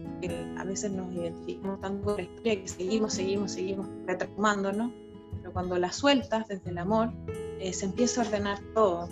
a 0.57 0.63
veces 0.63 0.91
nos 0.91 1.11
identificamos 1.13 1.79
tanto 1.81 2.03
con 2.03 2.17
la 2.17 2.23
historia 2.23 2.61
que 2.61 2.67
seguimos, 2.67 3.13
seguimos, 3.13 3.51
seguimos 3.51 3.87
retraumándonos, 4.05 4.91
pero 5.37 5.53
cuando 5.53 5.77
las 5.77 5.95
sueltas 5.95 6.47
desde 6.47 6.69
el 6.71 6.77
amor, 6.77 7.11
eh, 7.59 7.73
se 7.73 7.85
empieza 7.85 8.21
a 8.21 8.25
ordenar 8.25 8.59
todo. 8.73 9.09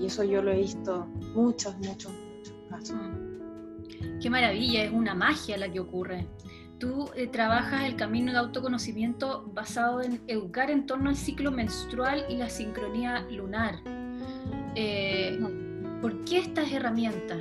Y 0.00 0.06
eso 0.06 0.24
yo 0.24 0.42
lo 0.42 0.52
he 0.52 0.58
visto 0.58 1.06
muchos, 1.34 1.76
muchos, 1.78 2.12
muchos 2.12 2.54
casos. 2.68 2.96
Qué 4.20 4.30
maravilla, 4.30 4.84
es 4.84 4.92
una 4.92 5.14
magia 5.14 5.56
la 5.56 5.70
que 5.70 5.80
ocurre 5.80 6.26
tú 6.78 7.10
eh, 7.14 7.26
trabajas 7.26 7.84
el 7.84 7.96
camino 7.96 8.32
de 8.32 8.38
autoconocimiento 8.38 9.50
basado 9.54 10.02
en 10.02 10.20
educar 10.26 10.70
en 10.70 10.86
torno 10.86 11.10
al 11.10 11.16
ciclo 11.16 11.50
menstrual 11.50 12.24
y 12.28 12.36
la 12.36 12.50
sincronía 12.50 13.26
lunar. 13.30 13.76
Eh, 14.74 15.38
¿Por 16.02 16.24
qué 16.24 16.38
estas 16.38 16.70
herramientas? 16.70 17.38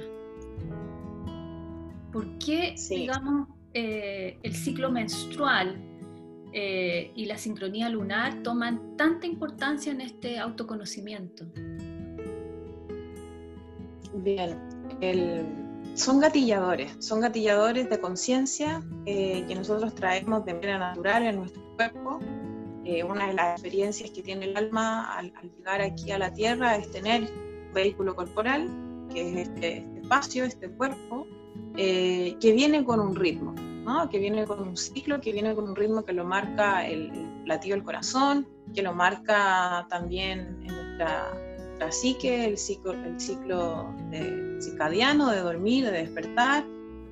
¿Por 2.16 2.38
qué, 2.38 2.76
digamos, 2.90 3.50
eh, 3.74 4.40
el 4.42 4.56
ciclo 4.56 4.90
menstrual 4.90 5.82
y 6.54 7.26
la 7.26 7.38
sincronía 7.38 7.90
lunar 7.90 8.42
toman 8.42 8.96
tanta 8.96 9.28
importancia 9.28 9.92
en 9.92 10.00
este 10.00 10.40
autoconocimiento? 10.40 11.46
Bien, 14.14 14.58
el 15.02 15.46
son 15.96 16.20
gatilladores, 16.20 16.96
son 17.00 17.22
gatilladores 17.22 17.90
de 17.90 18.00
conciencia 18.00 18.84
eh, 19.06 19.46
que 19.48 19.56
nosotros 19.56 19.96
traemos 19.96 20.46
de 20.46 20.54
manera 20.54 20.78
natural 20.78 21.24
en 21.24 21.38
nuestro 21.38 21.64
cuerpo. 21.76 22.20
Eh, 22.84 23.04
una 23.04 23.28
de 23.28 23.34
las 23.34 23.54
experiencias 23.54 24.12
que 24.12 24.22
tiene 24.22 24.46
el 24.46 24.58
alma 24.58 25.18
al, 25.18 25.32
llegar 25.58 25.82
aquí 25.82 26.12
a 26.12 26.20
la 26.20 26.34
Tierra 26.34 26.76
es 26.76 26.92
tener 26.92 27.24
un 27.24 27.74
vehículo 27.74 28.14
corporal, 28.16 28.70
que 29.12 29.22
es 29.22 29.48
este, 29.48 29.78
este 29.78 30.00
espacio, 30.00 30.44
este 30.44 30.70
cuerpo, 30.70 31.26
eh, 31.78 32.38
que 32.40 32.54
viene 32.54 32.84
con 32.84 33.00
un 33.00 33.16
ritmo, 33.16 33.54
¿no? 33.54 34.10
que 34.10 34.20
viene 34.20 34.46
con 34.46 34.60
un 34.60 34.78
ciclo, 34.78 35.22
que 35.22 35.32
viene 35.32 35.56
con 35.56 35.70
un 35.70 35.76
ritmo 35.76 36.04
que 36.04 36.14
lo 36.14 36.26
marca 36.26 36.86
el, 36.88 37.12
el 37.12 37.48
latido 37.48 37.76
del 37.76 37.84
corazón, 37.84 38.48
que 38.74 38.82
lo 38.82 38.94
marca 38.94 39.86
también 39.90 40.60
en 40.62 40.68
nuestra 40.68 41.32
la 41.80 41.92
psique, 41.92 42.46
el 42.46 42.58
ciclo, 42.58 42.94
el 42.94 43.20
ciclo 43.20 43.94
de, 44.10 44.58
circadiano 44.62 45.30
de 45.30 45.40
dormir, 45.40 45.86
de 45.86 45.92
despertar. 45.92 46.66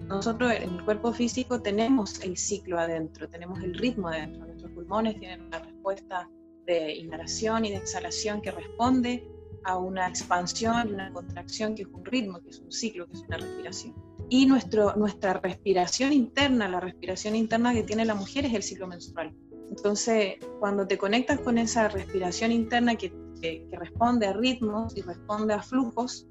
Nosotros 0.08 0.52
en 0.54 0.76
el 0.76 0.86
cuerpo 0.86 1.14
físico 1.14 1.62
tenemos 1.62 2.22
el 2.22 2.38
ciclo 2.38 2.80
adentro, 2.80 3.28
tenemos 3.30 3.62
el 3.62 3.74
ritmo 3.74 4.10
adentro. 4.10 4.46
Nuestros 4.46 4.72
pulmones 4.72 5.20
tienen 5.20 5.46
una 5.48 5.60
respuesta 5.60 6.30
de 6.66 6.96
inhalación 6.96 7.66
y 7.66 7.72
de 7.72 7.78
exhalación 7.78 8.42
que 8.42 8.52
responde 8.52 9.28
a 9.66 9.78
una 9.78 10.08
expansión 10.08 10.94
una 10.94 11.12
contracción 11.12 11.76
que 11.76 11.84
es 11.84 11.88
un 11.88 12.04
ritmo, 12.04 12.40
que 12.42 12.50
es 12.50 12.60
un 12.60 12.72
ciclo, 12.72 13.08
que 13.08 13.14
es 13.14 13.24
una 13.28 13.38
respiración. 13.38 14.13
Y 14.30 14.46
nuestro, 14.46 14.96
nuestra 14.96 15.34
respiración 15.34 16.14
interna, 16.14 16.68
la 16.68 16.80
respiración 16.80 17.36
interna 17.36 17.74
que 17.74 17.84
tiene 17.84 18.06
la 18.06 18.16
mujer 18.16 18.46
es 18.46 18.54
el 18.54 18.64
ciclo 18.64 18.88
menstrual. 18.88 19.34
Entonces, 19.70 20.36
cuando 20.60 20.88
te 20.88 20.98
conectas 20.98 21.40
con 21.40 21.58
esa 21.58 21.88
respiración 21.88 22.52
interna 22.52 22.96
que 22.96 23.12
que, 23.44 23.68
responde 23.78 24.26
a 24.28 24.34
ritmos 24.34 24.96
y 24.96 25.02
responde 25.02 25.54
a 25.54 25.62
flujos, 25.62 26.26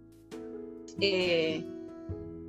eh, 1.01 1.65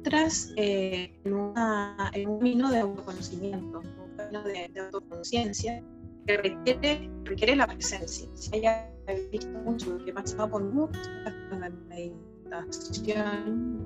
tras 0.04 0.54
eh, 0.58 1.20
en, 1.24 1.34
un 1.34 1.54
camino 1.54 2.72
de 2.72 2.80
autoconocimiento, 2.80 3.80
un 3.80 4.18
camino 4.18 4.44
de, 4.44 4.72
autoconciencia 4.80 5.84
que 6.26 6.38
requiere, 6.38 7.10
requiere 7.24 7.56
la 7.56 7.68
presencia. 7.68 8.30
Si 8.36 8.56
haya 8.56 8.90
visto 9.32 9.52
mucho, 9.66 9.98
que 10.04 10.12
he 10.12 10.14
pasado 10.14 10.50
por 10.50 10.64
muchas 10.64 11.06
de 11.52 11.70
meditación, 11.90 13.86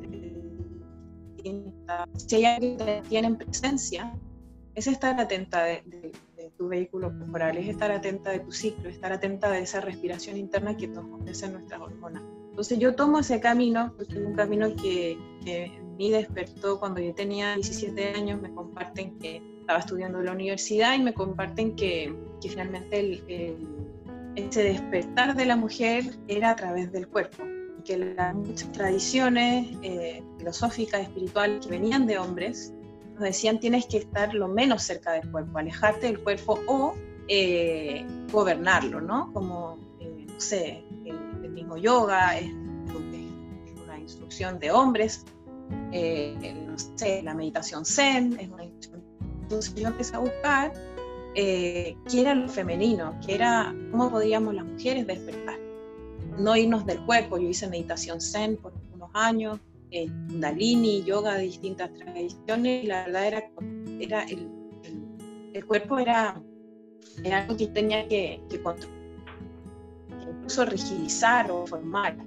si 2.16 2.36
hay 2.36 2.46
alguien 2.46 2.78
que 2.78 3.04
tiene 3.08 3.36
presencia, 3.36 4.14
es 4.76 4.88
estar 4.88 5.20
atenta 5.20 5.64
de 5.64 5.82
tu 6.58 6.68
vehículo 6.68 7.12
corporal, 7.18 7.58
es 7.58 7.68
estar 7.68 7.92
atenta 7.92 8.32
de 8.32 8.40
tu 8.40 8.52
ciclo, 8.52 8.90
estar 8.90 9.12
atenta 9.12 9.50
de 9.50 9.62
esa 9.62 9.82
respiración 9.82 10.38
interna 10.38 10.78
que 10.78 10.88
nos 10.88 11.06
ofrecen 11.12 11.54
nuestras 11.54 11.82
hormonas. 11.82 12.24
Entonces 12.50 12.80
yo 12.80 12.96
tomo 12.96 13.20
ese 13.20 13.40
camino, 13.40 13.94
porque 13.96 14.14
es 14.14 14.26
un 14.26 14.34
camino 14.34 14.76
que, 14.76 15.18
que 15.46 15.72
despertó 15.98 16.80
cuando 16.80 17.02
yo 17.02 17.14
tenía 17.14 17.56
17 17.56 18.14
años, 18.16 18.42
me 18.42 18.54
comparten 18.54 19.18
que 19.20 19.42
estaba 19.60 19.80
estudiando 19.80 20.20
en 20.20 20.26
la 20.26 20.32
universidad 20.32 20.96
y 20.96 21.00
me 21.00 21.14
comparten 21.14 21.76
que, 21.76 22.16
finalmente 22.42 23.20
ese 24.36 24.64
despertar 24.64 25.36
de 25.36 25.46
la 25.46 25.56
mujer 25.56 26.06
era 26.28 26.52
a 26.52 26.56
través 26.56 26.92
del 26.92 27.08
cuerpo 27.08 27.44
que 27.88 27.98
las 27.98 28.36
muchas 28.36 28.72
tradiciones 28.74 29.68
eh, 29.82 30.22
filosóficas, 30.38 31.02
espirituales 31.02 31.66
que 31.66 31.72
venían 31.72 32.06
de 32.06 32.18
hombres, 32.18 32.74
nos 33.14 33.24
decían 33.24 33.60
tienes 33.60 33.86
que 33.88 33.98
estar 33.98 34.34
lo 34.34 34.48
menos 34.48 34.84
cerca 34.84 35.14
del 35.14 35.32
cuerpo, 35.32 35.58
alejarte 35.58 36.08
del 36.08 36.20
cuerpo 36.20 36.60
o 36.68 36.94
eh, 37.28 38.06
gobernarlo, 38.32 39.02
¿no? 39.02 39.32
Como, 39.34 39.80
eh, 40.00 40.26
no 40.28 40.40
sé, 40.40 40.84
el, 41.06 41.52
mismo 41.52 41.78
yoga 41.78 42.38
es, 42.38 42.52
una 43.84 43.98
instrucción 44.00 44.60
de 44.60 44.70
hombres, 44.70 45.26
eh, 45.92 46.54
no 46.68 46.78
sé, 46.78 47.24
la 47.24 47.34
meditación 47.34 47.84
zen 47.84 48.38
es 48.40 48.48
una 48.50 48.64
instrucción. 48.64 49.04
Entonces 49.42 49.76
yo 49.76 49.88
empecé 49.88 50.16
a 50.16 50.20
buscar 50.20 50.74
qué 51.34 51.96
era 52.14 52.36
lo 52.36 52.48
femenino, 52.48 53.20
qué 53.26 53.36
era, 53.36 53.76
cómo 53.92 54.12
podíamos 54.12 54.54
las 54.54 54.66
mujeres 54.66 55.08
despertar. 55.08 55.67
No 56.38 56.56
irnos 56.56 56.86
del 56.86 57.04
cuerpo, 57.06 57.38
yo 57.38 57.50
hice 57.50 57.68
meditación 57.68 58.22
zen 58.22 58.58
por 58.58 58.74
unos 58.94 59.10
años, 59.14 59.60
eh, 59.92 60.08
Kundalini, 60.28 61.04
yoga 61.04 61.36
de 61.36 61.44
distintas 61.44 61.94
tradiciones, 61.94 62.84
y 62.84 62.88
la 62.88 63.06
verdad 63.06 63.28
era, 63.28 63.44
era 64.00 64.24
el, 64.24 64.50
el, 65.54 65.66
cuerpo 65.66 65.98
era, 65.98 66.42
era, 67.24 67.40
algo 67.40 67.58
que 67.58 67.68
tenía 67.68 68.08
que, 68.08 68.42
controlar, 68.62 68.98
incluso 70.30 70.66
rigidizar 70.66 71.50
o 71.52 71.66
formar. 71.66 72.18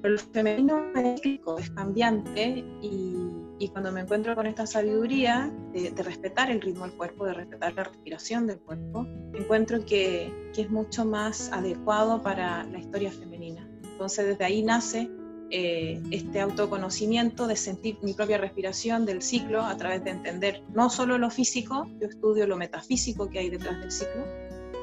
Pero 0.00 0.14
lo 0.14 0.20
femenino 0.20 0.92
es 0.94 1.70
cambiante 1.70 2.64
y, 2.80 3.27
y, 3.58 3.68
cuando 3.68 3.92
me 3.92 4.00
encuentro 4.00 4.34
con 4.34 4.46
esta 4.46 4.66
sabiduría 4.66 5.52
de, 5.72 5.90
de, 5.90 6.02
respetar 6.02 6.50
el 6.50 6.60
ritmo 6.60 6.84
del 6.84 6.96
cuerpo, 6.96 7.26
de 7.26 7.34
respetar 7.34 7.74
la 7.74 7.84
respiración 7.84 8.46
del 8.46 8.58
cuerpo, 8.58 9.06
encuentro 9.34 9.84
que, 9.84 10.32
que 10.54 10.62
es 10.62 10.70
mucho 10.70 11.04
más 11.04 11.50
adecuado 11.52 12.22
para 12.22 12.64
la 12.64 12.78
historia 12.78 13.10
femenina. 13.10 13.68
Entonces 13.82 14.26
desde 14.26 14.44
ahí 14.44 14.62
nace 14.62 15.10
eh, 15.50 16.02
este 16.10 16.40
autoconocimiento 16.40 17.46
de 17.46 17.56
sentir 17.56 17.96
mi 18.02 18.12
propia 18.12 18.36
respiración 18.36 19.06
del 19.06 19.22
ciclo 19.22 19.62
a 19.62 19.74
través 19.78 20.04
de 20.04 20.10
entender 20.10 20.62
no 20.74 20.90
solo 20.90 21.16
lo 21.16 21.30
físico, 21.30 21.86
yo 21.98 22.06
estudio 22.06 22.46
lo 22.46 22.58
metafísico 22.58 23.30
que 23.30 23.38
hay 23.38 23.48
detrás 23.48 23.80
del 23.80 23.90
ciclo, 23.90 24.26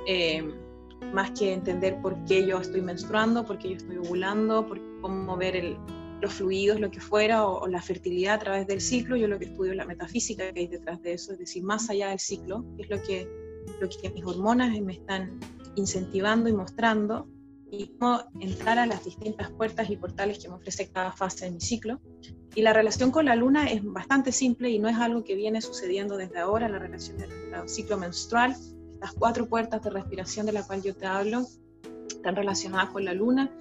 eh, 0.08 0.44
más 1.14 1.32
que 1.32 1.54
entender 1.54 2.02
por 2.02 2.16
qué 2.26 2.48
yo 2.48 2.58
estoy 2.58 2.82
menstruando, 2.82 3.46
por 3.46 3.60
qué 3.60 3.70
yo 3.70 3.76
estoy 3.78 3.98
ovulando, 3.98 4.66
por 4.66 4.82
cómo 5.02 5.38
ver 5.38 5.56
el, 5.56 5.78
los 6.21 6.34
fluidos, 6.34 6.80
lo 6.80 6.91
que 6.91 6.99
fuera, 6.99 7.47
o, 7.47 7.67
la 7.67 7.82
fertilidad 7.82 8.36
a 8.36 8.39
través 8.39 8.67
del 8.67 8.82
ciclo. 8.82 9.15
Yo 9.15 9.28
lo 9.28 9.39
que 9.39 9.45
estudio 9.45 9.71
es 9.71 9.78
la 9.78 9.86
metafísica 9.86 10.51
que 10.54 10.62
hay 10.62 10.67
detrás 10.67 11.01
de 11.01 11.13
eso, 11.13 11.34
es 11.34 11.39
decir, 11.39 11.63
más 11.63 11.89
allá 11.89 12.10
del 12.10 12.19
ciclo, 12.19 12.65
que 12.75 12.84
es 12.84 12.89
lo 12.89 13.01
que, 13.01 13.30
lo 13.80 13.89
que 13.89 14.10
mis 14.10 14.25
hormonas 14.25 14.80
me 14.82 14.93
están 14.93 15.39
incentivando 15.75 16.49
y 16.49 16.54
mostrando, 16.54 17.28
y 17.69 17.88
cómo 17.99 18.21
entrar 18.39 18.80
a 18.80 18.86
las 18.86 19.04
distintas 19.04 19.51
puertas 19.51 19.89
y 19.89 19.97
portales 19.97 20.39
que 20.39 20.47
me 20.47 20.56
ofrece 20.56 20.89
cada 20.89 21.12
fase 21.12 21.45
de 21.45 21.51
mi 21.51 21.62
ciclo. 21.62 21.99
Y 22.54 22.62
la 22.62 22.71
relación 22.71 23.12
con 23.12 23.25
la 23.25 23.36
luna 23.36 23.69
es 23.69 23.84
bastante 23.84 24.32
simple 24.32 24.69
y 24.69 24.80
no 24.80 24.88
es 24.88 24.95
algo 24.95 25.23
que 25.23 25.36
viene 25.36 25.62
sucediendo 25.62 26.15
desde 26.15 26.39
ahora, 26.39 26.69
la 26.69 26.80
relación 26.80 27.17
del 27.17 27.30
ciclo 27.67 27.97
menstrual, 27.97 28.56
estas 28.93 29.13
cuatro 29.13 29.47
puertas 29.47 29.84
de 29.84 29.89
respiración 29.89 30.45
de 30.45 30.54
la 30.54 30.65
cual 30.65 30.82
yo 30.82 30.95
te 30.95 31.06
hablo, 31.06 31.45
están 32.08 32.36
relacionadas 32.36 32.91
con 32.91 33.04
la 33.04 33.13
luna, 33.13 33.51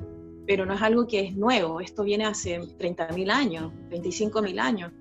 pero 0.46 0.66
no 0.66 0.74
es 0.74 0.82
algo 0.82 1.06
que 1.06 1.20
es 1.20 1.36
nuevo, 1.36 1.80
esto 1.80 2.04
viene 2.04 2.24
hace 2.24 2.60
30.000 2.60 3.30
años, 3.30 3.72
25.000 3.90 4.58
años. 4.58 4.92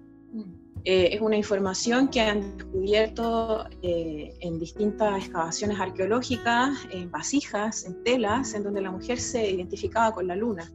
Eh, 0.85 1.13
es 1.13 1.21
una 1.21 1.37
información 1.37 2.09
que 2.09 2.19
han 2.19 2.57
descubierto 2.57 3.65
eh, 3.81 4.33
en 4.41 4.59
distintas 4.59 5.17
excavaciones 5.23 5.79
arqueológicas, 5.79 6.77
en 6.91 7.09
vasijas, 7.09 7.85
en 7.85 8.03
telas, 8.03 8.53
en 8.53 8.63
donde 8.63 8.81
la 8.81 8.91
mujer 8.91 9.19
se 9.19 9.49
identificaba 9.49 10.13
con 10.13 10.27
la 10.27 10.35
luna, 10.35 10.69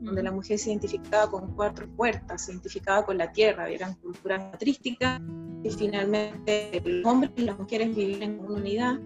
donde 0.00 0.22
la 0.22 0.30
mujer 0.30 0.58
se 0.58 0.70
identificaba 0.70 1.28
con 1.28 1.54
cuatro 1.56 1.88
puertas, 1.96 2.44
se 2.44 2.52
identificaba 2.52 3.04
con 3.04 3.18
la 3.18 3.32
tierra, 3.32 3.68
eran 3.68 3.94
culturas 3.94 4.44
patrísticas, 4.52 5.20
y 5.64 5.70
finalmente 5.70 6.80
los 6.84 7.04
hombres 7.04 7.32
y 7.36 7.42
las 7.42 7.58
mujeres 7.58 7.96
vivían 7.96 8.22
en 8.22 8.40
una 8.40 8.60
unidad 8.60 9.00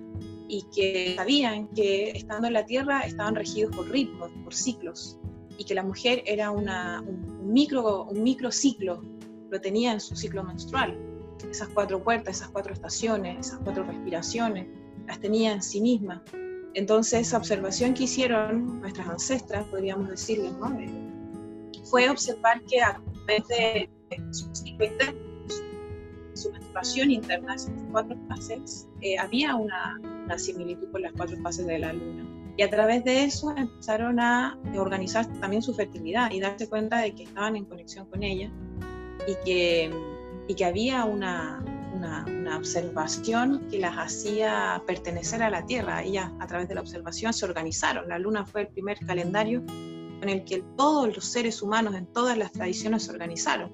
y 0.49 0.65
que 0.75 1.15
sabían 1.17 1.69
que 1.69 2.11
estando 2.11 2.47
en 2.47 2.55
la 2.55 2.65
tierra 2.65 3.01
estaban 3.01 3.35
regidos 3.35 3.75
por 3.75 3.89
ritmos, 3.91 4.31
por 4.45 4.55
ciclos, 4.55 5.19
y 5.59 5.65
que 5.65 5.75
la 5.75 5.83
mujer 5.83 6.23
era 6.27 6.51
una, 6.51 7.03
un, 7.03 7.53
micro, 7.53 8.05
un 8.05 8.23
microciclo 8.23 9.03
lo 9.51 9.61
tenía 9.61 9.93
en 9.93 10.01
su 10.01 10.17
ciclo 10.17 10.43
menstrual. 10.43 10.99
Esas 11.51 11.69
cuatro 11.69 12.03
puertas, 12.03 12.37
esas 12.37 12.49
cuatro 12.49 12.73
estaciones, 12.73 13.49
esas 13.49 13.61
cuatro 13.63 13.85
respiraciones, 13.85 14.67
las 15.07 15.21
tenía 15.21 15.53
en 15.53 15.63
sí 15.63 15.81
misma. 15.81 16.23
Entonces, 16.75 17.29
esa 17.29 17.37
observación 17.37 17.93
que 17.93 18.05
hicieron 18.05 18.81
nuestras 18.81 19.09
ancestras, 19.09 19.65
podríamos 19.67 20.09
decirle, 20.09 20.51
¿no? 20.53 20.79
Eh, 20.81 21.13
fue 21.85 22.09
observar 22.09 22.63
que 22.63 22.81
a 22.81 22.99
través 23.27 23.49
de 23.49 23.91
su 24.31 24.49
ciclo 24.55 24.87
interno, 24.87 25.22
su 26.73 26.99
menstruación 26.99 27.11
interna, 27.11 27.55
esas 27.55 27.75
cuatro 27.91 28.17
fases, 28.29 28.89
eh, 29.01 29.19
había 29.19 29.55
una, 29.55 30.01
una 30.25 30.39
similitud 30.39 30.91
con 30.91 31.03
las 31.03 31.13
cuatro 31.13 31.37
fases 31.43 31.67
de 31.67 31.79
la 31.79 31.93
luna. 31.93 32.27
Y 32.57 32.63
a 32.63 32.71
través 32.71 33.05
de 33.05 33.25
eso 33.25 33.55
empezaron 33.57 34.21
a 34.21 34.59
organizar 34.77 35.27
también 35.41 35.63
su 35.63 35.75
fertilidad 35.75 36.31
y 36.31 36.41
darse 36.41 36.69
cuenta 36.69 36.99
de 36.99 37.15
que 37.15 37.25
estaban 37.25 37.57
en 37.57 37.65
conexión 37.65 38.07
con 38.07 38.23
ella 38.23 38.51
y 39.27 39.35
que, 39.45 39.91
y 40.49 40.55
que 40.55 40.65
había 40.65 41.05
una, 41.05 41.65
una, 41.95 42.57
observación 42.57 43.67
que 43.71 43.79
las 43.79 43.97
hacía 43.97 44.83
pertenecer 44.87 45.43
a 45.43 45.49
la 45.49 45.65
Tierra. 45.65 46.03
Ellas 46.03 46.31
a 46.41 46.47
través 46.47 46.69
de 46.69 46.75
la 46.75 46.83
observación 46.83 47.33
se 47.33 47.47
organizaron. 47.47 48.09
La 48.09 48.19
Luna 48.19 48.45
fue 48.45 48.63
el 48.63 48.69
primer 48.69 48.99
calendario 48.99 49.65
en 49.69 50.29
el 50.29 50.45
que 50.45 50.63
todos 50.77 51.15
los 51.15 51.25
seres 51.25 51.63
humanos 51.63 51.95
en 51.95 52.07
todas 52.07 52.37
las 52.37 52.53
tradiciones 52.53 53.05
se 53.05 53.13
organizaron. 53.13 53.73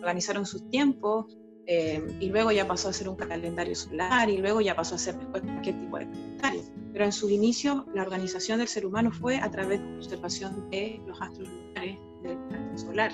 Organizaron 0.00 0.44
sus 0.44 0.68
tiempos 0.68 1.26
eh, 1.66 2.00
y 2.20 2.28
luego 2.28 2.52
ya 2.52 2.66
pasó 2.66 2.88
a 2.88 2.92
ser 2.92 3.08
un 3.08 3.16
calendario 3.16 3.74
solar 3.74 4.30
y 4.30 4.38
luego 4.38 4.60
ya 4.60 4.76
pasó 4.76 4.94
a 4.94 4.98
ser 4.98 5.18
después 5.18 5.42
cualquier 5.42 5.80
tipo 5.80 5.98
de 5.98 6.06
calendario. 6.06 6.62
Pero 6.92 7.04
en 7.04 7.12
su 7.12 7.28
inicio 7.28 7.86
la 7.94 8.02
organización 8.02 8.58
del 8.58 8.68
ser 8.68 8.86
humano 8.86 9.10
fue 9.10 9.36
a 9.38 9.50
través 9.50 9.80
de 9.80 9.86
la 9.86 9.96
observación 9.96 10.70
de 10.70 11.00
los 11.06 11.20
astros 11.20 11.48
lunares 11.48 11.98
del 12.22 12.38
planeta 12.38 12.78
solar. 12.78 13.12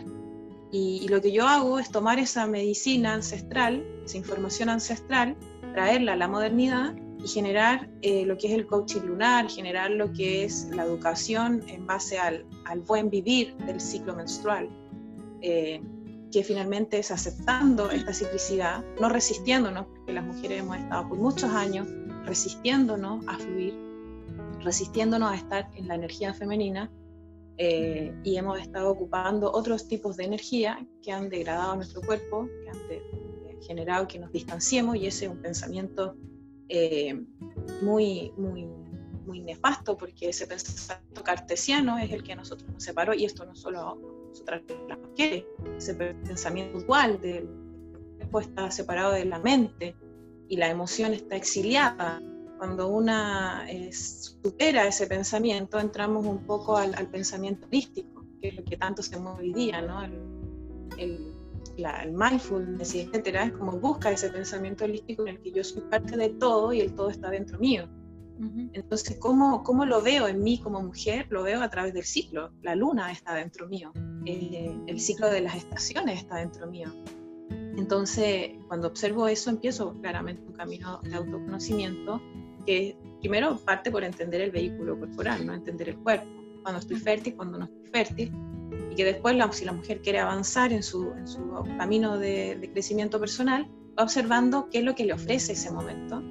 Y, 0.70 1.06
lo 1.08 1.20
que 1.20 1.32
yo 1.32 1.46
hago 1.46 1.78
es 1.78 1.90
tomar 1.90 2.18
esa 2.18 2.46
medicina 2.46 3.12
ancestral, 3.12 3.86
esa 4.06 4.16
información 4.16 4.70
ancestral, 4.70 5.36
traerla 5.74 6.14
a 6.14 6.16
la 6.16 6.28
modernidad 6.28 6.94
y 7.22 7.28
generar 7.28 7.90
eh, 8.00 8.24
lo 8.24 8.38
que 8.38 8.46
es 8.46 8.54
el 8.54 8.66
coaching 8.66 9.02
lunar, 9.02 9.50
generar 9.50 9.90
lo 9.90 10.10
que 10.12 10.44
es 10.44 10.70
la 10.74 10.84
educación 10.84 11.62
en 11.68 11.86
base 11.86 12.18
al, 12.18 12.46
al 12.64 12.80
buen 12.80 13.10
vivir 13.10 13.54
del 13.58 13.82
ciclo 13.82 14.14
menstrual, 14.14 14.70
eh, 15.42 15.82
que 16.32 16.42
finalmente 16.42 16.98
es 16.98 17.10
aceptando 17.10 17.90
esta 17.90 18.12
ciclicidad, 18.12 18.82
no 19.00 19.08
resistiéndonos, 19.08 19.86
porque 19.86 20.12
las 20.12 20.24
mujeres 20.24 20.60
hemos 20.60 20.78
estado 20.78 21.08
por 21.08 21.18
muchos 21.18 21.50
años 21.50 21.86
resistiéndonos 22.24 23.24
a 23.28 23.38
fluir, 23.38 23.74
resistiéndonos 24.60 25.30
a 25.30 25.36
estar 25.36 25.70
en 25.76 25.88
la 25.88 25.94
energía 25.94 26.32
femenina 26.32 26.90
eh, 27.58 28.14
y 28.24 28.36
hemos 28.36 28.58
estado 28.58 28.90
ocupando 28.90 29.52
otros 29.52 29.86
tipos 29.86 30.16
de 30.16 30.24
energía 30.24 30.84
que 31.02 31.12
han 31.12 31.28
degradado 31.28 31.76
nuestro 31.76 32.00
cuerpo, 32.00 32.48
que 32.64 32.70
han 32.70 33.60
generado 33.60 34.08
que 34.08 34.18
nos 34.18 34.32
distanciemos 34.32 34.96
y 34.96 35.06
ese 35.06 35.26
es 35.26 35.30
un 35.30 35.42
pensamiento 35.42 36.16
eh, 36.68 37.22
muy, 37.82 38.32
muy, 38.38 38.66
muy 39.24 39.40
nefasto 39.40 39.96
porque 39.96 40.28
ese 40.28 40.46
pensamiento 40.46 41.22
cartesiano 41.22 41.98
es 41.98 42.10
el 42.12 42.22
que 42.22 42.32
a 42.32 42.36
nosotros 42.36 42.70
nos 42.70 42.82
separó 42.82 43.14
y 43.14 43.24
esto 43.24 43.44
no 43.44 43.54
solo 43.54 43.98
nosotras 44.28 44.62
las 44.88 44.98
mujeres, 44.98 45.44
ese 45.76 45.94
pensamiento 45.94 46.80
dual 46.80 47.20
del 47.20 47.48
cuerpo 48.18 48.40
está 48.40 48.70
separado 48.70 49.12
de 49.12 49.24
la 49.24 49.38
mente 49.38 49.96
y 50.48 50.56
la 50.56 50.68
emoción 50.68 51.12
está 51.12 51.36
exiliada 51.36 52.20
cuando 52.62 52.86
una 52.86 53.66
eh, 53.68 53.92
supera 53.92 54.86
ese 54.86 55.08
pensamiento, 55.08 55.80
entramos 55.80 56.24
un 56.24 56.46
poco 56.46 56.76
al, 56.76 56.94
pensamiento 57.08 57.66
holístico, 57.66 58.24
que 58.40 58.48
es 58.48 58.54
lo 58.54 58.62
que 58.62 58.76
tanto 58.76 59.02
se 59.02 59.18
mueve 59.18 59.40
hoy 59.40 59.52
día, 59.52 59.82
¿no? 59.82 60.00
El, 60.00 60.12
el, 60.96 61.34
el 61.76 62.12
mindfulness, 62.12 62.94
etcétera, 62.94 63.46
es 63.46 63.52
como 63.54 63.72
busca 63.72 64.12
ese 64.12 64.28
pensamiento 64.28 64.84
holístico 64.84 65.22
en 65.22 65.28
el 65.30 65.42
que 65.42 65.50
yo 65.50 65.64
soy 65.64 65.82
parte 65.90 66.16
de 66.16 66.28
todo 66.28 66.72
y 66.72 66.80
el 66.82 66.94
todo 66.94 67.10
está 67.10 67.30
dentro 67.30 67.58
mío. 67.58 67.88
Entonces, 68.72 69.18
¿cómo, 69.18 69.62
¿cómo, 69.62 69.84
lo 69.84 70.02
veo 70.02 70.26
en 70.26 70.42
mí 70.42 70.58
como 70.58 70.82
mujer? 70.82 71.26
Lo 71.30 71.42
veo 71.42 71.62
a 71.62 71.68
través 71.70 71.94
del 71.94 72.04
ciclo. 72.04 72.52
La 72.62 72.74
luna 72.74 73.12
está 73.12 73.34
dentro 73.34 73.68
mío, 73.68 73.92
eh, 74.26 74.76
el 74.86 75.00
ciclo 75.00 75.30
de 75.30 75.42
las 75.42 75.56
estaciones 75.56 76.18
está 76.18 76.36
dentro 76.36 76.66
mío. 76.66 76.92
Entonces, 77.76 78.50
cuando 78.68 78.88
observo 78.88 79.28
eso, 79.28 79.50
empiezo 79.50 79.94
claramente 80.00 80.42
un 80.46 80.52
camino 80.52 81.00
de 81.02 81.14
autoconocimiento 81.14 82.20
que 82.66 82.96
primero 83.20 83.56
parte 83.56 83.90
por 83.90 84.04
entender 84.04 84.40
el 84.40 84.50
vehículo 84.50 84.98
corporal, 84.98 85.46
¿no? 85.46 85.54
entender 85.54 85.90
el 85.90 85.98
cuerpo, 85.98 86.26
cuando 86.62 86.80
estoy 86.80 86.96
fértil, 86.96 87.36
cuando 87.36 87.58
no 87.58 87.64
estoy 87.64 87.86
fértil, 87.90 88.32
y 88.90 88.94
que 88.94 89.04
después 89.04 89.36
si 89.52 89.64
la 89.64 89.72
mujer 89.72 90.00
quiere 90.02 90.18
avanzar 90.18 90.72
en 90.72 90.82
su, 90.82 91.12
en 91.12 91.26
su 91.26 91.40
camino 91.78 92.18
de, 92.18 92.70
crecimiento 92.72 93.18
personal, 93.18 93.66
va 93.98 94.04
observando 94.04 94.68
qué 94.70 94.78
es 94.78 94.84
lo 94.84 94.94
que 94.94 95.04
le 95.04 95.12
ofrece 95.12 95.52
ese 95.52 95.70
momento, 95.70 96.22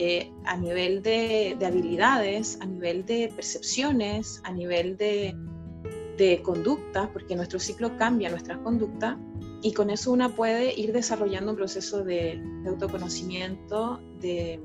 eh, 0.00 0.30
a 0.44 0.56
nivel 0.56 1.02
de, 1.02 1.56
de, 1.58 1.66
habilidades, 1.66 2.56
a 2.60 2.66
nivel 2.66 3.04
de 3.04 3.32
percepciones, 3.34 4.40
a 4.44 4.52
nivel 4.52 4.96
de, 4.96 5.34
de 6.16 6.40
conducta, 6.40 7.10
porque 7.12 7.34
nuestro 7.34 7.58
ciclo 7.58 7.96
cambia 7.96 8.30
nuestras 8.30 8.58
conductas, 8.58 9.16
y 9.60 9.72
con 9.72 9.90
eso 9.90 10.12
una 10.12 10.28
puede 10.28 10.72
ir 10.78 10.92
desarrollando 10.92 11.50
un 11.50 11.56
proceso 11.56 12.04
de, 12.04 12.40
de 12.62 12.68
autoconocimiento, 12.68 14.00
de, 14.20 14.62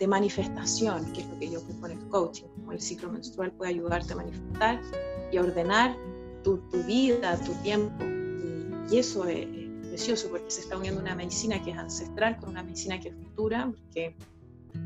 de 0.00 0.06
manifestación, 0.08 1.12
que 1.12 1.20
es 1.20 1.28
lo 1.28 1.38
que 1.38 1.48
yo 1.48 1.60
con 1.80 1.92
el 1.92 2.00
coaching, 2.08 2.48
como 2.56 2.72
el 2.72 2.80
ciclo 2.80 3.12
menstrual 3.12 3.52
puede 3.52 3.70
ayudarte 3.70 4.14
a 4.14 4.16
manifestar 4.16 4.82
y 5.30 5.36
a 5.36 5.42
ordenar 5.42 5.96
tu, 6.42 6.58
tu 6.72 6.82
vida, 6.82 7.38
tu 7.38 7.52
tiempo. 7.62 8.04
Y, 8.90 8.98
eso 8.98 9.26
es, 9.26 9.46
precioso 9.86 10.28
porque 10.28 10.50
se 10.50 10.62
está 10.62 10.76
uniendo 10.76 11.00
una 11.00 11.14
medicina 11.14 11.62
que 11.62 11.70
es 11.70 11.78
ancestral 11.78 12.36
con 12.38 12.48
una 12.48 12.64
medicina 12.64 12.98
que 12.98 13.10
es 13.10 13.14
futura, 13.14 13.72
porque 13.72 14.16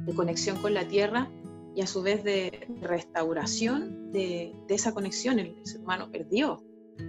de 0.07 0.15
conexión 0.15 0.57
con 0.59 0.75
la 0.75 0.87
tierra 0.87 1.31
y 1.75 1.83
a 1.83 1.87
su 1.87 2.03
vez 2.03 2.25
de 2.25 2.67
restauración 2.81 4.13
de, 4.13 4.55
de 4.67 4.75
esa 4.75 4.93
conexión. 4.93 5.39
El, 5.39 5.55
ser 5.65 5.81
humano 5.81 6.11
perdió, 6.11 6.63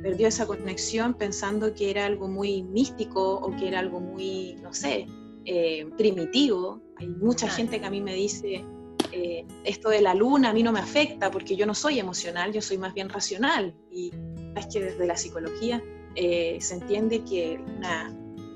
perdió 0.04 0.28
esa 0.28 0.46
conexión 0.46 1.14
pensando 1.16 1.74
que 1.74 1.90
era 1.90 2.06
algo 2.06 2.28
muy 2.28 2.64
místico 2.64 3.36
o 3.36 3.56
que 3.56 3.68
era 3.68 3.80
algo 3.80 4.00
muy, 4.00 4.56
no 4.62 4.74
sé, 4.74 5.08
eh, 5.46 5.90
primitivo. 5.98 6.82
Hay 6.98 7.08
mucha 7.08 7.48
gente 7.48 7.80
que 7.80 7.86
a 7.86 7.90
mí 7.90 8.02
me 8.02 8.14
dice, 8.14 8.64
eh, 9.12 9.46
esto 9.64 9.90
de 9.90 10.02
la 10.02 10.14
luna 10.14 10.52
a 10.52 10.54
mí 10.54 10.62
no 10.64 10.72
me 10.72 10.80
afecta 10.80 11.32
porque 11.32 11.56
yo 11.56 11.66
no 11.66 11.74
soy 11.74 12.00
emocional, 12.00 12.54
yo 12.54 12.62
soy 12.62 12.78
más 12.78 12.94
bien 12.94 13.10
racional. 13.10 13.74
Y 13.92 14.12
es 14.56 14.68
que 14.68 14.80
desde 14.80 15.06
la 15.08 15.18
psicología 15.18 15.84
eh, 16.16 16.58
se 16.62 16.76
entiende 16.76 17.24
que 17.24 17.60
un 17.66 17.84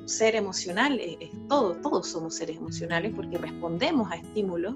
ser 0.06 0.36
emocional 0.36 1.00
es, 1.00 1.30
todo, 1.48 1.76
todos 1.76 2.08
somos 2.08 2.36
seres 2.36 2.58
emocionales 2.58 3.14
porque 3.16 3.38
respondemos 3.38 4.12
a 4.12 4.16
estímulos 4.16 4.76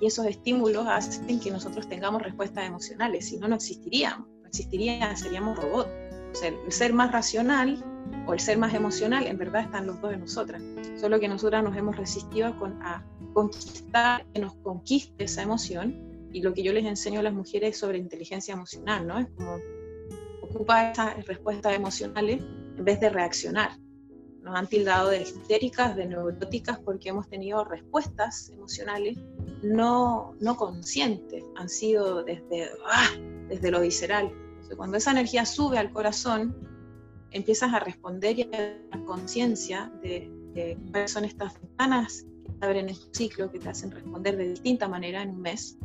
y 0.00 0.06
esos 0.06 0.26
estímulos 0.26 0.86
hacen 0.86 1.38
que 1.40 1.50
nosotros 1.50 1.88
tengamos 1.88 2.22
respuestas 2.22 2.66
emocionales, 2.66 3.28
si 3.28 3.36
no, 3.36 3.48
no 3.48 3.56
existiríamos, 3.56 4.26
no 4.40 4.48
existiría, 4.48 5.14
seríamos 5.14 5.58
robots. 5.58 5.90
O 6.32 6.34
sea, 6.34 6.48
el 6.48 6.72
ser 6.72 6.94
más 6.94 7.12
racional 7.12 7.84
o 8.26 8.32
el 8.32 8.40
ser 8.40 8.56
más 8.56 8.72
emocional, 8.72 9.26
en 9.26 9.36
verdad 9.36 9.64
están 9.64 9.86
los 9.86 10.00
dos 10.00 10.14
en 10.14 10.20
nosotras. 10.20 10.62
Solo 10.98 11.20
que 11.20 11.28
nosotras 11.28 11.62
nos 11.62 11.76
hemos 11.76 11.96
resistido 11.96 12.46
a 12.82 13.04
conquistar, 13.34 14.24
que 14.32 14.40
nos 14.40 14.54
conquiste 14.56 15.24
esa 15.24 15.42
emoción. 15.42 16.28
Y 16.32 16.42
lo 16.42 16.54
que 16.54 16.62
yo 16.62 16.72
les 16.72 16.86
enseño 16.86 17.20
a 17.20 17.24
las 17.24 17.34
mujeres 17.34 17.70
es 17.70 17.78
sobre 17.78 17.98
inteligencia 17.98 18.54
emocional, 18.54 19.06
¿no? 19.06 19.18
Es 19.18 19.26
como 19.36 19.58
ocupa 20.42 20.90
esas 20.90 21.26
respuestas 21.26 21.74
emocionales 21.74 22.40
en 22.76 22.84
vez 22.84 23.00
de 23.00 23.10
reaccionar. 23.10 23.72
Nos 24.42 24.56
han 24.56 24.66
tildado 24.66 25.10
de 25.10 25.22
histéricas, 25.22 25.96
de 25.96 26.06
neuróticas, 26.06 26.78
porque 26.78 27.10
hemos 27.10 27.28
tenido 27.28 27.64
respuestas 27.64 28.50
emocionales 28.50 29.18
no, 29.62 30.34
no 30.40 30.56
conscientes, 30.56 31.44
han 31.56 31.68
sido 31.68 32.24
desde, 32.24 32.70
¡ah! 32.86 33.10
desde 33.48 33.70
lo 33.70 33.80
visceral. 33.80 34.32
cuando 34.76 34.96
esa 34.96 35.10
energía 35.10 35.44
sube 35.44 35.78
al 35.78 35.92
corazón, 35.92 36.56
empiezas 37.32 37.72
a 37.74 37.80
responder 37.80 38.38
y 38.38 38.42
a 38.42 38.50
tener 38.50 39.04
conciencia 39.04 39.92
de, 40.02 40.30
cuáles 40.90 41.12
son 41.12 41.24
estas 41.24 41.60
ventanas 41.60 42.26
que 42.44 42.66
abren 42.66 42.88
en 42.88 42.94
tu 42.94 43.08
ciclo, 43.12 43.50
que 43.50 43.58
te 43.58 43.68
hacen 43.68 43.90
responder 43.90 44.36
de 44.36 44.48
distinta 44.48 44.88
manera 44.88 45.22
en 45.22 45.30
un 45.30 45.42
mes, 45.42 45.76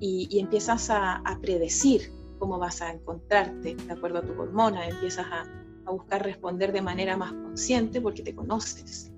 y, 0.00 0.40
empiezas 0.40 0.90
a, 0.90 1.16
a, 1.16 1.38
predecir 1.38 2.12
cómo 2.40 2.58
vas 2.58 2.82
a 2.82 2.92
encontrarte 2.92 3.76
de 3.76 3.92
acuerdo 3.92 4.18
a 4.18 4.22
tu 4.22 4.32
hormona, 4.32 4.88
empiezas 4.88 5.26
a, 5.30 5.44
a 5.84 5.90
buscar 5.90 6.24
responder 6.24 6.72
de 6.72 6.82
manera 6.82 7.16
más 7.16 7.32
consciente 7.32 8.00
porque 8.00 8.22
te 8.22 8.34
conoces. 8.34 9.10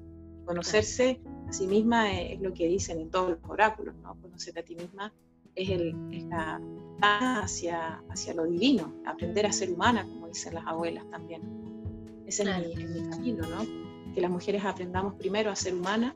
Conocerse 0.44 1.20
a 1.48 1.52
sí 1.52 1.66
misma 1.66 2.12
es, 2.12 2.40
lo 2.40 2.52
que 2.52 2.66
dicen 2.66 3.00
en 3.00 3.10
todos 3.10 3.30
los 3.30 3.38
oráculos, 3.48 3.94
¿no? 4.02 4.14
Conocerte 4.20 4.60
a 4.60 4.64
ti 4.64 4.74
misma 4.76 5.12
es, 5.54 5.70
el, 5.70 5.94
es 6.12 6.24
la 6.24 6.60
hacia, 7.00 8.02
hacia 8.08 8.34
lo 8.34 8.44
divino, 8.44 8.92
aprender 9.06 9.46
a 9.46 9.52
ser 9.52 9.70
humana, 9.70 10.04
como 10.04 10.28
dicen 10.28 10.54
las 10.54 10.66
abuelas 10.66 11.08
también. 11.10 11.42
Ese 12.26 12.42
es, 12.42 12.76
mi, 12.76 13.08
camino, 13.10 13.46
¿no? 13.46 14.14
Que 14.14 14.20
las 14.20 14.30
mujeres 14.30 14.64
aprendamos 14.64 15.14
primero 15.14 15.50
a 15.50 15.56
ser 15.56 15.74
humana 15.74 16.14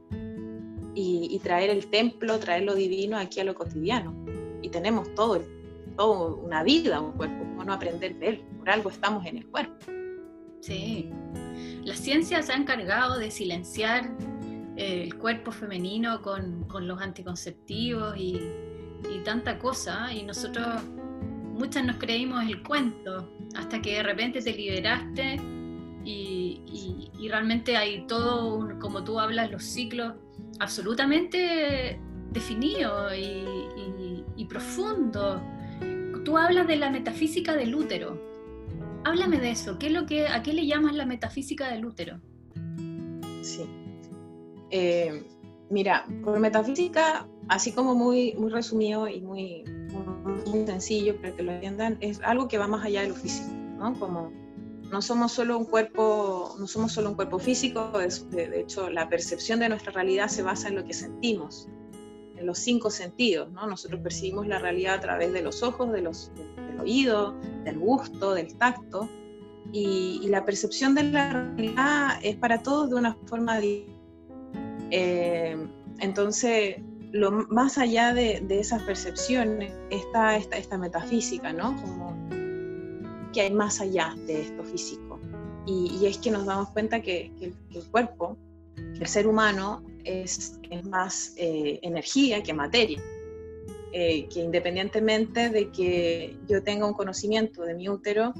y, 0.94 1.38
traer 1.42 1.70
el 1.70 1.86
templo, 1.86 2.38
traer 2.38 2.64
lo 2.64 2.74
divino 2.74 3.16
aquí 3.16 3.40
a 3.40 3.44
lo 3.44 3.54
cotidiano. 3.54 4.14
Y 4.62 4.70
tenemos 4.70 5.14
todo, 5.14 5.42
todo 5.96 6.36
una 6.36 6.62
vida, 6.62 7.00
un 7.00 7.12
cuerpo, 7.12 7.38
¿cómo 7.38 7.64
no 7.64 7.72
aprender 7.72 8.18
de 8.18 8.28
él? 8.28 8.44
Por 8.58 8.70
algo 8.70 8.90
estamos 8.90 9.24
en 9.26 9.38
el 9.38 9.46
cuerpo. 9.46 9.97
Sí. 10.60 11.10
La 11.84 11.94
ciencia 11.94 12.42
se 12.42 12.52
ha 12.52 12.56
encargado 12.56 13.18
de 13.18 13.30
silenciar 13.30 14.10
eh, 14.76 15.02
el 15.04 15.16
cuerpo 15.16 15.50
femenino 15.50 16.22
con, 16.22 16.66
los 16.86 17.00
anticonceptivos 17.00 18.16
y, 18.16 18.40
tanta 19.24 19.58
cosa, 19.58 20.12
y 20.12 20.22
nosotros 20.22 20.66
muchas 21.52 21.84
nos 21.84 21.96
creímos 21.96 22.44
el 22.44 22.62
cuento, 22.62 23.32
hasta 23.56 23.82
que 23.82 23.94
de 23.94 24.02
repente 24.02 24.40
te 24.40 24.52
liberaste 24.52 25.40
y, 26.04 27.10
realmente 27.28 27.76
hay 27.76 28.06
todo, 28.06 28.78
como 28.78 29.04
tú 29.04 29.20
hablas, 29.20 29.50
los 29.50 29.62
ciclos 29.62 30.14
absolutamente 30.60 32.00
definidos 32.30 33.12
y, 33.14 34.24
y 34.36 34.44
profundos. 34.46 35.40
Tú 36.24 36.38
hablas 36.38 36.66
de 36.66 36.76
la 36.76 36.90
metafísica 36.90 37.54
del 37.54 37.74
útero, 37.74 38.18
Háblame 39.08 39.38
de 39.38 39.52
eso. 39.52 39.78
¿Qué 39.78 39.86
es 39.86 39.92
lo 39.92 40.04
que, 40.04 40.28
¿A 40.28 40.42
qué 40.42 40.52
le 40.52 40.66
llamas 40.66 40.94
la 40.94 41.06
metafísica 41.06 41.70
del 41.70 41.86
útero? 41.86 42.20
Sí. 43.40 43.64
Eh, 44.70 45.26
mira, 45.70 46.04
por 46.22 46.38
metafísica, 46.38 47.26
así 47.48 47.72
como 47.72 47.94
muy, 47.94 48.34
muy 48.34 48.50
resumido 48.50 49.08
y 49.08 49.22
muy, 49.22 49.64
muy, 49.64 50.66
sencillo 50.66 51.16
para 51.16 51.34
que 51.34 51.42
lo 51.42 51.52
entiendan, 51.52 51.96
es 52.00 52.20
algo 52.20 52.48
que 52.48 52.58
va 52.58 52.68
más 52.68 52.84
allá 52.84 53.00
de 53.00 53.08
lo 53.08 53.14
físico, 53.14 53.50
¿no? 53.78 53.98
Como 53.98 54.30
no 54.92 55.00
somos 55.00 55.32
solo 55.32 55.56
un 55.56 55.64
cuerpo, 55.64 56.54
no 56.58 56.66
somos 56.66 56.92
solo 56.92 57.08
un 57.08 57.16
cuerpo 57.16 57.38
físico, 57.38 57.90
de, 58.30 58.60
hecho 58.60 58.90
la 58.90 59.08
percepción 59.08 59.60
de 59.60 59.70
nuestra 59.70 59.90
realidad 59.90 60.28
se 60.28 60.42
basa 60.42 60.68
en 60.68 60.74
lo 60.74 60.84
que 60.84 60.92
sentimos, 60.92 61.66
en 62.38 62.46
los 62.46 62.58
cinco 62.58 62.90
sentidos, 62.90 63.50
¿no? 63.52 63.66
Nosotros 63.66 64.00
percibimos 64.00 64.46
la 64.46 64.58
realidad 64.58 64.96
a 64.96 65.00
través 65.00 65.32
de 65.32 65.42
los 65.42 65.62
ojos, 65.62 65.92
de 65.92 66.02
los, 66.02 66.30
oído, 66.80 67.34
del 67.64 67.78
gusto, 67.78 68.34
del 68.34 68.54
tacto, 68.56 69.08
y, 69.72 70.26
la 70.28 70.44
percepción 70.44 70.94
de 70.94 71.04
la 71.04 71.32
realidad 71.32 72.18
es 72.22 72.36
para 72.36 72.62
todos 72.62 72.90
de 72.90 72.96
una 72.96 73.14
forma 73.26 73.58
diferente. 73.58 73.98
Eh, 74.90 75.56
entonces, 76.00 76.76
lo, 77.12 77.30
más 77.30 77.78
allá 77.78 78.14
de, 78.14 78.44
esas 78.48 78.82
percepciones 78.82 79.72
está 79.90 80.36
esta, 80.36 80.56
esta, 80.56 80.78
metafísica, 80.78 81.52
¿no? 81.52 81.76
Como 81.76 82.16
que 83.32 83.42
hay 83.42 83.52
más 83.52 83.80
allá 83.80 84.14
de 84.26 84.42
esto 84.42 84.64
físico. 84.64 85.18
Y, 85.66 86.06
es 86.06 86.18
que 86.18 86.30
nos 86.30 86.46
damos 86.46 86.70
cuenta 86.70 87.02
que, 87.02 87.30
el 87.40 87.84
cuerpo, 87.90 88.36
el 88.76 89.06
ser 89.06 89.26
humano, 89.26 89.82
es, 90.08 90.58
más 90.84 91.34
eh, 91.36 91.78
energía 91.82 92.42
que 92.42 92.52
materia. 92.52 93.02
Eh, 93.90 94.28
que 94.28 94.40
independientemente 94.40 95.48
de 95.48 95.70
que 95.70 96.36
yo 96.46 96.62
tenga 96.62 96.86
un 96.86 96.92
conocimiento 96.92 97.62
de 97.62 97.74
mi 97.74 97.88
útero, 97.88 98.34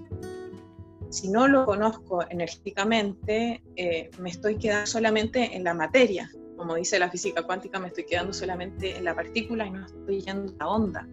si 1.09 1.29
no 1.31 1.49
lo 1.49 1.65
conozco 1.65 2.23
energéticamente, 2.29 3.63
eh, 3.77 4.11
me 4.19 4.29
estoy 4.29 4.57
quedando 4.57 4.87
solamente 4.87 5.57
en 5.57 5.65
la 5.65 5.73
materia. 5.73 6.31
Como 6.57 6.75
dice 6.75 6.99
la 6.99 7.11
física 7.11 7.43
cuántica, 7.45 7.79
me 7.79 7.89
estoy 7.89 8.05
quedando 8.05 8.35
solamente 8.35 8.97
en 8.97 9.05
la 9.05 9.15
partícula 9.15 9.67
y 9.67 9.71
no 9.71 9.87
estoy 9.87 10.21
yendo 10.21 10.53
a 10.59 10.65
la 10.65 10.69
onda. 10.69 11.09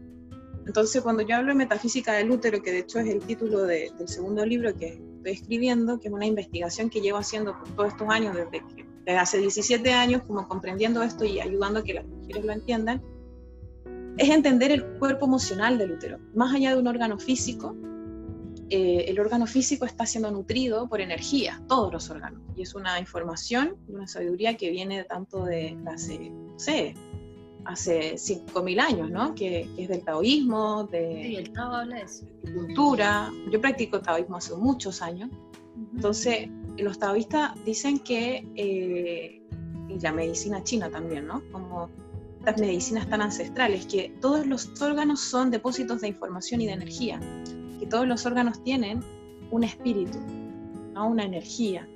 Entonces, 0.66 1.02
cuando 1.02 1.22
yo 1.22 1.36
hablo 1.36 1.50
de 1.50 1.56
metafísica 1.56 2.14
del 2.14 2.32
útero, 2.32 2.62
que 2.62 2.72
de 2.72 2.80
hecho 2.80 3.00
es 3.00 3.08
el 3.08 3.22
título 3.22 3.64
del 3.64 4.08
segundo 4.08 4.46
libro 4.46 4.76
que 4.76 5.00
estoy 5.18 5.32
escribiendo, 5.32 6.00
que 6.00 6.08
es 6.08 6.14
una 6.14 6.26
investigación 6.26 6.90
que 6.90 7.02
llevo 7.02 7.20
haciendo 7.20 7.58
por 7.58 7.70
todos 7.76 7.90
estos 7.90 8.10
años, 8.10 8.36
desde, 8.36 8.64
que, 8.76 8.85
desde 9.06 9.20
hace 9.20 9.38
17 9.38 9.94
años, 9.94 10.24
como 10.26 10.48
comprendiendo 10.48 11.04
esto 11.04 11.26
y 11.26 11.40
ayudando 11.40 11.80
a 11.80 11.84
que 11.84 11.94
las 11.94 12.06
mujeres 12.06 12.44
lo 12.44 12.52
entiendan, 12.52 13.02
es 14.18 14.30
entender 14.30 14.72
el 14.72 14.86
cuerpo 14.98 15.26
emocional 15.26 15.78
del 15.78 15.92
útero. 15.92 16.20
Más 16.34 16.54
allá 16.54 16.74
de 16.74 16.80
un 16.80 16.88
órgano 16.88 17.20
físico, 17.20 17.76
eh, 18.70 19.06
el 19.08 19.20
órgano 19.20 19.46
físico 19.46 19.86
está 19.86 20.06
siendo 20.06 20.32
nutrido 20.32 20.88
por 20.90 21.02
energía, 21.02 21.62
todos 21.68 21.94
los 21.94 22.10
órganos. 22.10 22.42
Y 22.56 22.64
es 22.64 22.74
una 22.74 23.00
información, 23.00 23.76
una 23.88 24.08
sabiduría 24.08 24.58
que 24.58 24.72
viene 24.72 25.04
tanto 25.04 25.46
de 25.46 25.78
hace, 25.86 26.32
no 26.32 26.58
sé, 26.58 26.96
hace 27.66 28.14
5.000 28.16 28.80
años, 28.80 29.12
¿no? 29.12 29.36
Que, 29.36 29.70
es 29.78 29.88
del 29.88 30.04
taoísmo, 30.04 30.86
de, 30.86 31.24
sí, 31.24 31.36
el 31.36 31.52
tao 31.52 31.74
habla 31.74 31.98
de 31.98 32.02
eso. 32.04 32.26
cultura. 32.54 33.32
Yo 33.52 33.62
practico 33.62 34.00
taoísmo 34.00 34.38
hace 34.38 34.56
muchos 34.56 35.02
años. 35.02 35.30
Entonces, 35.94 36.50
los 36.78 37.00
taoístas 37.00 37.54
dicen 37.66 38.00
que, 38.00 38.48
eh, 38.56 39.42
y 39.90 40.00
la 40.00 40.12
medicina 40.12 40.64
china 40.64 40.90
también, 40.90 41.28
¿no? 41.28 41.42
Como 41.52 41.90
estas 42.40 42.60
medicinas 42.60 43.10
tan 43.10 43.22
ancestrales, 43.22 43.86
que 43.88 44.14
todos 44.22 44.46
los 44.46 44.80
órganos 44.82 45.20
son 45.20 45.50
depósitos 45.50 46.02
de 46.02 46.10
información 46.10 46.62
y 46.62 46.68
de 46.68 46.74
energía, 46.74 47.20
que 47.80 47.88
todos 47.88 48.08
los 48.08 48.26
órganos 48.26 48.64
tienen 48.64 49.04
un 49.52 49.64
espíritu, 49.64 50.20
¿no? 50.94 51.10
una 51.10 51.24
energía. 51.24 51.88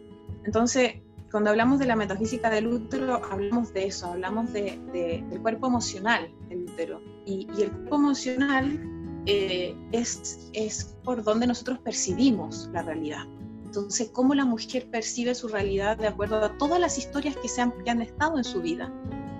Entonces, 0.45 0.93
cuando 1.31 1.51
hablamos 1.51 1.77
de 1.77 1.85
la 1.85 1.95
metafísica 1.95 2.49
del 2.49 2.67
útero, 2.67 3.21
hablamos 3.29 3.71
de 3.73 3.85
eso, 3.85 4.07
hablamos 4.07 4.51
de, 4.51 4.79
del 4.91 5.41
cuerpo 5.41 5.67
emocional 5.67 6.31
del 6.49 6.63
útero. 6.63 7.01
Y, 7.25 7.47
el 7.61 7.71
cuerpo 7.71 7.95
emocional 7.97 9.21
eh, 9.27 9.75
es, 9.91 10.49
es 10.53 10.95
por 11.03 11.23
donde 11.23 11.45
nosotros 11.45 11.77
percibimos 11.79 12.69
la 12.73 12.81
realidad. 12.81 13.25
Entonces, 13.69 14.09
cómo 14.11 14.33
la 14.33 14.45
mujer 14.45 14.89
percibe 14.89 15.35
su 15.35 15.47
realidad 15.47 15.95
de 15.97 16.07
acuerdo 16.07 16.43
a 16.43 16.57
todas 16.57 16.79
las 16.79 16.97
historias 16.97 17.35
que, 17.37 17.47
se 17.47 17.61
han, 17.61 17.71
que 17.83 17.91
han 17.91 18.01
estado 18.01 18.37
en 18.37 18.43
su 18.43 18.61
vida 18.61 18.91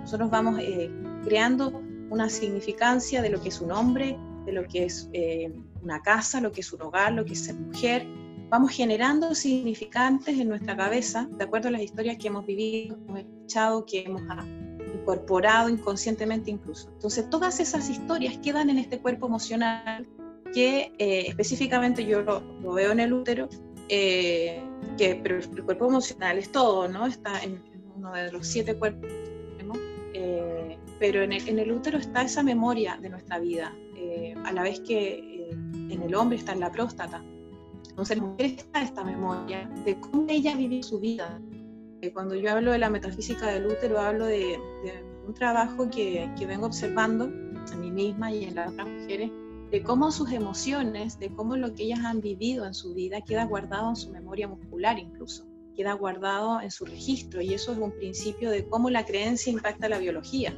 nosotros 0.02 0.30
vamos 0.30 0.58
eh, 0.60 0.90
creando 1.22 1.82
una 2.10 2.28
significancia 2.28 3.22
de 3.22 3.30
lo 3.30 3.40
que 3.40 3.50
es 3.50 3.60
un 3.60 3.70
hombre, 3.70 4.18
de 4.44 4.52
lo 4.52 4.66
que 4.66 4.84
es 4.86 5.08
eh, 5.12 5.52
una 5.82 6.02
casa, 6.02 6.40
lo 6.40 6.50
que 6.50 6.62
es 6.62 6.72
un 6.72 6.82
hogar, 6.82 7.12
lo 7.12 7.24
que 7.24 7.34
es 7.34 7.44
ser 7.44 7.54
mujer. 7.54 8.06
Vamos 8.48 8.72
generando 8.72 9.34
significantes 9.34 10.36
en 10.38 10.48
nuestra 10.48 10.76
cabeza, 10.76 11.28
de 11.30 11.44
acuerdo 11.44 11.68
a 11.68 11.70
las 11.70 11.82
historias 11.82 12.16
que 12.16 12.28
hemos 12.28 12.44
vivido, 12.44 12.96
que 12.96 13.04
hemos 13.04 13.20
escuchado, 13.20 13.86
que 13.86 14.00
hemos 14.00 14.22
ah, 14.28 14.44
incorporado 14.92 15.68
inconscientemente 15.68 16.50
incluso. 16.50 16.90
Entonces, 16.94 17.30
todas 17.30 17.60
esas 17.60 17.88
historias 17.88 18.38
quedan 18.38 18.70
en 18.70 18.78
este 18.78 18.98
cuerpo 18.98 19.26
emocional 19.26 20.08
que 20.52 20.92
eh, 20.98 21.26
específicamente 21.28 22.04
yo 22.04 22.22
lo, 22.22 22.42
veo 22.72 22.90
en 22.90 23.00
el 23.00 23.12
útero, 23.12 23.48
que, 23.90 25.20
pero 25.22 25.38
el 25.38 25.64
cuerpo 25.64 25.86
emocional 25.86 26.38
es 26.38 26.50
todo, 26.52 26.88
¿no? 26.88 27.06
Está 27.06 27.42
en 27.42 27.62
uno 27.96 28.12
de 28.12 28.32
los 28.32 28.46
siete 28.46 28.76
cuerpos 28.76 29.10
eh, 30.22 30.78
pero 30.98 31.22
en 31.22 31.32
el, 31.32 31.72
útero 31.72 31.96
está 31.96 32.22
esa 32.22 32.42
memoria 32.42 32.98
de 33.00 33.08
nuestra 33.08 33.38
vida, 33.38 33.74
eh, 33.96 34.34
a 34.44 34.52
la 34.52 34.62
vez 34.62 34.80
que 34.80 35.14
eh, 35.14 35.50
en 35.52 36.02
el 36.02 36.14
hombre 36.14 36.36
está 36.36 36.52
en 36.52 36.60
la 36.60 36.70
próstata. 36.70 37.24
Entonces, 37.88 38.16
en 38.18 38.22
la 38.22 38.28
mujer 38.28 38.46
está 38.46 38.82
esta 38.82 39.02
memoria 39.02 39.66
de 39.84 39.98
cómo 39.98 40.26
ella 40.28 40.54
vivió 40.56 40.82
su 40.82 41.00
vida. 41.00 41.40
cuando 42.12 42.34
yo 42.34 42.50
hablo 42.50 42.72
de 42.72 42.78
la 42.78 42.90
metafísica 42.90 43.46
del 43.46 43.66
útero, 43.66 43.98
hablo 43.98 44.26
de, 44.26 44.58
un 45.26 45.34
trabajo 45.34 45.88
que, 45.88 46.30
que, 46.38 46.46
vengo 46.46 46.66
observando 46.66 47.24
en 47.26 47.80
mí 47.80 47.90
misma 47.90 48.32
y 48.32 48.44
en 48.44 48.54
las 48.54 48.72
otras 48.72 48.88
mujeres, 48.88 49.30
de 49.70 49.82
cómo 49.82 50.10
sus 50.10 50.32
emociones, 50.32 51.18
de 51.18 51.32
cómo 51.34 51.56
lo 51.56 51.74
que 51.74 51.84
ellas 51.84 52.00
han 52.04 52.20
vivido 52.20 52.66
en 52.66 52.74
su 52.74 52.94
vida 52.94 53.20
queda 53.20 53.44
guardado 53.44 53.90
en 53.90 53.96
su 53.96 54.10
memoria 54.10 54.48
muscular 54.48 54.98
incluso 54.98 55.46
queda 55.76 55.92
guardado 55.94 56.60
en 56.60 56.70
su 56.70 56.84
registro 56.84 57.40
y 57.40 57.54
eso 57.54 57.72
es 57.72 57.78
un 57.78 57.92
principio 57.92 58.50
de 58.50 58.66
cómo 58.68 58.90
la 58.90 59.06
creencia 59.06 59.52
impacta 59.52 59.88
la 59.88 59.98
biología. 59.98 60.54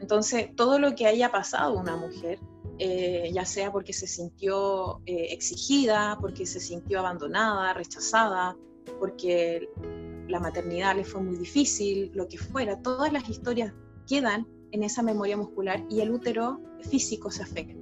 Entonces, 0.00 0.54
todo 0.56 0.78
lo 0.78 0.94
que 0.94 1.06
haya 1.06 1.30
pasado 1.30 1.78
una 1.78 1.96
mujer 1.96 2.38
eh, 2.78 3.30
ya 3.32 3.44
sea 3.44 3.70
porque 3.70 3.92
se 3.92 4.06
sintió 4.06 5.00
eh, 5.06 5.28
exigida, 5.30 6.18
porque 6.20 6.46
se 6.46 6.58
sintió 6.58 6.98
abandonada, 6.98 7.72
rechazada, 7.74 8.56
porque 8.98 9.68
la 10.28 10.40
maternidad 10.40 10.96
le 10.96 11.04
fue 11.04 11.22
muy 11.22 11.36
difícil, 11.36 12.10
lo 12.14 12.26
que 12.28 12.38
fuera, 12.38 12.82
todas 12.82 13.12
las 13.12 13.28
historias 13.28 13.72
quedan 14.08 14.46
en 14.72 14.82
esa 14.82 15.02
memoria 15.02 15.36
muscular 15.36 15.84
y 15.88 16.00
el 16.00 16.10
útero 16.10 16.60
físico 16.90 17.30
se 17.30 17.42
afecta. 17.42 17.81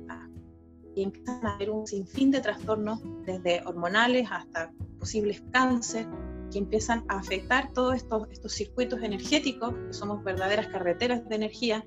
Y 0.95 1.05
empiezan 1.05 1.47
a 1.47 1.55
haber 1.55 1.71
un 1.71 1.87
sinfín 1.87 2.31
de 2.31 2.41
trastornos, 2.41 3.01
desde 3.25 3.63
hormonales 3.65 4.29
hasta 4.31 4.73
posibles 4.99 5.43
cáncer, 5.53 6.07
que 6.51 6.59
empiezan 6.59 7.05
a 7.09 7.19
afectar 7.19 7.73
todos 7.73 7.95
estos, 7.95 8.29
estos 8.31 8.53
circuitos 8.53 9.03
energéticos, 9.03 9.73
que 9.75 9.93
somos 9.93 10.23
verdaderas 10.25 10.67
carreteras 10.69 11.29
de 11.29 11.37
energía, 11.37 11.85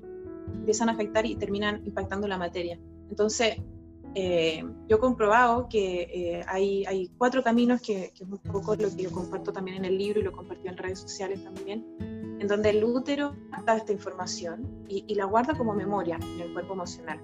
empiezan 0.52 0.88
a 0.88 0.92
afectar 0.92 1.26
y 1.26 1.36
terminan 1.36 1.84
impactando 1.84 2.26
la 2.26 2.38
materia. 2.38 2.78
Entonces, 3.10 3.56
eh, 4.14 4.64
yo 4.88 4.96
he 4.96 5.00
comprobado 5.00 5.68
que 5.68 6.02
eh, 6.02 6.44
hay, 6.46 6.84
hay, 6.86 7.10
cuatro 7.18 7.42
caminos, 7.42 7.80
que, 7.82 8.12
que, 8.14 8.24
es 8.24 8.30
un 8.30 8.38
poco 8.38 8.76
lo 8.76 8.88
que 8.94 9.02
yo 9.02 9.10
comparto 9.10 9.52
también 9.52 9.78
en 9.78 9.84
el 9.84 9.98
libro 9.98 10.20
y 10.20 10.22
lo 10.22 10.32
compartí 10.32 10.68
en 10.68 10.76
redes 10.76 11.00
sociales 11.00 11.42
también, 11.42 11.84
en 12.40 12.46
donde 12.46 12.70
el 12.70 12.84
útero 12.84 13.34
da 13.66 13.76
esta 13.76 13.92
información 13.92 14.84
y, 14.88 15.04
y, 15.08 15.16
la 15.16 15.24
guarda 15.24 15.56
como 15.56 15.74
memoria 15.74 16.18
en 16.22 16.40
el 16.40 16.52
cuerpo 16.52 16.74
emocional. 16.74 17.20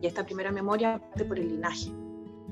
Y 0.00 0.06
esta 0.06 0.24
primera 0.24 0.50
memoria 0.50 0.98
parte 0.98 1.24
por 1.24 1.38
el 1.38 1.48
linaje. 1.48 1.90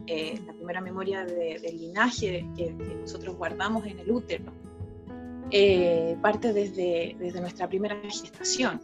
Eh, 0.06 0.40
la 0.46 0.52
primera 0.52 0.80
memoria 0.80 1.24
de, 1.24 1.60
del 1.60 1.78
linaje 1.78 2.46
que, 2.56 2.76
que, 2.76 2.94
nosotros 3.00 3.36
guardamos 3.36 3.86
en 3.86 4.00
el 4.00 4.10
útero 4.10 4.52
parte 6.22 6.54
desde, 6.54 7.14
desde 7.18 7.40
nuestra 7.40 7.68
primera 7.68 7.94
gestación 8.00 8.80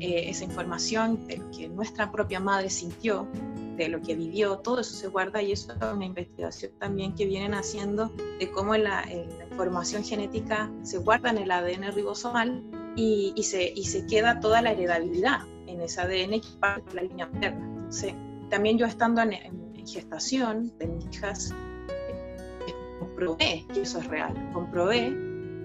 eh, 0.00 0.28
esa 0.28 0.44
información 0.44 1.26
de 1.26 1.38
lo 1.38 1.50
que 1.50 1.68
nuestra 1.68 2.10
propia 2.10 2.40
madre 2.40 2.68
sintió, 2.68 3.28
de 3.76 3.88
lo 3.88 4.00
que 4.00 4.14
vivió, 4.14 4.58
todo 4.58 4.80
eso 4.80 4.94
se 4.94 5.08
guarda 5.08 5.42
y 5.42 5.52
eso 5.52 5.72
es 5.72 5.82
una 5.82 6.04
investigación 6.04 6.72
también 6.78 7.14
que 7.14 7.26
vienen 7.26 7.54
haciendo 7.54 8.12
de 8.38 8.50
cómo 8.50 8.76
la, 8.76 9.04
la 9.06 9.44
información 9.50 10.04
genética 10.04 10.70
se 10.82 10.98
guarda 10.98 11.30
en 11.30 11.38
el 11.38 11.50
ADN 11.50 11.92
ribosomal 11.92 12.62
y, 12.96 13.32
y, 13.36 13.42
se, 13.44 13.72
y 13.74 13.84
se 13.84 14.06
queda 14.06 14.40
toda 14.40 14.62
la 14.62 14.72
heredabilidad 14.72 15.40
en 15.66 15.80
ese 15.80 16.00
ADN 16.00 16.40
que 16.40 16.48
parte 16.60 16.90
de 16.90 16.96
la 16.96 17.02
línea 17.02 17.26
materna. 17.26 17.73
Entonces, 17.94 18.14
también 18.50 18.76
yo 18.76 18.86
estando 18.86 19.22
en, 19.22 19.62
gestación 19.86 20.72
de 20.78 20.86
mis 20.86 21.04
hijas, 21.14 21.52
eh, 21.88 22.74
comprobé 22.98 23.66
que 23.72 23.82
eso 23.82 23.98
es 23.98 24.06
real, 24.06 24.32
comprobé 24.54 25.14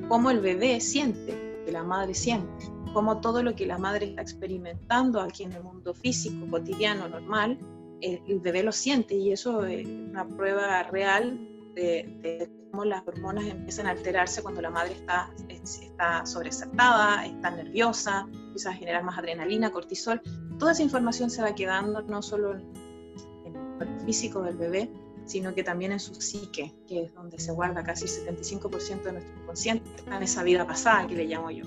cómo 0.10 0.30
el 0.30 0.42
bebé 0.42 0.82
siente, 0.82 1.64
que 1.66 1.72
la 1.72 1.84
madre 1.84 2.14
siente 2.14 2.66
como 2.94 3.22
todo 3.22 3.44
lo 3.44 3.56
que 3.56 3.66
la 3.66 3.78
madre 3.78 4.08
está 4.08 4.22
experimentando 4.24 5.22
aquí 5.22 5.44
en 5.44 5.54
el 5.54 5.64
mundo 5.64 5.94
físico, 5.94 6.48
cotidiano, 6.50 7.08
normal, 7.08 7.58
el, 8.02 8.22
el 8.28 8.40
bebé 8.40 8.64
lo 8.64 8.72
siente 8.72 9.16
y 9.16 9.32
eso 9.32 9.64
es 9.64 9.86
una 9.88 10.28
prueba 10.28 10.84
real 10.84 11.40
de, 11.76 12.12
de, 12.22 12.52
cómo 12.72 12.86
las 12.86 13.08
hormonas 13.08 13.46
empiezan 13.46 13.88
a 13.88 13.92
alterarse 13.92 14.42
cuando 14.42 14.62
la 14.62 14.72
madre 14.72 14.94
está, 14.94 15.32
está 15.48 16.26
sobresaltada, 16.26 17.26
está 17.26 17.52
nerviosa, 17.52 18.28
empieza 18.32 18.72
a 18.72 18.74
generar 18.74 19.04
más 19.04 19.18
adrenalina, 19.18 19.72
cortisol. 19.72 20.22
Toda 20.60 20.74
esa 20.74 20.84
información 20.84 21.32
se 21.32 21.42
va 21.42 21.56
quedando 21.56 22.02
no 22.04 22.22
solo 22.22 22.54
en, 22.54 23.56
el 23.80 24.00
físico 24.06 24.44
del 24.44 24.58
bebé, 24.58 24.92
sino 25.26 25.56
que 25.56 25.64
también 25.64 25.94
en 25.94 26.00
su 26.00 26.14
psique, 26.16 26.76
que 26.88 27.04
es 27.04 27.14
donde 27.16 27.40
se 27.40 27.52
guarda 27.52 27.84
casi 27.84 28.06
el 28.06 28.38
75% 28.38 29.04
de 29.04 29.14
nuestro 29.14 29.34
inconsciente, 29.42 29.90
en 30.06 30.22
esa 30.22 30.44
vida 30.44 30.68
pasada 30.68 31.08
que 31.08 31.16
le 31.16 31.26
llamo 31.26 31.50
yo 31.50 31.64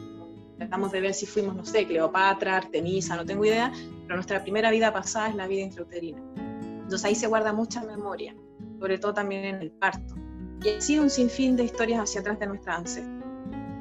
tratamos 0.62 0.92
de 0.92 1.00
ver 1.00 1.14
si 1.14 1.26
fuimos, 1.26 1.56
no 1.56 1.64
sé, 1.64 1.86
Cleopatra, 1.86 2.58
Artemisa, 2.58 3.16
no 3.16 3.24
tengo 3.24 3.44
idea, 3.44 3.72
pero 4.04 4.14
nuestra 4.14 4.42
primera 4.42 4.70
vida 4.70 4.92
pasada 4.92 5.28
es 5.28 5.34
la 5.34 5.48
vida 5.48 5.62
intrauterina. 5.62 6.22
Entonces 6.36 7.04
ahí 7.04 7.14
se 7.14 7.26
guarda 7.26 7.52
mucha 7.52 7.82
memoria, 7.82 8.34
sobre 8.78 8.98
todo 8.98 9.12
también 9.14 9.44
en 9.44 9.54
el 9.56 9.70
parto. 9.72 10.14
Y 10.62 10.70
así 10.70 10.98
un 10.98 11.10
sinfín 11.10 11.56
de 11.56 11.64
historias 11.64 12.00
hacia 12.00 12.20
atrás 12.20 12.38
de 12.38 12.46
nuestra 12.46 12.76
ancestros. 12.76 13.24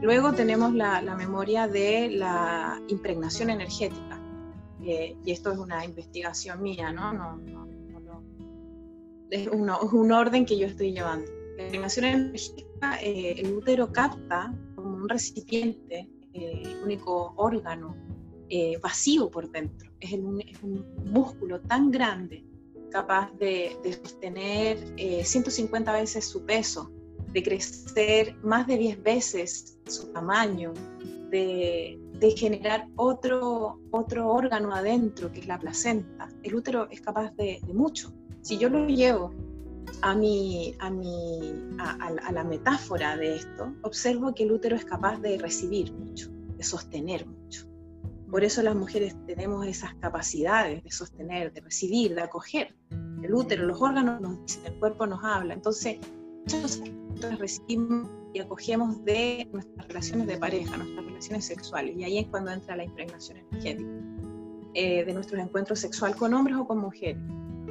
Luego 0.02 0.34
tenemos 0.34 0.74
la, 0.74 1.02
memoria 1.16 1.68
de 1.68 2.10
la 2.10 2.82
impregnación 2.88 3.52
energética. 3.52 4.20
Eh, 4.84 5.16
y 5.24 5.32
esto 5.32 5.52
es 5.52 5.60
una 5.60 5.86
investigación 5.86 6.62
mía, 6.62 6.92
¿no? 6.92 7.14
no, 7.14 7.38
no, 7.38 7.66
no 7.66 7.92
es, 9.32 9.48
uno, 9.48 9.80
es, 9.84 9.94
un 9.94 10.12
orden 10.12 10.46
que 10.46 10.58
yo 10.58 10.68
estoy 10.68 10.92
llevando. 10.92 11.32
La 11.58 11.64
impregnación 11.64 12.06
energética, 12.06 13.02
eh, 13.02 13.36
el 13.38 13.54
útero 13.54 13.92
capta 13.92 14.54
como 14.76 14.98
un 14.98 15.10
recipiente 15.10 16.10
eh, 16.34 16.76
único 16.84 17.34
órgano 17.38 17.96
eh, 18.50 18.78
vacío 18.82 19.30
por 19.30 19.50
dentro. 19.50 19.90
Es, 20.00 20.14
el, 20.14 20.24
es, 20.48 20.62
un 20.62 20.86
músculo 21.06 21.62
tan 21.62 21.92
grande, 21.92 22.44
capaz 22.92 23.32
de, 23.38 23.78
de 23.84 23.94
sostener 23.94 24.78
eh, 24.98 25.24
150 25.24 25.92
veces 25.94 26.26
su 26.26 26.46
peso, 26.46 26.92
de 27.32 27.44
crecer 27.44 28.36
más 28.44 28.68
de 28.68 28.78
10 28.78 29.04
veces 29.04 29.80
su 29.88 30.12
tamaño, 30.12 30.74
de, 31.30 31.98
de, 32.22 32.32
generar 32.32 32.88
otro, 32.96 33.80
otro 33.92 34.30
órgano 34.30 34.74
adentro, 34.74 35.32
que 35.32 35.40
es 35.42 35.48
la 35.48 35.60
placenta. 35.60 36.30
El 36.44 36.56
útero 36.56 36.88
es 36.90 37.02
capaz 37.02 37.32
de, 37.36 37.60
mucho. 37.74 38.14
Si 38.42 38.58
yo 38.58 38.70
lo 38.70 38.88
llevo 38.88 39.34
a, 40.02 40.16
mi, 40.16 40.76
a, 40.80 40.90
mi, 40.90 41.54
a, 41.80 42.08
a, 42.28 42.32
la 42.32 42.44
metáfora 42.44 43.18
de 43.18 43.36
esto, 43.36 43.74
observo 43.82 44.34
que 44.34 44.44
el 44.44 44.52
útero 44.52 44.76
es 44.76 44.86
capaz 44.86 45.20
de 45.20 45.38
recibir 45.38 45.92
mucho, 45.94 46.30
de 46.58 46.64
sostener 46.64 47.26
mucho. 47.26 47.68
Por 48.30 48.46
eso 48.46 48.62
las 48.62 48.76
mujeres 48.76 49.14
tenemos 49.28 49.68
esas 49.68 49.94
capacidades 49.96 50.84
de 50.84 50.92
sostener, 50.92 51.52
de 51.52 51.60
recibir, 51.60 52.16
de 52.16 52.22
acoger. 52.22 52.76
El 53.22 53.34
útero, 53.34 53.66
los 53.66 53.82
órganos 53.82 54.22
nos 54.22 54.42
dicen, 54.46 54.68
el 54.68 54.80
cuerpo 54.80 55.06
nos 55.06 55.22
habla. 55.22 55.54
Entonces, 55.54 55.98
nosotros 56.46 57.40
recibimos 57.40 58.10
y 58.34 58.40
acogemos 58.40 59.04
de 59.04 59.48
nuestras 59.52 59.88
relaciones 59.88 60.28
de 60.28 60.38
pareja, 60.38 60.78
nuestras 60.78 61.06
relaciones 61.06 61.46
sexuales. 61.46 61.96
Y 61.98 62.04
ahí 62.04 62.18
es 62.20 62.28
cuando 62.28 62.52
entra 62.52 62.76
la 62.76 62.84
impregnación 62.84 63.38
energética, 63.38 63.90
eh, 64.74 65.04
de 65.04 65.14
nuestros 65.14 65.42
encuentros 65.42 65.80
sexual 65.80 66.16
con 66.16 66.34
hombres 66.34 66.56
o 66.58 66.66
con 66.66 66.78
mujeres 66.78 67.18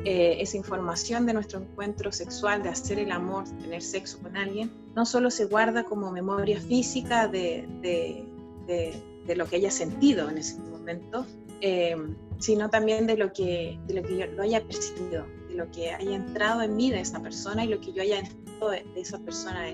eh, 0.04 0.40
esa 0.40 0.56
información 0.56 1.26
de 1.26 1.34
nuestro 1.34 1.60
encuentro 1.60 2.10
sexual, 2.10 2.62
de 2.62 2.70
hacer 2.70 2.98
el 2.98 3.12
amor, 3.12 3.46
de 3.46 3.62
tener 3.62 3.82
sexo 3.82 4.18
con 4.20 4.34
alguien, 4.34 4.70
no 4.94 5.04
solo 5.04 5.30
se 5.30 5.44
guarda 5.44 5.84
como 5.84 6.10
memoria 6.10 6.58
física 6.58 7.28
de, 7.28 7.68
de, 7.82 8.24
de, 8.66 8.94
de 9.26 9.36
lo 9.36 9.46
que 9.46 9.56
haya 9.56 9.70
sentido 9.70 10.30
en 10.30 10.38
ese 10.38 10.58
momento, 10.58 11.26
eh, 11.60 11.96
sino 12.38 12.70
también 12.70 13.06
de 13.06 13.18
lo 13.18 13.30
que, 13.34 13.78
de 13.86 13.94
lo 13.94 14.02
que 14.02 14.16
yo 14.16 14.26
lo 14.28 14.42
haya 14.42 14.64
percibido, 14.64 15.26
de 15.48 15.54
lo 15.54 15.70
que 15.70 15.90
haya 15.90 16.16
entrado 16.16 16.62
en 16.62 16.76
mí 16.76 16.90
de 16.90 17.00
esa 17.00 17.20
persona 17.20 17.66
y 17.66 17.68
lo 17.68 17.78
que 17.78 17.92
yo 17.92 18.00
haya 18.00 18.20
entrado 18.20 18.70
de, 18.70 18.86
esa 18.96 19.18
persona, 19.18 19.66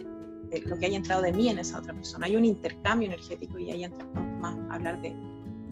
de 0.61 0.69
lo 0.69 0.79
que 0.79 0.87
haya 0.87 0.97
entrado 0.97 1.23
de 1.23 1.33
mí 1.33 1.49
en 1.49 1.59
esa 1.59 1.79
otra 1.79 1.95
persona. 1.95 2.27
Hay 2.27 2.37
un 2.37 2.45
intercambio 2.45 3.09
energético 3.09 3.59
y 3.59 3.71
ahí 3.71 3.85
entramos 3.85 4.41
más 4.41 4.57
a 4.71 4.75
hablar 4.75 5.01
de, 5.01 5.15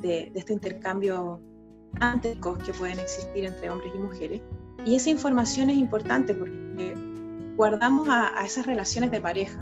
de 0.00 0.32
este 0.34 0.52
intercambio 0.52 1.40
que 2.64 2.72
pueden 2.72 2.98
existir 2.98 3.44
entre 3.44 3.70
hombres 3.70 3.92
y 3.94 3.98
mujeres. 3.98 4.40
Y 4.84 4.96
esa 4.96 5.10
información 5.10 5.70
es 5.70 5.76
importante 5.76 6.34
porque 6.34 6.94
guardamos 7.56 8.08
a, 8.08 8.38
a 8.38 8.44
esas 8.44 8.66
relaciones 8.66 9.10
de 9.10 9.20
pareja. 9.20 9.58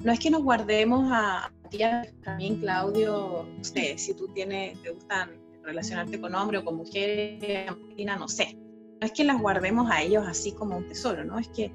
No 0.00 0.12
es 0.12 0.18
que 0.18 0.30
nos 0.30 0.42
guardemos 0.42 1.10
a, 1.12 1.46
a 1.46 1.68
ti, 1.68 1.80
también 2.24 2.60
Claudio, 2.60 3.46
no 3.56 3.64
sé, 3.64 3.96
si 3.98 4.14
tú 4.14 4.28
tienes, 4.28 4.80
te 4.82 4.90
gustan 4.90 5.30
relacionarte 5.62 6.20
con 6.20 6.34
hombres 6.34 6.62
o 6.62 6.64
con 6.64 6.76
mujeres, 6.76 7.70
no 8.18 8.28
sé. 8.28 8.56
No 9.00 9.06
es 9.06 9.12
que 9.12 9.24
las 9.24 9.40
guardemos 9.40 9.90
a 9.90 10.02
ellos 10.02 10.24
así 10.26 10.52
como 10.52 10.76
un 10.76 10.86
tesoro, 10.86 11.24
¿no? 11.24 11.38
Es 11.38 11.48
que 11.48 11.72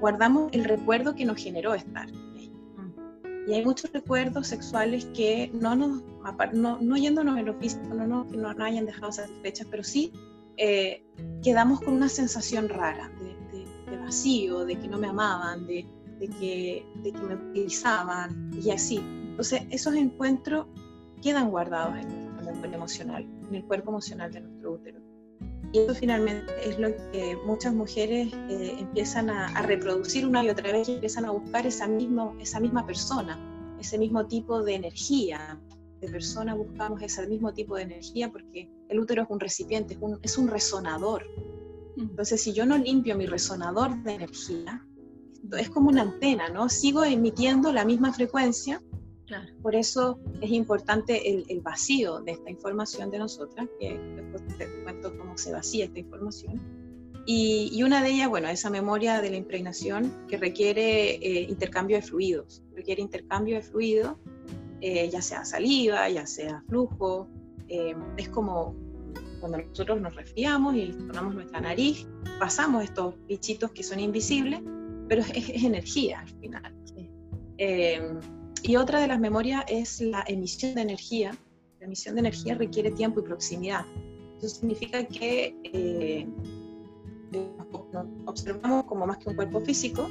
guardamos 0.00 0.50
el 0.52 0.64
recuerdo 0.64 1.14
que 1.14 1.24
nos 1.24 1.42
generó 1.42 1.74
estar. 1.74 2.08
Y 3.46 3.54
hay 3.54 3.64
muchos 3.64 3.90
recuerdos 3.92 4.48
sexuales 4.48 5.06
que 5.06 5.50
no 5.54 5.74
nos, 5.74 6.02
no, 6.52 6.78
no 6.80 6.96
yéndonos 6.96 7.38
en 7.38 7.46
lo 7.46 7.54
físico, 7.54 7.94
no, 7.94 8.06
no, 8.06 8.28
que 8.28 8.36
no, 8.36 8.52
no 8.52 8.64
hayan 8.64 8.86
dejado 8.86 9.10
satisfechas, 9.12 9.66
pero 9.70 9.82
sí 9.82 10.12
eh, 10.56 11.04
quedamos 11.42 11.80
con 11.80 11.94
una 11.94 12.08
sensación 12.08 12.68
rara 12.68 13.10
de, 13.18 13.58
de, 13.58 13.90
de, 13.90 13.96
vacío, 13.96 14.64
de 14.66 14.78
que 14.78 14.88
no 14.88 14.98
me 14.98 15.08
amaban, 15.08 15.66
de, 15.66 15.86
de, 16.18 16.28
que, 16.28 16.86
de 17.02 17.12
que 17.12 17.18
me 17.18 17.34
utilizaban 17.34 18.50
y 18.62 18.70
así. 18.70 18.98
Entonces, 18.98 19.62
esos 19.70 19.94
encuentros 19.94 20.66
quedan 21.22 21.50
guardados 21.50 21.96
en 21.98 22.08
nuestro 22.08 22.52
memoria 22.52 22.76
emocional, 22.76 23.26
en 23.48 23.54
el 23.54 23.64
cuerpo 23.64 23.90
emocional 23.90 24.30
de 24.32 24.40
nuestro 24.40 24.72
útero. 24.72 25.09
Y 25.72 25.78
eso 25.78 25.94
finalmente 25.94 26.52
es 26.64 26.78
lo 26.78 26.88
que 27.12 27.38
muchas 27.44 27.72
mujeres 27.72 28.32
eh, 28.48 28.76
empiezan 28.78 29.30
a, 29.30 29.46
a, 29.46 29.62
reproducir 29.62 30.26
una 30.26 30.44
y 30.44 30.48
otra 30.48 30.72
vez 30.72 30.88
y 30.88 30.94
empiezan 30.94 31.24
a 31.24 31.30
buscar 31.30 31.66
esa, 31.66 31.86
mismo, 31.86 32.36
esa 32.40 32.58
misma 32.58 32.84
persona, 32.86 33.38
ese 33.78 33.96
mismo 33.98 34.26
tipo 34.26 34.62
de 34.62 34.74
energía. 34.74 35.60
De 36.00 36.08
persona 36.08 36.54
buscamos 36.54 37.02
ese 37.02 37.26
mismo 37.26 37.52
tipo 37.52 37.76
de 37.76 37.82
energía 37.82 38.32
porque 38.32 38.70
el 38.88 38.98
útero 38.98 39.22
es 39.22 39.30
un 39.30 39.38
recipiente, 39.38 39.94
es 39.94 40.00
un, 40.00 40.18
es 40.22 40.38
un 40.38 40.48
resonador. 40.48 41.24
Entonces, 41.96 42.40
si 42.42 42.52
yo 42.52 42.66
no 42.66 42.78
limpio 42.78 43.16
mi 43.16 43.26
resonador 43.26 44.02
de 44.02 44.14
energía, 44.14 44.84
es 45.58 45.70
como 45.70 45.88
una 45.88 46.02
antena, 46.02 46.48
¿no? 46.48 46.68
Sigo 46.68 47.04
emitiendo 47.04 47.72
la 47.72 47.84
misma 47.84 48.12
frecuencia, 48.12 48.82
Por 49.62 49.74
eso 49.74 50.18
es 50.40 50.50
importante 50.50 51.30
el, 51.30 51.60
vacío 51.60 52.20
de 52.20 52.32
esta 52.32 52.50
información 52.50 53.10
de 53.10 53.18
nosotras, 53.18 53.68
que 53.78 53.98
después 54.16 54.58
te 54.58 54.82
cuento 54.82 55.16
cómo 55.16 55.36
se 55.36 55.52
vacía 55.52 55.84
esta 55.84 55.98
información. 55.98 56.60
Y, 57.26 57.82
una 57.82 58.02
de 58.02 58.10
ellas, 58.10 58.28
bueno, 58.28 58.48
esa 58.48 58.70
memoria 58.70 59.20
de 59.20 59.30
la 59.30 59.36
impregnación 59.36 60.26
que 60.26 60.36
requiere 60.36 61.14
eh, 61.16 61.42
intercambio 61.42 61.96
de 61.96 62.02
fluidos, 62.02 62.62
requiere 62.74 63.02
intercambio 63.02 63.56
de 63.56 63.62
fluidos, 63.62 64.16
eh, 64.80 65.08
ya 65.10 65.20
sea 65.20 65.44
saliva, 65.44 66.08
ya 66.08 66.26
sea 66.26 66.64
flujo, 66.68 67.28
eh, 67.68 67.94
es 68.16 68.28
como 68.30 68.74
cuando 69.38 69.58
nosotros 69.58 70.00
nos 70.00 70.14
resfriamos 70.16 70.74
y 70.74 70.92
tomamos 70.92 71.34
nuestra 71.34 71.60
nariz, 71.60 72.06
pasamos 72.38 72.84
estos 72.84 73.14
bichitos 73.26 73.70
que 73.70 73.82
son 73.82 74.00
invisibles, 74.00 74.60
pero 75.08 75.22
es, 75.34 75.64
energía 75.64 76.20
al 76.20 76.28
final. 76.28 76.74
Y 78.62 78.76
otra 78.76 79.00
de 79.00 79.08
las 79.08 79.20
memorias 79.20 79.64
es 79.68 80.00
la 80.00 80.24
emisión 80.26 80.74
de 80.74 80.82
energía. 80.82 81.36
La 81.80 81.86
emisión 81.86 82.14
de 82.14 82.20
energía 82.20 82.54
requiere 82.54 82.90
tiempo 82.90 83.20
y 83.20 83.22
proximidad. 83.22 83.84
Eso 84.38 84.48
significa 84.48 85.04
que 85.04 85.54
eh, 85.64 86.26
nos 87.32 88.06
observamos 88.26 88.84
como 88.84 89.06
más 89.06 89.18
que 89.18 89.28
un 89.28 89.36
cuerpo 89.36 89.60
físico 89.60 90.08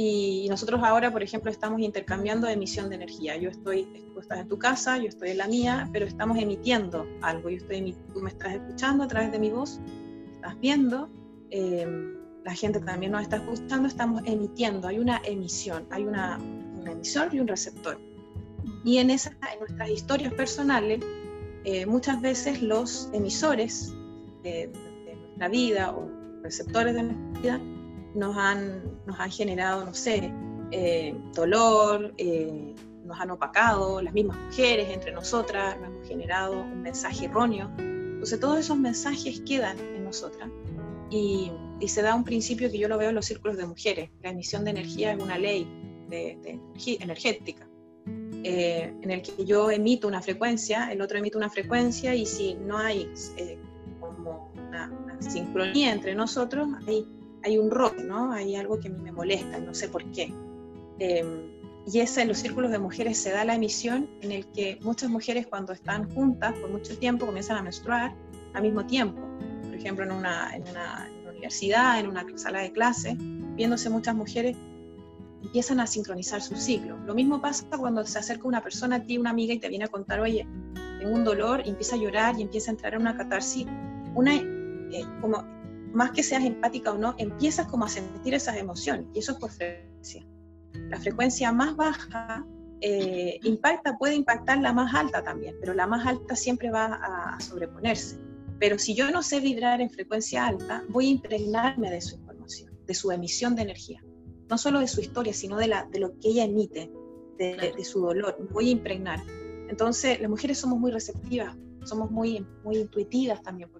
y 0.00 0.46
nosotros 0.48 0.80
ahora, 0.84 1.10
por 1.10 1.24
ejemplo, 1.24 1.50
estamos 1.50 1.80
intercambiando 1.80 2.46
emisión 2.46 2.88
de 2.88 2.94
energía. 2.94 3.36
Yo 3.36 3.50
estoy, 3.50 3.82
tú 4.14 4.20
estás 4.20 4.38
en 4.38 4.48
tu 4.48 4.56
casa, 4.56 4.96
yo 4.98 5.08
estoy 5.08 5.30
en 5.30 5.38
la 5.38 5.48
mía, 5.48 5.88
pero 5.92 6.06
estamos 6.06 6.38
emitiendo 6.38 7.04
algo. 7.20 7.50
Yo 7.50 7.56
estoy, 7.56 7.96
tú 8.14 8.20
me 8.20 8.30
estás 8.30 8.54
escuchando 8.54 9.02
a 9.02 9.08
través 9.08 9.32
de 9.32 9.40
mi 9.40 9.50
voz, 9.50 9.80
estás 10.32 10.58
viendo, 10.60 11.08
eh, 11.50 12.14
la 12.44 12.54
gente 12.54 12.78
también 12.78 13.10
nos 13.10 13.22
está 13.22 13.38
escuchando, 13.38 13.88
estamos 13.88 14.22
emitiendo. 14.24 14.86
Hay 14.86 15.00
una 15.00 15.20
emisión, 15.24 15.84
hay 15.90 16.04
una, 16.04 16.38
emisor 16.88 17.34
y 17.34 17.40
un 17.40 17.48
receptor. 17.48 17.98
Y 18.84 18.98
en, 18.98 19.10
esa, 19.10 19.30
en 19.52 19.60
nuestras 19.60 19.90
historias 19.90 20.32
personales, 20.32 21.00
eh, 21.64 21.86
muchas 21.86 22.20
veces 22.20 22.62
los 22.62 23.10
emisores 23.12 23.92
de, 24.42 24.70
nuestra 25.14 25.48
vida 25.48 25.92
o 25.92 26.10
receptores 26.42 26.94
de 26.94 27.02
nuestra 27.02 27.40
vida 27.40 27.60
nos 28.14 28.36
han, 28.36 28.82
nos 29.06 29.18
han 29.18 29.30
generado, 29.30 29.84
no 29.84 29.94
sé, 29.94 30.32
eh, 30.70 31.14
dolor, 31.34 32.14
eh, 32.18 32.74
nos 33.04 33.20
han 33.20 33.30
opacado, 33.30 34.02
las 34.02 34.12
mismas 34.12 34.36
mujeres 34.46 34.90
entre 34.90 35.12
nosotras, 35.12 35.78
nos 35.80 35.88
hemos 35.88 36.08
generado 36.08 36.60
un 36.60 36.82
mensaje 36.82 37.26
erróneo. 37.26 37.70
Entonces 37.78 38.40
todos 38.40 38.58
esos 38.58 38.76
mensajes 38.76 39.40
quedan 39.40 39.78
en 39.78 40.04
nosotras 40.04 40.48
y, 41.10 41.52
y, 41.80 41.88
se 41.88 42.02
da 42.02 42.14
un 42.14 42.24
principio 42.24 42.70
que 42.70 42.78
yo 42.78 42.88
lo 42.88 42.98
veo 42.98 43.10
en 43.10 43.14
los 43.14 43.26
círculos 43.26 43.56
de 43.56 43.66
mujeres. 43.66 44.10
La 44.22 44.30
emisión 44.30 44.64
de 44.64 44.70
energía 44.70 45.12
es 45.12 45.22
una 45.22 45.38
ley 45.38 45.68
de, 46.08 46.60
energética, 47.00 47.68
eh, 48.44 48.94
en 49.02 49.10
el 49.10 49.22
que 49.22 49.44
yo 49.44 49.70
emito 49.70 50.06
una 50.06 50.22
frecuencia, 50.22 50.90
el 50.92 51.00
otro 51.00 51.18
emite 51.18 51.36
una 51.36 51.50
frecuencia 51.50 52.14
y 52.14 52.24
si 52.24 52.54
no 52.54 52.78
hay 52.78 53.10
eh, 53.36 53.58
como 54.00 54.52
una, 54.54 54.90
sincronía 55.20 55.92
entre 55.92 56.14
nosotros, 56.14 56.68
hay, 56.86 57.06
hay 57.42 57.58
un 57.58 57.70
roce, 57.70 58.04
¿no? 58.04 58.32
Hay 58.32 58.54
algo 58.54 58.78
que 58.78 58.88
a 58.88 58.90
mí 58.90 59.00
me 59.00 59.12
molesta, 59.12 59.58
no 59.58 59.74
sé 59.74 59.88
por 59.88 60.04
qué. 60.12 60.32
Eh, 61.00 61.24
y 61.90 62.00
esa 62.00 62.22
en 62.22 62.28
los 62.28 62.38
círculos 62.38 62.70
de 62.70 62.78
mujeres 62.78 63.18
se 63.18 63.30
da 63.30 63.44
la 63.44 63.54
emisión 63.54 64.08
en 64.20 64.30
el 64.30 64.46
que 64.52 64.78
muchas 64.82 65.08
mujeres 65.10 65.46
cuando 65.46 65.72
están 65.72 66.08
juntas 66.10 66.52
por 66.58 66.70
mucho 66.70 66.96
tiempo 66.98 67.24
comienzan 67.24 67.56
a 67.56 67.62
menstruar 67.62 68.14
al 68.52 68.62
mismo 68.62 68.86
tiempo. 68.86 69.20
Por 69.62 69.74
ejemplo, 69.74 70.04
en 70.04 70.12
una, 70.12 70.54
en 70.54 70.68
una 70.68 71.10
universidad, 71.30 71.98
en 71.98 72.08
una 72.08 72.26
sala 72.36 72.60
de 72.60 72.72
clase, 72.72 73.16
viéndose 73.18 73.88
muchas 73.88 74.14
mujeres 74.14 74.56
empiezan 75.42 75.80
a 75.80 75.86
sincronizar 75.86 76.42
su 76.42 76.56
ciclo. 76.56 76.96
Lo 77.06 77.14
mismo 77.14 77.40
pasa 77.40 77.66
cuando 77.76 78.04
se 78.04 78.18
acerca 78.18 78.48
una 78.48 78.62
persona 78.62 78.96
a 78.96 79.02
ti, 79.02 79.18
una 79.18 79.30
amiga, 79.30 79.54
y 79.54 79.58
te 79.58 79.68
viene 79.68 79.84
a 79.84 79.88
contar, 79.88 80.20
oye, 80.20 80.46
tengo 80.98 81.14
un 81.14 81.24
dolor, 81.24 81.62
y 81.64 81.70
empieza 81.70 81.96
a 81.96 81.98
llorar 81.98 82.38
y 82.38 82.42
empieza 82.42 82.70
a 82.70 82.74
entrar 82.74 82.94
en 82.94 83.02
una 83.02 83.16
catarsis, 83.16 83.66
una, 84.14 84.34
eh, 84.34 85.04
como, 85.20 85.44
más 85.92 86.10
que 86.10 86.22
seas 86.22 86.44
empática 86.44 86.92
o 86.92 86.98
no, 86.98 87.14
empiezas 87.18 87.66
como 87.66 87.84
a 87.84 87.88
sentir 87.88 88.34
esas 88.34 88.56
emociones, 88.56 89.06
y 89.14 89.20
eso 89.20 89.32
es 89.32 89.38
por 89.38 89.50
frecuencia. 89.50 90.24
La 90.90 90.98
frecuencia 90.98 91.52
más 91.52 91.76
baja 91.76 92.44
eh, 92.80 93.38
impacta, 93.42 93.96
puede 93.96 94.14
impactar 94.14 94.58
la 94.58 94.72
más 94.72 94.94
alta 94.94 95.22
también, 95.22 95.56
pero 95.60 95.74
la 95.74 95.86
más 95.86 96.06
alta 96.06 96.36
siempre 96.36 96.70
va 96.70 96.86
a 96.86 97.40
sobreponerse. 97.40 98.18
Pero 98.58 98.78
si 98.78 98.94
yo 98.94 99.10
no 99.10 99.22
sé 99.22 99.40
vibrar 99.40 99.80
en 99.80 99.88
frecuencia 99.88 100.46
alta, 100.46 100.82
voy 100.88 101.06
a 101.06 101.10
impregnarme 101.10 101.90
de 101.90 102.00
su 102.00 102.16
información, 102.16 102.72
de 102.86 102.94
su 102.94 103.12
emisión 103.12 103.54
de 103.54 103.62
energía 103.62 104.02
no 104.48 104.58
solo 104.58 104.80
de 104.80 104.88
su 104.88 105.00
historia, 105.00 105.32
sino 105.32 105.56
de, 105.56 105.68
la, 105.68 105.84
de 105.90 106.00
lo 106.00 106.18
que 106.18 106.28
ella 106.28 106.44
emite, 106.44 106.90
de, 107.38 107.84
su 107.84 108.00
dolor, 108.00 108.36
voy 108.52 108.68
a 108.68 108.72
impregnar. 108.72 109.20
Entonces, 109.68 110.20
las 110.20 110.28
mujeres 110.28 110.58
somos 110.58 110.78
muy 110.78 110.90
receptivas, 110.90 111.56
somos 111.84 112.10
muy, 112.10 112.44
muy 112.64 112.78
intuitivas 112.78 113.42
también, 113.42 113.70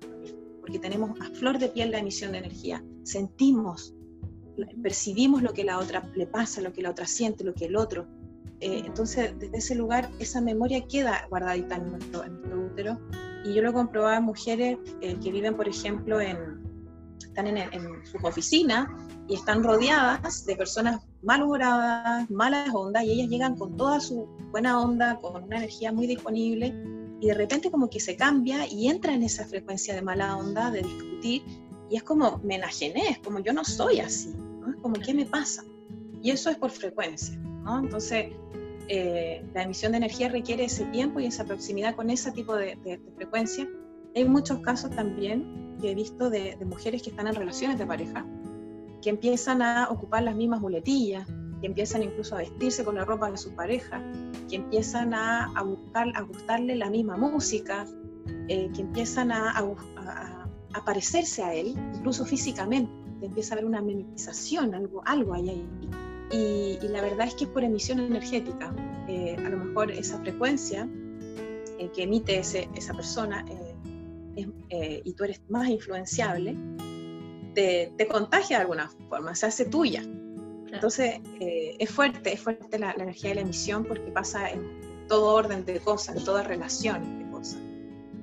porque 0.61 0.79
tenemos 0.79 1.19
a 1.21 1.25
flor 1.31 1.59
de 1.59 1.69
piel 1.69 1.91
la 1.91 1.99
emisión 1.99 2.33
de 2.33 2.39
energía, 2.39 2.85
sentimos, 3.03 3.95
percibimos 4.83 5.43
lo 5.43 5.53
que 5.53 5.65
la 5.65 5.79
otra 5.79 6.09
le 6.15 6.27
pasa, 6.27 6.61
lo 6.61 6.73
que 6.73 6.83
la 6.83 6.91
otra 6.91 7.07
siente, 7.07 7.43
lo 7.43 7.55
que 7.55 7.67
el 7.67 7.77
otro. 7.77 8.07
Eh, 8.61 8.83
entonces, 8.85 9.37
desde 9.39 9.57
ese 9.57 9.75
lugar, 9.75 10.11
esa 10.19 10.41
memoria 10.41 10.85
queda 10.87 11.27
guardadita 11.31 11.77
en 11.77 11.91
nuestro, 11.91 12.25
útero. 12.67 12.99
Y 13.45 13.55
yo 13.55 13.63
lo 13.63 13.71
he 13.71 13.73
comprobado 13.73 14.17
en 14.19 14.25
mujeres 14.25 14.79
eh, 15.01 15.17
que 15.23 15.31
viven, 15.31 15.57
por 15.57 15.69
ejemplo, 15.69 16.21
en, 16.21 16.68
están 17.39 17.57
en, 17.57 17.73
en 17.73 18.07
sus 18.07 18.23
oficinas 18.25 18.89
y 19.29 19.35
están 19.35 19.63
rodeadas 19.63 20.45
de 20.45 20.57
personas 20.57 21.01
malhumoradas, 21.23 22.29
malas 22.31 22.75
ondas, 22.75 23.05
y 23.05 23.13
ellas 23.13 23.29
llegan 23.29 23.57
con 23.57 23.77
toda 23.77 24.01
su 24.01 24.27
buena 24.51 24.81
onda, 24.81 25.17
con 25.21 25.45
una 25.45 25.59
energía 25.59 25.93
muy 25.93 26.07
disponible, 26.07 26.75
y 27.21 27.29
de 27.29 27.35
repente 27.35 27.71
como 27.71 27.89
que 27.91 28.01
se 28.01 28.17
cambia 28.17 28.67
y 28.67 28.89
entra 28.89 29.15
en 29.15 29.23
esa 29.23 29.45
frecuencia 29.45 29.95
de 29.95 30.03
mala 30.03 30.37
onda, 30.37 30.71
de 30.71 30.83
discutir, 30.83 31.43
y 31.91 31.97
es 31.97 32.03
como, 32.03 32.41
me 32.43 32.57
enajené, 32.57 33.09
es 33.11 33.19
como 33.19 33.39
yo 33.41 33.53
no 33.53 33.65
soy 33.65 34.01
así, 34.01 34.31
¿no? 34.31 34.71
es 34.71 34.77
como, 34.77 34.95
¿qué 34.95 35.15
me 35.15 35.27
pasa? 35.27 35.65
Y 36.23 36.31
eso 36.31 36.51
es 36.51 36.57
por 36.57 36.71
frecuencia, 36.71 37.37
¿no? 37.37 37.79
Entonces, 37.79 38.33
eh, 38.89 39.45
la 39.55 39.63
emisión 39.63 39.93
de 39.93 39.99
energía 39.99 40.29
requiere 40.29 40.65
ese 40.65 40.85
tiempo 40.87 41.21
y 41.21 41.27
esa 41.27 41.45
proximidad 41.45 41.95
con 41.95 42.11
ese 42.11 42.33
tipo 42.33 42.57
de, 42.57 42.77
de, 42.77 43.01
frecuencia. 43.17 43.69
Hay 44.19 44.25
muchos 44.25 44.59
casos 44.63 44.91
también 44.91 45.77
que 45.81 45.93
he 45.93 45.95
visto 45.95 46.29
de, 46.29 46.57
de 46.57 46.65
mujeres 46.65 47.05
que 47.05 47.11
están 47.11 47.29
en 47.29 47.37
relaciones 47.37 47.79
de 47.79 47.87
pareja, 47.87 48.27
que 49.01 49.11
empiezan 49.11 49.63
a 49.63 49.89
ocupar 49.91 50.25
las 50.25 50.35
mismas 50.35 50.61
muletillas, 50.61 51.25
que 51.61 51.69
empiezan 51.69 52.03
incluso 52.03 52.35
a 52.35 52.39
vestirse 52.39 52.85
con 52.85 52.97
la 52.97 53.05
ropa 53.05 53.31
de 53.31 53.37
su 53.37 53.55
pareja, 53.55 54.03
que 54.51 54.57
empiezan 54.57 55.15
a, 55.15 55.45
a 55.55 55.63
buscar, 55.63 56.09
a 56.17 56.23
gustarle 56.23 56.75
la 56.75 56.91
misma 56.91 57.17
música, 57.17 57.87
eh, 58.49 58.69
que 58.75 58.81
empiezan 58.81 59.31
a, 59.31 59.57
a, 59.57 60.85
parecerse 60.85 61.45
a 61.45 61.55
él, 61.55 61.77
incluso 61.95 62.25
físicamente, 62.25 62.91
empieza 63.23 63.55
a 63.55 63.59
haber 63.59 63.67
una 63.67 63.81
mimetización, 63.81 64.75
algo, 64.75 65.01
algo 65.05 65.35
hay 65.35 65.51
ahí. 65.51 65.69
Y, 66.33 66.85
y 66.85 66.89
la 66.89 67.03
verdad 67.03 67.29
es 67.29 67.35
que 67.37 67.45
es 67.45 67.51
por 67.51 67.63
emisión 67.63 68.01
energética. 68.01 68.75
Eh, 69.07 69.37
a 69.39 69.49
lo 69.49 69.59
mejor 69.59 69.93
esa 69.93 70.19
frecuencia 70.19 70.89
eh, 71.79 71.89
que 71.95 72.03
emite 72.03 72.37
ese, 72.37 72.69
esa 72.75 72.93
persona 72.93 73.45
y 74.41 75.13
tú 75.15 75.25
eres 75.25 75.41
más 75.49 75.69
influenciable, 75.69 76.57
te, 77.55 78.09
contagia 78.09 78.59
de 78.59 78.63
alguna 78.63 78.89
forma, 79.09 79.35
se 79.35 79.47
hace 79.47 79.65
tuya. 79.65 80.03
Entonces, 80.71 81.21
eh, 81.41 81.77
es 81.79 81.91
fuerte, 81.91 82.33
es 82.33 82.41
fuerte 82.41 82.79
la, 82.79 82.93
energía 82.93 83.31
de 83.31 83.37
la 83.37 83.41
emisión 83.43 83.85
porque 83.85 84.11
pasa 84.11 84.51
en 84.51 85.07
todo 85.09 85.35
orden 85.35 85.65
de 85.65 85.81
cosas, 85.81 86.17
en 86.17 86.25
toda 86.25 86.43
relación 86.43 87.19
de 87.19 87.31
cosas. 87.31 87.59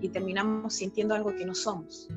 Y 0.01 0.09
terminamos 0.09 0.76
sintiendo 0.76 1.16
algo 1.16 1.36
que 1.36 1.45
no 1.45 1.55
somos. 1.55 2.07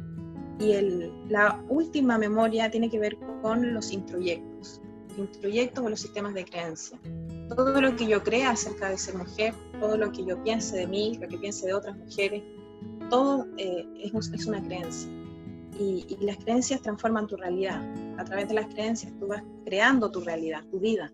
Y 0.61 0.73
el, 0.73 1.13
la 1.29 1.63
última 1.69 2.19
memoria 2.19 2.71
tiene 2.71 2.91
que 2.91 2.99
ver 2.99 3.17
con 3.43 3.73
los 3.73 3.93
introyectos. 3.93 4.83
Los 5.17 5.35
introyectos 5.35 5.85
o 5.85 5.89
los 5.89 6.01
sistemas 6.01 6.35
de 6.35 6.45
creencia. 6.45 7.01
Todo 7.49 7.81
lo 7.81 7.97
que 7.97 8.07
yo 8.07 8.23
crea 8.23 8.51
acerca 8.51 8.91
de 8.91 8.99
ser 8.99 9.15
mujer, 9.17 9.55
todo 9.81 9.97
lo 9.97 10.13
que 10.13 10.25
yo 10.25 10.43
piense 10.43 10.77
de 10.77 10.87
mí, 10.87 11.19
lo 11.21 11.27
que 11.29 11.39
piense 11.39 11.67
de 11.67 11.75
otras 11.75 11.97
mujeres, 11.97 12.43
todo 13.09 13.47
eh, 13.57 13.87
es, 14.03 14.13
es 14.33 14.47
una 14.47 14.63
creencia 14.63 15.11
y, 15.79 16.17
las 16.21 16.37
creencias 16.39 16.83
transforman 16.83 17.27
tu 17.27 17.37
realidad. 17.37 17.81
A 18.19 18.25
través 18.25 18.49
de 18.49 18.55
las 18.55 18.67
creencias 18.67 19.13
tú 19.19 19.29
vas 19.29 19.43
creando 19.65 20.11
tu 20.11 20.21
realidad, 20.21 20.65
tu 20.71 20.79
vida. 20.79 21.13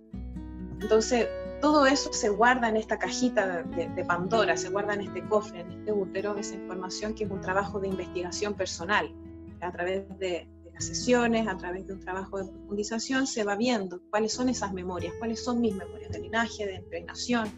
Entonces, 0.81 1.29
todo 1.61 1.87
eso 1.87 2.13
se 2.13 2.29
guarda 2.31 2.69
en 2.69 2.77
esta 2.77 2.99
cajita 2.99 3.63
de, 3.63 4.05
Pandora, 4.05 4.57
se 4.57 4.71
guarda 4.71 4.95
en 4.95 5.03
este 5.03 5.27
cofre, 5.27 5.61
en 5.61 5.71
este 5.71 5.93
útero, 5.93 6.37
esa 6.37 6.55
información 6.55 7.15
que 7.15 7.25
es 7.25 7.31
un 7.31 7.41
trabajo 7.41 7.81
de 7.81 7.89
investigación 7.89 8.55
personal. 8.55 9.11
A 9.61 9.73
través 9.73 10.07
de, 10.19 10.47
de 10.63 10.71
las 10.73 10.85
sesiones, 10.85 11.49
a 11.49 11.57
través 11.57 11.87
de 11.87 11.95
un 11.95 12.01
trabajo 12.01 12.39
de 12.39 12.51
profundización, 12.51 13.27
se 13.27 13.45
va 13.45 13.57
viendo 13.57 14.01
cuáles 14.11 14.33
son 14.33 14.49
esas 14.49 14.73
memorias, 14.75 15.15
cuáles 15.19 15.43
son 15.43 15.61
mis 15.61 15.75
memorias 15.75 16.11
de 16.11 16.19
linaje, 16.19 16.67
de 16.67 16.75
impregnación. 16.75 17.49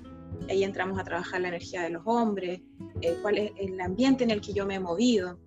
Ahí 0.48 0.64
entramos 0.64 0.98
a 0.98 1.04
trabajar 1.04 1.40
la 1.40 1.48
energía 1.48 1.82
de 1.82 1.90
los 1.90 2.02
hombres, 2.06 2.60
eh, 3.00 3.18
cuál 3.22 3.38
es 3.38 3.52
el 3.58 3.80
ambiente 3.80 4.24
en 4.24 4.30
el 4.30 4.40
que 4.40 4.52
yo 4.52 4.66
me 4.66 4.76
he 4.76 4.80
movido, 4.80 5.38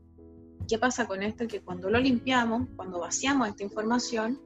¿Qué 0.69 0.77
pasa 0.77 1.07
con 1.07 1.23
esto? 1.23 1.47
Que 1.47 1.61
cuando 1.61 1.89
lo 1.89 1.99
limpiamos, 1.99 2.67
cuando 2.75 2.99
vaciamos 2.99 3.47
esta 3.47 3.63
información, 3.63 4.39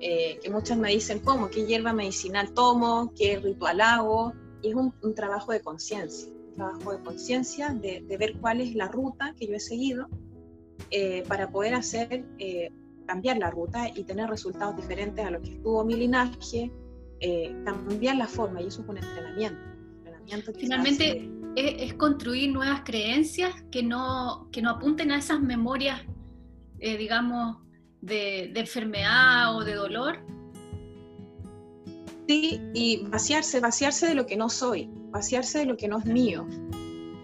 eh, 0.00 0.40
que 0.42 0.50
muchas 0.50 0.76
me 0.76 0.90
dicen, 0.90 1.20
¿cómo? 1.20 1.50
¿Qué 1.50 1.66
hierba 1.66 1.92
medicinal 1.92 2.52
tomo? 2.52 3.12
¿Qué 3.16 3.38
ritual 3.38 3.80
hago? 3.80 4.32
Y 4.60 4.70
es 4.70 4.74
un, 4.74 4.92
trabajo 5.14 5.52
de 5.52 5.60
conciencia, 5.60 6.32
un 6.32 6.54
trabajo 6.56 6.92
de 6.92 7.04
conciencia 7.04 7.68
de, 7.68 8.16
ver 8.18 8.38
cuál 8.40 8.60
es 8.60 8.74
la 8.74 8.88
ruta 8.88 9.36
que 9.38 9.46
yo 9.46 9.54
he 9.54 9.60
seguido 9.60 10.08
eh, 10.90 11.22
para 11.28 11.48
poder 11.48 11.74
hacer, 11.74 12.24
eh, 12.40 12.72
cambiar 13.06 13.38
la 13.38 13.48
ruta 13.48 13.88
y 13.88 14.02
tener 14.02 14.28
resultados 14.28 14.74
diferentes 14.74 15.24
a 15.24 15.30
lo 15.30 15.40
que 15.40 15.50
estuvo 15.50 15.84
mi 15.84 15.94
linaje, 15.94 16.72
cambiar 17.64 18.16
la 18.16 18.26
forma, 18.26 18.60
y 18.62 18.66
eso 18.66 18.82
es 18.82 18.88
un 18.88 18.98
entrenamiento. 18.98 19.77
Finalmente 20.58 21.30
es, 21.56 21.94
construir 21.94 22.52
nuevas 22.52 22.82
creencias 22.84 23.52
que 23.70 23.82
no, 23.82 24.48
que 24.52 24.62
no 24.62 24.70
apunten 24.70 25.10
a 25.10 25.18
esas 25.18 25.40
memorias, 25.40 26.02
digamos, 26.78 27.58
de, 28.00 28.50
de 28.52 28.60
enfermedad 28.60 29.56
o 29.56 29.64
de 29.64 29.74
dolor, 29.74 30.18
Sí, 32.28 32.60
y 32.74 33.06
vaciarse, 33.06 33.58
vaciarse 33.58 34.06
de 34.06 34.14
lo 34.14 34.26
que 34.26 34.36
no 34.36 34.50
soy, 34.50 34.90
vaciarse 35.10 35.60
de 35.60 35.64
lo 35.64 35.78
que 35.78 35.88
no 35.88 35.98
es 35.98 36.04
mío. 36.04 36.46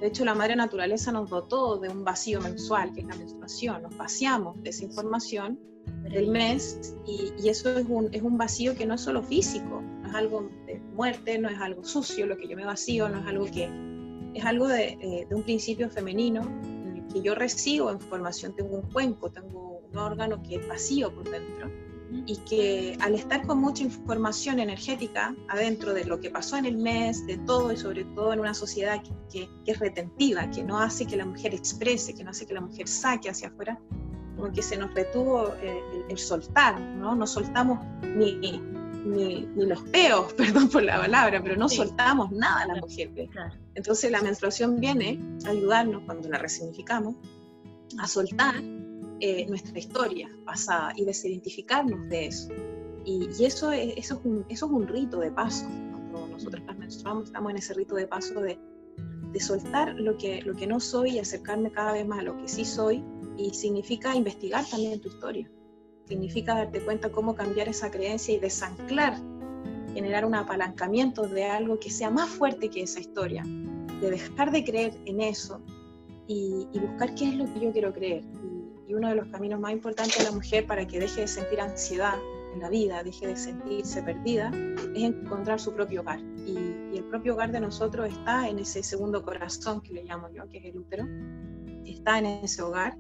De 0.01 0.07
hecho, 0.07 0.25
la 0.25 0.35
madre 0.35 0.57
naturaleza 0.57 1.13
nos 1.13 1.29
dotó 1.29 1.77
de 1.77 1.91
un 1.91 2.05
vacío 2.05 2.41
mensual, 2.41 2.91
que 2.95 3.03
es 3.03 3.07
la 3.07 3.15
menstruación. 3.15 3.83
Nos 3.83 3.95
vaciamos 3.99 4.63
de 4.63 4.71
esa 4.71 4.83
información 4.83 5.61
del 6.05 6.29
mes 6.29 6.97
y, 7.07 7.47
eso 7.47 7.77
es 7.77 7.85
un, 7.87 8.09
es 8.15 8.23
un 8.23 8.39
vacío 8.39 8.75
que 8.75 8.87
no 8.87 8.95
es 8.95 9.03
solo 9.03 9.23
físico, 9.23 9.83
no 10.05 10.11
es 10.11 10.15
algo 10.15 10.51
de 10.67 10.81
muerte, 10.95 11.39
no 11.39 11.49
es 11.49 11.59
algo 11.59 11.83
sucio, 11.83 12.27
lo 12.27 12.37
que 12.37 12.47
yo 12.47 12.57
me 12.57 12.65
vacío, 12.65 13.09
no 13.09 13.21
es 13.21 13.27
algo 13.27 13.47
que... 13.47 13.69
Es 14.35 14.45
algo 14.45 14.67
de, 14.67 14.99
eh, 15.01 15.27
de 15.29 15.35
un 15.35 15.45
principio 15.45 15.89
femenino 15.89 16.43
en 16.43 16.97
el 16.97 17.13
que 17.13 17.23
yo 17.23 17.35
recibo 17.35 17.93
información, 17.93 18.55
tengo 18.57 18.77
un 18.77 18.91
cuenco, 18.91 19.31
tengo 19.31 19.79
un 19.91 19.97
órgano 19.97 20.43
que 20.43 20.57
es 20.57 20.69
vacío 20.69 21.15
por 21.15 21.31
dentro 21.31 21.71
y 22.27 22.37
que 22.39 22.97
al 23.01 23.15
estar 23.15 23.47
con 23.47 23.59
mucha 23.59 23.83
información 23.83 24.59
energética 24.59 25.35
adentro 25.49 25.95
de 25.95 26.05
lo 26.05 26.21
que 26.21 26.31
pasó 26.31 26.57
en 26.57 26.67
el 26.67 26.77
mes, 26.77 27.27
de 27.27 27.39
todo 27.39 27.73
y 27.73 27.77
sobre 27.77 28.05
todo 28.05 28.33
en 28.33 28.41
una 28.41 28.55
sociedad 28.55 29.03
que, 29.31 29.49
es 29.67 29.79
retentiva, 29.79 30.51
que 30.51 30.63
no 30.63 30.79
hace 30.79 31.07
que 31.07 31.17
la 31.17 31.27
mujer 31.27 31.55
exprese, 31.55 32.15
que 32.15 32.25
no 32.25 32.31
hace 32.31 32.47
que 32.47 32.55
la 32.55 32.61
mujer 32.61 32.89
saque 32.89 33.31
hacia 33.31 33.49
afuera, 33.49 33.81
como 34.37 34.53
que 34.53 34.63
se 34.63 34.77
nos 34.77 34.93
retuvo 34.95 35.55
el, 36.09 36.19
soltar, 36.19 36.81
¿no? 36.81 37.15
No 37.15 37.27
soltamos 37.27 37.79
ni, 38.03 38.61
ni, 39.05 39.47
los 39.57 39.83
peos, 39.83 40.33
perdón 40.37 40.69
por 40.69 40.83
la 40.83 41.01
palabra, 41.01 41.43
pero 41.43 41.57
no 41.57 41.69
soltamos 41.69 42.31
nada 42.33 42.63
a 42.63 42.67
la 42.69 42.77
mujer. 42.77 43.11
Entonces 43.75 44.11
la 44.11 44.23
menstruación 44.23 44.81
viene 44.81 45.21
a 45.47 45.51
ayudarnos 45.51 46.03
cuando 46.05 46.29
la 46.29 46.39
resignificamos 46.39 47.17
a 47.99 48.07
soltar 48.09 48.55
eh, 49.21 49.47
nuestra 49.47 49.79
historia 49.79 50.31
pasada 50.45 50.93
y 50.97 51.05
desidentificarnos 51.05 52.09
de 52.09 52.27
eso. 52.27 52.49
Y, 53.05 53.29
eso, 53.45 53.71
es, 53.71 53.95
eso, 53.97 54.15
es 54.15 54.21
un, 54.25 54.47
eso 54.49 54.67
es 54.67 54.73
un 54.73 54.89
rito 54.89 55.21
de 55.21 55.31
paso. 55.31 55.67
Cuando 55.67 56.29
nosotros 56.29 56.63
las 56.67 56.79
menstruamos, 56.79 57.25
estamos 57.27 57.51
en 57.51 57.59
ese 57.59 57.75
rito 57.75 57.95
de 57.95 58.07
paso 58.07 58.41
de, 58.41 58.59
de 59.33 59.41
soltar 59.41 59.95
lo 59.95 60.17
que, 60.17 60.41
lo 60.43 60.55
que 60.55 60.67
no 60.67 60.81
soy 60.81 61.11
y 61.11 61.19
acercarme 61.19 61.71
cada 61.71 61.93
vez 61.93 62.07
más 62.07 62.21
a 62.21 62.23
lo 62.23 62.37
que 62.39 62.49
sí 62.49 62.65
soy. 62.65 63.05
Y 63.37 63.53
significa 63.53 64.15
investigar 64.15 64.65
también 64.71 65.01
tu 65.01 65.09
historia. 65.09 65.51
Significa 66.07 66.55
darte 66.55 66.81
cuenta 66.81 67.11
cómo 67.11 67.35
cambiar 67.35 67.69
esa 67.69 67.91
creencia 67.91 68.35
y 68.35 68.39
desanclar, 68.39 69.17
generar 69.95 70.25
un 70.25 70.35
apalancamiento 70.35 71.23
de 71.27 71.45
algo 71.45 71.79
que 71.79 71.91
sea 71.91 72.11
más 72.11 72.29
fuerte 72.29 72.69
que 72.69 72.83
esa 72.83 73.01
historia. 73.01 73.43
De 74.01 74.11
dejar 74.11 74.51
de 74.51 74.65
creer 74.65 74.95
en 75.07 75.21
eso 75.21 75.61
y, 76.27 76.69
y 76.73 76.79
buscar 76.79 77.15
qué 77.15 77.29
es 77.29 77.35
lo 77.37 77.53
que 77.53 77.61
yo 77.61 77.73
quiero 77.73 77.93
creer 77.93 78.25
y 78.87 78.95
uno 78.95 79.09
de 79.09 79.15
los 79.15 79.29
caminos 79.29 79.61
más 79.61 79.73
importantes 79.73 80.19
de 80.19 80.25
la 80.25 80.33
mujer 80.33 80.67
para 80.67 80.87
que 80.87 80.99
deje 81.01 81.23
de 81.23 81.29
sentir 81.29 81.61
ansiedad 81.61 82.19
en 82.55 82.61
la 82.61 82.69
vida, 82.69 83.03
deje 83.03 83.27
de 83.27 83.37
sentirse 83.37 84.03
perdida, 84.03 84.51
es 84.95 85.03
encontrar 85.03 85.59
su 85.59 85.73
propio 85.73 86.03
hogar. 86.03 86.21
Y, 86.47 86.57
el 86.95 87.05
propio 87.05 87.35
hogar 87.35 87.51
de 87.51 87.61
nosotros 87.61 88.09
está 88.09 88.49
en 88.49 88.59
ese 88.59 88.83
segundo 88.83 89.23
corazón 89.23 89.81
que 89.81 89.93
le 89.93 90.05
llamo 90.05 90.29
yo, 90.31 90.49
que 90.49 90.59
es 90.59 90.65
el 90.67 90.79
útero, 90.79 91.05
está 91.85 92.19
en 92.19 92.27
ese 92.27 92.63
hogar, 92.63 92.97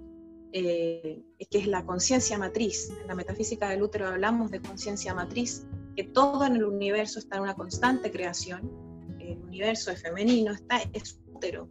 eh, 0.54 1.22
que 1.50 1.58
es 1.58 1.66
la 1.66 1.84
conciencia 1.84 2.38
matriz. 2.38 2.90
En 3.02 3.08
la 3.08 3.14
metafísica 3.14 3.68
del 3.68 3.82
útero 3.82 4.06
hablamos 4.06 4.50
de 4.50 4.60
conciencia 4.60 5.12
matriz, 5.12 5.66
que 5.96 6.04
todo 6.04 6.46
en 6.46 6.56
el 6.56 6.64
universo 6.64 7.18
está 7.18 7.36
en 7.36 7.42
una 7.42 7.54
constante 7.54 8.10
creación. 8.10 8.70
El 9.18 9.38
universo 9.38 9.90
es 9.90 10.00
femenino, 10.00 10.52
está, 10.52 10.80
es 10.92 11.20
útero, 11.32 11.68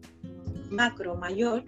macro, 0.70 1.16
mayor, 1.16 1.64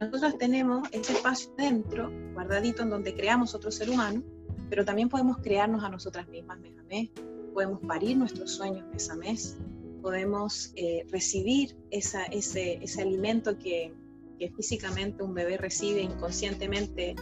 nosotros 0.00 0.38
tenemos 0.38 0.88
ese 0.92 1.12
espacio 1.12 1.52
dentro, 1.56 2.10
guardadito, 2.34 2.82
en 2.82 2.90
donde 2.90 3.14
creamos 3.14 3.54
otro 3.54 3.70
ser 3.70 3.90
humano, 3.90 4.22
pero 4.68 4.84
también 4.84 5.08
podemos 5.08 5.38
crearnos 5.38 5.84
a 5.84 5.88
nosotras 5.88 6.28
mismas 6.28 6.58
mes 6.60 6.78
a 6.78 6.82
mes, 6.84 7.10
podemos 7.52 7.80
parir 7.86 8.16
nuestros 8.16 8.50
sueños 8.50 8.84
mes 8.92 9.08
a 9.10 9.14
mes, 9.14 9.56
podemos 10.02 10.72
eh, 10.76 11.06
recibir 11.10 11.76
esa, 11.90 12.24
ese, 12.24 12.74
ese, 12.82 13.02
alimento 13.02 13.56
que, 13.58 13.94
que 14.38 14.50
físicamente 14.50 15.22
un 15.22 15.34
bebé 15.34 15.56
recibe 15.56 16.02
inconscientemente, 16.02 17.14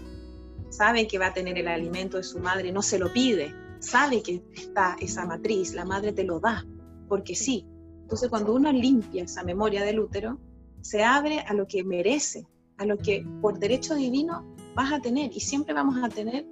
sabe 0.70 1.06
que 1.06 1.18
va 1.18 1.28
a 1.28 1.34
tener 1.34 1.58
el 1.58 1.68
alimento 1.68 2.16
de 2.16 2.22
su 2.22 2.38
madre, 2.38 2.72
no 2.72 2.82
se 2.82 2.98
lo 2.98 3.12
pide, 3.12 3.54
sabe 3.78 4.22
que 4.22 4.42
está 4.54 4.96
esa 5.00 5.26
matriz, 5.26 5.74
la 5.74 5.84
madre 5.84 6.12
te 6.12 6.24
lo 6.24 6.40
da, 6.40 6.64
porque 7.08 7.34
sí. 7.34 7.66
Entonces 8.02 8.28
cuando 8.28 8.54
uno 8.54 8.72
limpia 8.72 9.24
esa 9.24 9.42
memoria 9.42 9.84
del 9.84 10.00
útero, 10.00 10.38
se 10.80 11.04
abre 11.04 11.40
a 11.40 11.54
lo 11.54 11.66
que 11.66 11.84
merece, 11.84 12.46
a 12.78 12.84
lo 12.84 12.98
que 12.98 13.24
por 13.40 13.58
derecho 13.58 13.94
divino 13.94 14.54
vas 14.74 14.92
a 14.92 15.00
tener 15.00 15.30
y 15.34 15.40
siempre 15.40 15.74
vamos 15.74 15.96
a 16.02 16.08
tener 16.08 16.46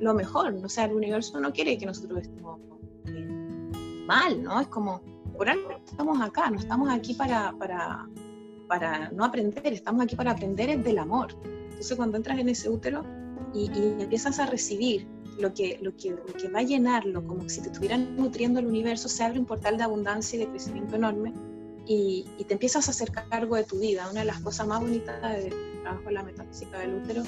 lo 0.00 0.14
mejor. 0.14 0.54
O 0.64 0.68
sea, 0.68 0.84
el 0.84 0.92
universo 0.92 1.40
no 1.40 1.52
quiere 1.52 1.78
que 1.78 1.86
nosotros 1.86 2.22
estemos 2.22 2.60
eh, 3.06 4.02
mal, 4.06 4.42
¿no? 4.42 4.60
Es 4.60 4.68
como, 4.68 5.00
por 5.36 5.48
algo 5.48 5.70
estamos 5.84 6.20
acá, 6.20 6.50
no 6.50 6.58
estamos 6.58 6.88
aquí 6.90 7.14
para, 7.14 7.52
para, 7.58 8.08
para 8.70 9.10
no 9.10 9.24
aprender, 9.24 9.72
estamos 9.72 10.04
aquí 10.04 10.14
para 10.14 10.30
aprender 10.30 10.80
del 10.80 10.98
amor. 10.98 11.34
Entonces 11.42 11.96
cuando 11.96 12.16
entras 12.16 12.38
en 12.38 12.48
ese 12.48 12.70
útero 12.70 13.04
y, 13.52 13.68
empiezas 14.00 14.38
a 14.38 14.46
recibir 14.46 15.08
lo 15.40 15.52
que, 15.52 15.80
lo, 15.82 15.96
que, 15.96 16.10
lo 16.10 16.32
que 16.32 16.48
va 16.48 16.60
a 16.60 16.62
llenarlo, 16.62 17.26
como 17.26 17.48
si 17.48 17.60
te 17.62 17.68
estuvieran 17.68 18.16
nutriendo 18.16 18.60
el 18.60 18.66
universo, 18.66 19.08
se 19.08 19.24
abre 19.24 19.40
un 19.40 19.46
portal 19.46 19.76
de 19.76 19.82
abundancia 19.82 20.36
y 20.36 20.40
de 20.44 20.50
crecimiento 20.50 20.94
enorme 20.94 21.34
y, 21.84 22.24
te 22.46 22.54
empiezas 22.54 22.86
a 22.86 22.92
hacer 22.92 23.10
cargo 23.10 23.56
de 23.56 23.64
tu 23.64 23.80
vida. 23.80 24.08
Una 24.08 24.20
de 24.20 24.26
las 24.26 24.38
cosas 24.38 24.68
más 24.68 24.80
bonitas 24.80 25.20
del 25.20 25.52
trabajo 25.82 26.08
en 26.08 26.14
la 26.14 26.22
metafísica 26.22 26.78
del 26.78 26.94
útero, 26.94 27.24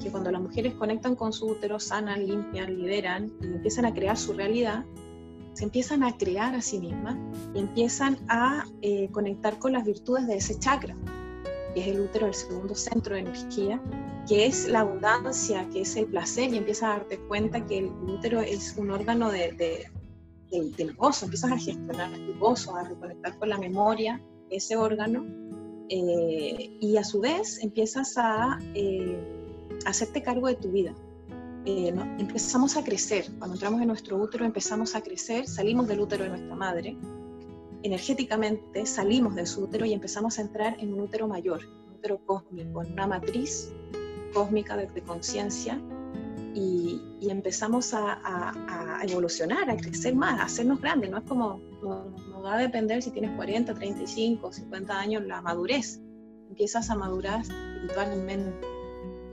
que 0.00 0.10
cuando 0.10 0.30
las 0.30 0.40
mujeres 0.40 0.74
conectan 0.74 1.16
con 1.16 1.32
su 1.32 1.46
útero, 1.46 1.80
sanan, 1.80 2.24
limpian, 2.24 2.76
liberan 2.76 3.32
y 3.40 3.46
empiezan 3.46 3.84
a 3.86 3.92
crear 3.92 4.16
su 4.16 4.32
realidad, 4.32 4.84
se 5.54 5.64
empiezan 5.64 6.02
a 6.02 6.16
crear 6.16 6.54
a 6.54 6.60
sí 6.60 6.78
mismas 6.78 7.16
y 7.54 7.60
empiezan 7.60 8.18
a 8.28 8.66
eh, 8.82 9.08
conectar 9.10 9.58
con 9.58 9.72
las 9.72 9.84
virtudes 9.84 10.26
de 10.26 10.36
ese 10.36 10.58
chakra, 10.58 10.96
que 11.74 11.80
es 11.80 11.86
el 11.86 12.00
útero, 12.00 12.26
el 12.26 12.34
segundo 12.34 12.74
centro 12.74 13.14
de 13.14 13.22
energía, 13.22 13.80
que 14.28 14.46
es 14.46 14.68
la 14.68 14.80
abundancia, 14.80 15.68
que 15.70 15.82
es 15.82 15.96
el 15.96 16.06
placer, 16.06 16.52
y 16.52 16.58
empiezas 16.58 16.84
a 16.84 16.88
darte 16.98 17.18
cuenta 17.20 17.64
que 17.66 17.78
el 17.78 17.86
útero 17.86 18.40
es 18.40 18.74
un 18.76 18.90
órgano 18.90 19.30
de, 19.30 19.86
del, 20.50 20.94
gozo, 20.94 21.24
empiezas 21.26 21.52
a 21.52 21.58
gestionar 21.58 22.10
tu 22.12 22.38
gozo, 22.38 22.76
a 22.76 22.84
reconectar 22.84 23.38
con 23.38 23.48
la 23.48 23.58
memoria, 23.58 24.20
ese 24.50 24.76
órgano, 24.76 25.24
eh, 25.88 26.76
y 26.80 26.96
a 26.96 27.04
su 27.04 27.20
vez 27.20 27.62
empiezas 27.62 28.14
a 28.16 28.58
eh, 28.74 29.18
hacerte 29.86 30.22
cargo 30.22 30.48
de 30.48 30.56
tu 30.56 30.70
vida. 30.70 30.94
Eh, 31.66 31.94
empezamos 32.18 32.76
a 32.76 32.84
crecer, 32.84 33.30
cuando 33.38 33.54
entramos 33.54 33.80
en 33.80 33.88
nuestro 33.88 34.18
útero 34.18 34.44
empezamos 34.44 34.94
a 34.94 35.02
crecer, 35.02 35.46
salimos 35.46 35.88
del 35.88 36.00
útero 36.00 36.24
de 36.24 36.30
nuestra 36.30 36.54
madre, 36.54 36.96
energéticamente 37.82 38.84
salimos 38.84 39.34
de 39.34 39.46
su 39.46 39.64
útero 39.64 39.86
y 39.86 39.92
empezamos 39.92 40.38
a 40.38 40.42
entrar 40.42 40.76
en 40.78 40.92
un 40.92 41.00
útero 41.00 41.26
mayor, 41.26 41.60
un 41.86 41.94
útero 41.94 42.20
cósmico, 42.26 42.82
en 42.82 42.92
una 42.92 43.06
matriz 43.06 43.72
cósmica 44.34 44.76
de, 44.76 44.88
de 44.88 45.02
conciencia 45.02 45.80
y, 46.54 47.00
empezamos 47.28 47.94
a, 47.94 49.00
evolucionar, 49.02 49.68
a 49.68 49.76
crecer 49.76 50.14
más, 50.14 50.40
a 50.40 50.44
hacernos 50.44 50.80
grandes. 50.80 51.10
No 51.10 51.18
es 51.18 51.24
como, 51.24 51.60
no, 51.82 52.42
va 52.42 52.54
a 52.54 52.58
depender 52.58 53.02
si 53.02 53.10
tienes 53.10 53.34
40, 53.36 53.74
35, 53.74 54.52
50 54.52 54.98
años 54.98 55.24
la 55.24 55.40
madurez. 55.42 56.00
Empiezas 56.48 56.90
a 56.90 56.94
madurar 56.94 57.40
espiritualmente. 57.40 58.73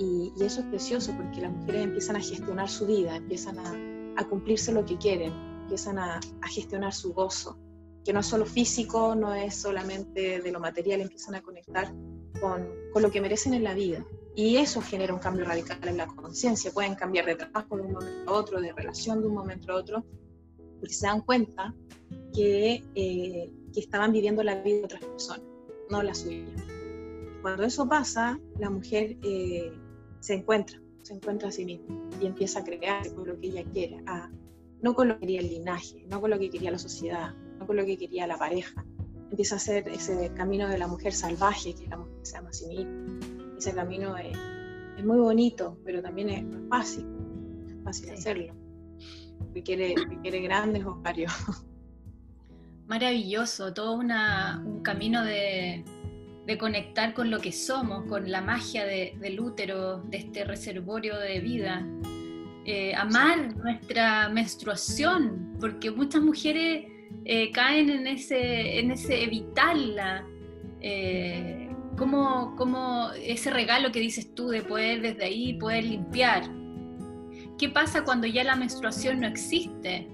Y, 0.02 0.34
y 0.36 0.44
eso 0.44 0.62
es 0.62 0.66
precioso 0.66 1.14
porque 1.16 1.42
las 1.42 1.52
mujeres 1.52 1.84
empiezan 1.84 2.16
a 2.16 2.20
gestionar 2.22 2.68
su 2.68 2.88
vida, 2.88 3.16
empiezan 3.16 3.60
a, 3.60 4.20
a 4.20 4.28
cumplirse 4.28 4.72
lo 4.72 4.84
que 4.84 4.98
quieren, 4.98 5.32
empiezan 5.62 6.00
a, 6.00 6.16
a 6.16 6.48
gestionar 6.48 6.92
su 6.92 7.14
gozo, 7.14 7.60
que 8.04 8.12
no 8.12 8.22
es 8.22 8.26
solo 8.26 8.48
físico, 8.48 9.14
no 9.14 9.36
es 9.36 9.56
solamente 9.56 10.42
de 10.42 10.52
lo 10.52 10.60
material, 10.60 11.02
empiezan 11.02 11.36
a 11.36 11.42
conectar 11.44 11.94
con, 12.42 12.68
con 12.92 13.04
lo 13.04 13.12
que 13.12 13.22
merecen 13.22 13.54
en 13.54 13.64
la 13.64 13.76
vida. 13.76 14.04
Y 14.36 14.58
eso 14.58 14.82
genera 14.82 15.14
un 15.14 15.20
cambio 15.20 15.46
radical 15.46 15.78
en 15.88 15.98
la 15.98 16.08
conciencia. 16.08 16.72
Pueden 16.72 16.96
cambiar 16.96 17.26
de 17.26 17.36
trabajo 17.36 17.76
de 17.76 17.84
un 17.84 17.92
momento 17.92 18.32
a 18.32 18.34
otro, 18.34 18.60
de 18.60 18.74
relación 18.74 19.22
de 19.22 19.28
un 19.28 19.36
momento 19.36 19.72
a 19.72 19.76
otro, 19.76 20.04
porque 20.80 20.96
se 20.96 21.06
dan 21.06 21.22
cuenta 21.22 21.76
que, 22.34 22.84
eh, 22.96 23.54
que 23.72 23.80
estaban 23.80 24.12
viviendo 24.12 24.42
la 24.42 24.56
vida 24.64 24.78
de 24.78 24.86
otras 24.86 25.06
personas, 25.06 25.44
no 25.92 26.02
la 26.02 26.16
suya. 26.16 26.46
Cuando 27.44 27.64
eso 27.64 27.88
pasa, 27.88 28.40
la 28.58 28.70
mujer 28.70 29.18
eh, 29.22 29.72
se 30.22 30.36
encuentra, 30.36 30.80
se 31.02 31.16
encuentra 31.16 31.50
a 31.50 31.52
sí 31.52 31.66
misma 31.66 32.00
y 32.22 32.28
empieza 32.28 32.60
a 32.60 32.64
crear 32.64 33.14
con 33.14 33.28
lo 33.28 33.38
que 33.40 33.48
ella 33.48 33.64
quiere, 33.74 33.98
no 34.82 34.94
con 34.94 35.10
lo 35.10 35.16
que 35.16 35.22
quería 35.22 35.42
el 35.42 35.50
linaje, 35.50 36.06
no 36.08 36.22
con 36.22 36.30
lo 36.30 36.40
que 36.40 36.50
quería 36.50 36.72
la 36.72 36.80
sociedad, 36.80 37.34
no 37.60 37.68
con 37.68 37.76
lo 37.76 37.86
que 37.86 37.98
quería 37.98 38.28
la 38.28 38.38
pareja, 38.38 38.86
empieza 39.32 39.56
a 39.56 39.58
hacer 39.58 39.88
ese 39.90 40.32
camino 40.36 40.70
de 40.70 40.78
la 40.78 40.88
mujer 40.88 41.14
salvaje, 41.14 41.74
que 41.74 41.88
la 41.88 41.98
mujer 41.98 42.20
se 42.22 42.34
llama 42.34 42.50
así 42.50 42.88
Ese 43.58 43.74
camino 43.74 44.16
es, 44.18 44.38
muy 45.04 45.18
bonito, 45.18 45.80
pero 45.84 46.02
también 46.04 46.30
es 46.30 46.46
fácil, 46.70 47.08
es 47.68 47.84
fácil 47.84 48.12
hacerlo. 48.12 48.54
Requiere, 49.56 49.96
requiere 50.08 50.42
grandes 50.42 50.86
ovarios. 50.86 51.34
Maravilloso, 52.88 53.74
todo 53.74 53.94
una, 53.94 54.62
un 54.64 54.84
camino 54.84 55.24
de, 55.24 55.84
de, 56.46 56.58
conectar 56.58 57.14
con 57.14 57.32
lo 57.32 57.40
que 57.40 57.52
somos, 57.52 58.06
con 58.08 58.30
la 58.30 58.42
magia 58.42 58.86
de, 58.86 59.16
del 59.20 59.40
útero, 59.40 60.00
de 60.04 60.18
este 60.18 60.44
reservorio 60.44 61.18
de 61.18 61.40
vida. 61.40 61.86
Eh, 62.66 62.94
amar 62.96 63.56
nuestra 63.56 64.30
menstruación, 64.30 65.58
porque 65.60 65.90
muchas 65.90 66.22
mujeres 66.22 66.86
eh, 67.26 67.52
caen 67.52 67.90
en 67.90 68.08
ese, 68.08 68.80
en 68.80 68.92
ese 68.92 69.24
evitarla. 69.24 70.26
Eh, 70.80 71.68
como, 71.98 72.56
como 72.56 73.12
ese 73.14 73.52
regalo 73.52 73.92
que 73.92 74.00
dices 74.00 74.34
tú 74.34 74.50
de 74.50 74.62
poder 74.62 75.02
desde 75.02 75.26
ahí 75.26 75.54
poder 75.54 75.84
limpiar. 75.84 76.44
¿Qué 77.58 77.70
pasa 77.70 78.04
cuando 78.04 78.26
ya 78.28 78.44
la 78.44 78.56
menstruación 78.56 79.20
no 79.20 79.28
existe 79.28 80.08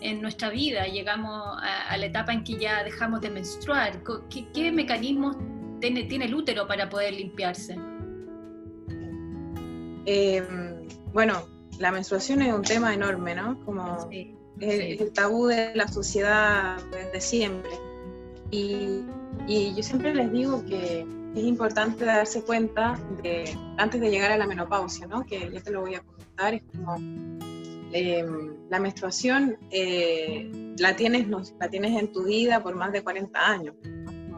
en 0.00 0.22
nuestra 0.22 0.50
vida? 0.50 0.86
Llegamos 0.86 1.58
a, 1.60 1.96
la 1.96 2.06
etapa 2.06 2.32
en 2.32 2.44
que 2.44 2.56
ya 2.56 2.84
dejamos 2.84 3.20
de 3.20 3.30
menstruar. 3.30 4.02
¿Qué, 4.30 4.46
qué 4.54 4.70
mecanismos 4.70 5.36
tiene, 5.82 6.04
tiene, 6.04 6.24
el 6.24 6.34
útero 6.34 6.66
para 6.66 6.88
poder 6.88 7.12
limpiarse? 7.12 7.76
Em, 10.06 10.88
bueno, 11.12 11.46
la 11.78 11.92
menstruación 11.92 12.40
es 12.40 12.54
un 12.54 12.62
tema 12.62 12.94
enorme, 12.94 13.34
¿no? 13.34 13.62
Como 13.64 14.08
es 14.60 15.00
el 15.00 15.12
tabú 15.12 15.48
de 15.48 15.74
la 15.74 15.86
sociedad 15.88 16.78
desde 16.90 17.20
siempre. 17.20 17.72
Y, 18.50 19.02
y, 19.46 19.74
yo 19.74 19.82
siempre 19.82 20.14
les 20.14 20.32
digo 20.32 20.64
que 20.64 21.06
es 21.34 21.44
importante 21.44 22.04
darse 22.04 22.42
cuenta 22.42 22.98
de, 23.22 23.44
antes 23.78 24.00
de 24.00 24.10
llegar 24.10 24.32
a 24.32 24.36
la 24.36 24.46
menopausia, 24.46 25.06
¿no? 25.06 25.24
que 25.24 25.50
yo 25.52 25.62
te 25.62 25.70
lo 25.70 25.80
voy 25.80 25.94
a 25.94 26.00
comentar, 26.00 26.54
es 26.54 26.62
como 26.74 26.96
em, 27.92 28.54
la 28.68 28.78
menstruación 28.78 29.56
eh, 29.70 30.50
la, 30.78 30.94
tienes, 30.94 31.26
no, 31.28 31.42
la 31.58 31.68
tienes 31.68 31.98
en 31.98 32.12
tu 32.12 32.24
vida 32.24 32.62
por 32.62 32.74
más 32.74 32.92
de 32.92 33.02
40 33.02 33.40
años. 33.40 33.74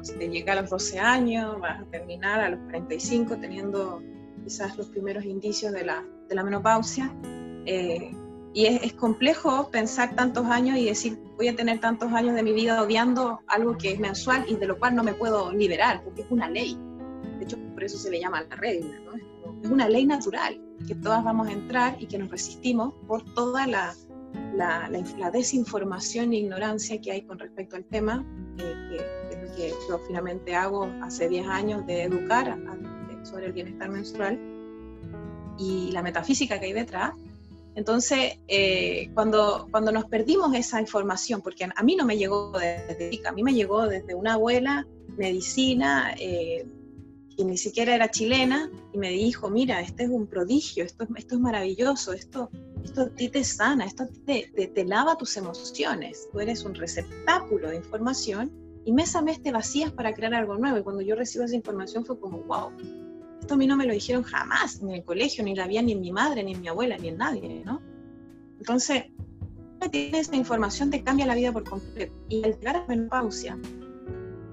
Si 0.04 0.12
te 0.18 0.28
llega 0.28 0.52
a 0.52 0.60
los 0.60 0.68
12 0.68 0.98
años, 0.98 1.58
vas 1.60 1.80
a 1.80 1.84
terminar 1.86 2.38
a 2.40 2.50
los 2.50 2.60
45 2.60 3.38
teniendo 3.38 4.02
quizás 4.44 4.76
los 4.76 4.88
primeros 4.88 5.24
indicios 5.24 5.72
de 5.72 5.82
la, 5.82 6.04
de 6.28 6.34
la 6.34 6.44
menopausia. 6.44 7.10
Eh, 7.64 8.14
y 8.52 8.66
es, 8.66 8.92
complejo 8.92 9.70
pensar 9.70 10.14
tantos 10.14 10.44
años 10.46 10.76
y 10.76 10.84
decir, 10.84 11.18
voy 11.38 11.48
a 11.48 11.56
tener 11.56 11.80
tantos 11.80 12.12
años 12.12 12.34
de 12.34 12.42
mi 12.42 12.52
vida 12.52 12.82
odiando 12.82 13.40
algo 13.48 13.78
que 13.78 13.92
es 13.92 13.98
mensual 13.98 14.44
y 14.46 14.56
de 14.56 14.66
lo 14.66 14.78
cual 14.78 14.94
no 14.94 15.02
me 15.02 15.14
puedo 15.14 15.50
liberar, 15.52 16.04
porque 16.04 16.20
es 16.20 16.30
una 16.30 16.50
ley. 16.50 16.78
De 17.38 17.44
hecho, 17.44 17.56
por 17.72 17.82
eso 17.82 17.96
se 17.96 18.10
le 18.10 18.20
llama 18.20 18.42
la 18.42 18.56
regla, 18.56 19.00
¿no? 19.00 19.14
Es 19.62 19.70
una 19.70 19.88
ley 19.88 20.04
natural, 20.04 20.60
que 20.86 20.94
todas 20.94 21.24
vamos 21.24 21.48
a 21.48 21.52
entrar 21.52 21.96
y 21.98 22.06
que 22.06 22.18
nos 22.18 22.30
resistimos 22.30 22.92
por 23.08 23.24
toda 23.34 23.66
la, 23.66 23.94
la, 24.54 24.88
la, 24.88 25.30
desinformación 25.30 26.32
e 26.32 26.36
ignorancia 26.36 27.00
que 27.00 27.12
hay 27.12 27.22
con 27.22 27.38
respecto 27.38 27.76
al 27.76 27.84
tema, 27.86 28.24
eh, 28.58 28.74
que, 28.90 28.96
es 28.96 29.23
que 29.56 29.72
yo 29.88 29.98
finalmente 30.06 30.54
hago 30.54 30.88
hace 31.02 31.28
10 31.28 31.46
años 31.46 31.86
de 31.86 32.02
educar 32.02 32.58
sobre 33.22 33.46
el 33.46 33.52
bienestar 33.52 33.88
menstrual 33.88 34.38
y 35.58 35.90
la 35.92 36.02
metafísica 36.02 36.58
que 36.60 36.66
hay 36.66 36.72
detrás. 36.72 37.14
Entonces, 37.74 38.38
eh, 38.46 39.10
cuando, 39.14 39.66
cuando 39.70 39.90
nos 39.90 40.04
perdimos 40.04 40.54
esa 40.54 40.80
información, 40.80 41.40
porque 41.42 41.68
a 41.74 41.82
mí 41.82 41.96
no 41.96 42.04
me 42.04 42.16
llegó 42.16 42.52
desde 42.52 43.20
a 43.26 43.32
mí 43.32 43.42
me 43.42 43.52
llegó 43.52 43.88
desde 43.88 44.14
una 44.14 44.34
abuela, 44.34 44.86
medicina, 45.16 46.14
eh, 46.18 46.66
que 47.36 47.44
ni 47.44 47.56
siquiera 47.56 47.94
era 47.96 48.10
chilena, 48.10 48.70
y 48.92 48.98
me 48.98 49.10
dijo, 49.10 49.50
mira, 49.50 49.80
este 49.80 50.04
es 50.04 50.10
un 50.10 50.28
prodigio, 50.28 50.84
esto, 50.84 51.04
esto 51.16 51.34
es 51.34 51.40
maravilloso, 51.40 52.12
esto, 52.12 52.48
esto 52.84 53.02
a 53.02 53.08
ti 53.08 53.28
te 53.28 53.42
sana, 53.42 53.86
esto 53.86 54.06
te, 54.24 54.52
te, 54.54 54.68
te 54.68 54.84
lava 54.84 55.16
tus 55.16 55.36
emociones, 55.36 56.28
tú 56.30 56.38
eres 56.38 56.64
un 56.64 56.76
receptáculo 56.76 57.70
de 57.70 57.76
información 57.76 58.63
y 58.84 58.92
mes 58.92 59.14
a 59.16 59.22
mes 59.22 59.42
te 59.42 59.52
vacías 59.52 59.92
para 59.92 60.12
crear 60.12 60.34
algo 60.34 60.56
nuevo. 60.56 60.78
Y 60.78 60.82
cuando 60.82 61.02
yo 61.02 61.14
recibo 61.14 61.44
esa 61.44 61.56
información 61.56 62.04
fue 62.04 62.18
como, 62.20 62.38
wow, 62.40 62.70
esto 63.40 63.54
a 63.54 63.56
mí 63.56 63.66
no 63.66 63.76
me 63.76 63.86
lo 63.86 63.92
dijeron 63.92 64.22
jamás, 64.22 64.82
ni 64.82 64.90
en 64.92 64.96
el 64.96 65.04
colegio, 65.04 65.44
ni 65.44 65.54
la 65.54 65.64
había 65.64 65.82
ni 65.82 65.92
en 65.92 66.00
mi 66.00 66.12
madre, 66.12 66.44
ni 66.44 66.52
en 66.52 66.60
mi 66.60 66.68
abuela, 66.68 66.96
ni 66.96 67.08
en 67.08 67.18
nadie, 67.18 67.62
¿no? 67.64 67.80
Entonces, 68.58 69.04
tienes 69.90 70.28
esa 70.28 70.36
información 70.36 70.90
te 70.90 71.02
cambia 71.02 71.26
la 71.26 71.34
vida 71.34 71.52
por 71.52 71.64
completo. 71.64 72.14
Y 72.28 72.44
al 72.44 72.58
llegar 72.58 72.76
a 72.76 72.80
la 72.80 72.86
menopausia, 72.86 73.58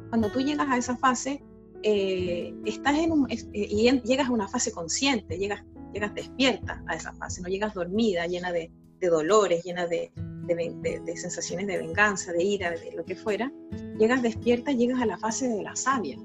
cuando 0.10 0.30
tú 0.32 0.40
llegas 0.42 0.68
a 0.70 0.78
esa 0.78 0.98
fase, 0.98 1.44
eh, 1.84 2.54
estás 2.66 2.98
en 2.98 3.12
un, 3.12 3.32
eh, 3.32 3.38
y 3.54 3.90
llegas 4.02 4.28
a 4.28 4.32
una 4.32 4.48
fase 4.48 4.72
consciente, 4.72 5.38
llegas, 5.38 5.64
llegas 5.94 6.14
despierta 6.14 6.84
a 6.88 6.96
esa 6.96 7.14
fase, 7.14 7.42
no 7.42 7.48
llegas 7.48 7.74
dormida, 7.74 8.28
llena 8.28 8.52
de, 8.52 8.72
de 9.00 9.08
dolores, 9.08 9.64
llena 9.64 9.88
de, 9.88 10.12
de, 10.56 11.18
sensaciones 11.18 11.68
de 11.68 11.78
venganza, 11.78 12.32
de 12.32 12.44
ira, 12.44 12.72
de 12.72 12.94
lo 12.96 13.04
que 13.06 13.16
fuera, 13.16 13.52
llegas 13.98 14.22
despierta, 14.22 14.72
llegas 14.72 15.02
a 15.02 15.06
la 15.06 15.18
fase 15.18 15.48
de 15.48 15.64
la 15.64 15.76
sabia, 15.76 16.18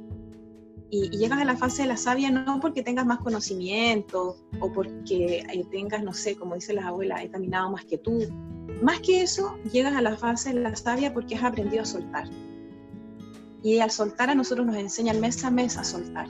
y, 0.91 1.11
llegas 1.11 1.41
a 1.41 1.45
la 1.45 1.57
fase 1.57 1.83
de 1.83 1.89
la 1.89 1.97
sabia 1.97 2.31
no 2.31 2.61
porque 2.61 2.83
tengas 2.83 3.07
más 3.07 3.19
conocimiento 3.19 4.37
o 4.61 4.73
porque 4.73 5.39
eh, 5.39 5.65
tengas, 5.71 6.03
no 6.03 6.13
sé, 6.13 6.37
como 6.37 6.55
dicen 6.55 6.77
las 6.77 6.85
abuelas, 6.85 7.23
he 7.23 7.29
caminado 7.29 7.71
más 7.71 7.85
que 7.85 7.99
tú. 7.99 8.21
Más 8.83 9.01
que 9.01 9.23
eso, 9.23 9.59
llegas 9.73 9.97
a 9.97 10.03
la 10.03 10.17
fase 10.17 10.53
de 10.53 10.61
la 10.61 10.77
sabia 10.77 11.13
porque 11.13 11.35
has 11.35 11.45
aprendido 11.45 11.83
a 11.83 11.87
soltar. 11.87 12.29
Y 13.63 13.81
al 13.81 13.91
soltar 13.91 14.31
a 14.31 14.35
nosotros 14.35 14.67
nos 14.67 14.77
enseñan 14.77 15.21
mes 15.21 15.45
a 15.45 15.51
mes 15.51 15.77
a 15.77 15.85
soltar. 15.85 16.29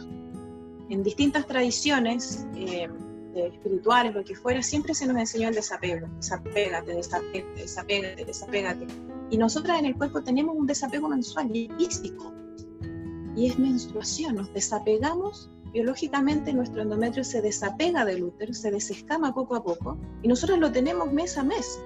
En 0.88 1.02
distintas 1.02 1.46
tradiciones 1.46 2.46
eh, 2.54 2.88
espirituales, 3.36 4.14
lo 4.14 4.24
que 4.24 4.34
fuera, 4.34 4.62
siempre 4.62 4.94
se 4.94 5.06
nos 5.06 5.16
enseñó 5.16 5.48
el 5.48 5.54
desapego. 5.54 6.08
Desapégate, 6.16 6.94
desapégate, 6.94 7.60
desapégate, 7.60 8.24
desapégate. 8.24 8.86
Y 9.30 9.38
nosotras 9.38 9.78
en 9.78 9.86
el 9.86 9.96
cuerpo 9.96 10.22
tenemos 10.22 10.56
un 10.56 10.66
desapego 10.66 11.08
mensual 11.08 11.54
y 11.54 11.68
físico 11.76 12.32
y 13.36 13.46
es 13.46 13.58
menstruación. 13.58 14.36
Nos 14.36 14.52
desapegamos 14.52 15.50
biológicamente, 15.72 16.52
nuestro 16.52 16.82
endometrio 16.82 17.22
se 17.22 17.42
desapega 17.42 18.04
del 18.04 18.24
útero, 18.24 18.54
se 18.54 18.70
desescama 18.70 19.34
poco 19.34 19.56
a 19.56 19.62
poco 19.62 19.98
y 20.22 20.28
nosotros 20.28 20.58
lo 20.58 20.72
tenemos 20.72 21.12
mes 21.12 21.36
a 21.36 21.44
mes. 21.44 21.80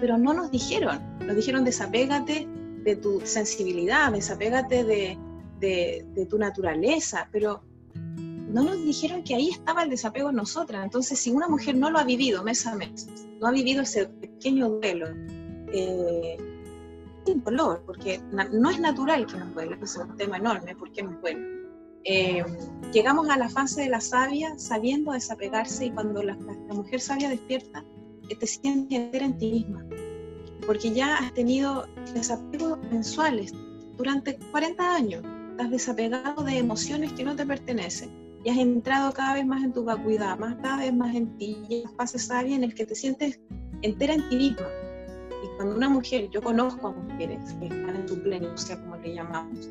Pero 0.00 0.16
no 0.16 0.32
nos 0.32 0.50
dijeron, 0.50 1.00
nos 1.20 1.36
dijeron 1.36 1.64
desapégate 1.64 2.48
de 2.82 2.96
tu 2.96 3.20
sensibilidad, 3.24 4.12
desapégate 4.12 4.84
de, 4.84 5.18
de, 5.60 6.26
tu 6.26 6.38
naturaleza, 6.38 7.28
pero 7.32 7.62
no 8.54 8.62
nos 8.62 8.84
dijeron 8.84 9.24
que 9.24 9.34
ahí 9.34 9.50
estaba 9.50 9.82
el 9.82 9.90
desapego 9.90 10.30
en 10.30 10.36
nosotras. 10.36 10.84
Entonces, 10.84 11.18
si 11.18 11.32
una 11.32 11.48
mujer 11.48 11.76
no 11.76 11.90
lo 11.90 11.98
ha 11.98 12.04
vivido 12.04 12.44
mes 12.44 12.64
a 12.68 12.76
mes, 12.76 13.08
no 13.40 13.48
ha 13.48 13.50
vivido 13.50 13.82
ese 13.82 14.06
pequeño 14.06 14.68
duelo, 14.68 15.08
eh, 15.72 16.36
dolor, 17.44 17.82
porque 17.84 18.20
no 18.30 18.70
es 18.70 18.78
natural 18.78 19.26
que 19.26 19.38
nos 19.38 19.52
duele, 19.54 19.76
es 19.82 19.96
un 19.96 20.16
tema 20.16 20.36
enorme, 20.36 20.76
porque 20.76 21.02
nos 21.02 21.20
duele. 21.20 21.64
Eh, 22.04 22.44
llegamos 22.92 23.28
a 23.28 23.36
la 23.36 23.48
fase 23.48 23.82
de 23.82 23.88
la 23.88 24.00
sabia 24.00 24.56
sabiendo 24.56 25.10
desapegarse 25.10 25.86
y 25.86 25.90
cuando 25.90 26.22
la, 26.22 26.36
mujer 26.36 27.00
sabia 27.00 27.30
despierta, 27.30 27.84
eh, 28.28 28.36
te 28.36 28.46
sientes 28.46 28.96
entera 28.96 29.26
en 29.26 29.36
ti 29.36 29.50
misma, 29.50 29.84
porque 30.64 30.92
ya 30.92 31.16
has 31.16 31.34
tenido 31.34 31.88
desapegos 32.14 32.78
mensuales 32.92 33.52
durante 33.96 34.38
40 34.52 34.94
años, 34.94 35.24
estás 35.50 35.70
desapegado 35.70 36.44
de 36.44 36.58
emociones 36.58 37.12
que 37.14 37.24
no 37.24 37.34
te 37.34 37.44
pertenecen 37.44 38.23
y 38.44 38.50
has 38.50 38.58
entrado 38.58 39.10
cada 39.12 39.34
vez 39.34 39.46
más 39.46 39.64
en 39.64 39.72
tu 39.72 39.84
vacuidad, 39.84 40.38
más 40.38 40.56
cada 40.56 40.78
vez 40.78 40.94
más 40.94 41.14
en 41.14 41.36
ti, 41.38 41.56
y 41.68 41.82
la 41.82 41.90
fase 41.90 42.18
sabia 42.18 42.54
en 42.54 42.62
el 42.62 42.74
que 42.74 42.84
te 42.84 42.94
sientes 42.94 43.40
entera 43.80 44.14
en 44.14 44.28
ti 44.28 44.36
misma. 44.36 44.68
Y 45.42 45.56
cuando 45.56 45.76
una 45.76 45.88
mujer, 45.88 46.28
yo 46.30 46.42
conozco 46.42 46.88
a 46.88 46.92
mujeres 46.92 47.54
que 47.54 47.66
están 47.66 47.96
en 47.96 48.06
su 48.06 48.22
pleniposia, 48.22 48.78
como 48.82 48.96
le 48.96 49.14
llamamos, 49.14 49.66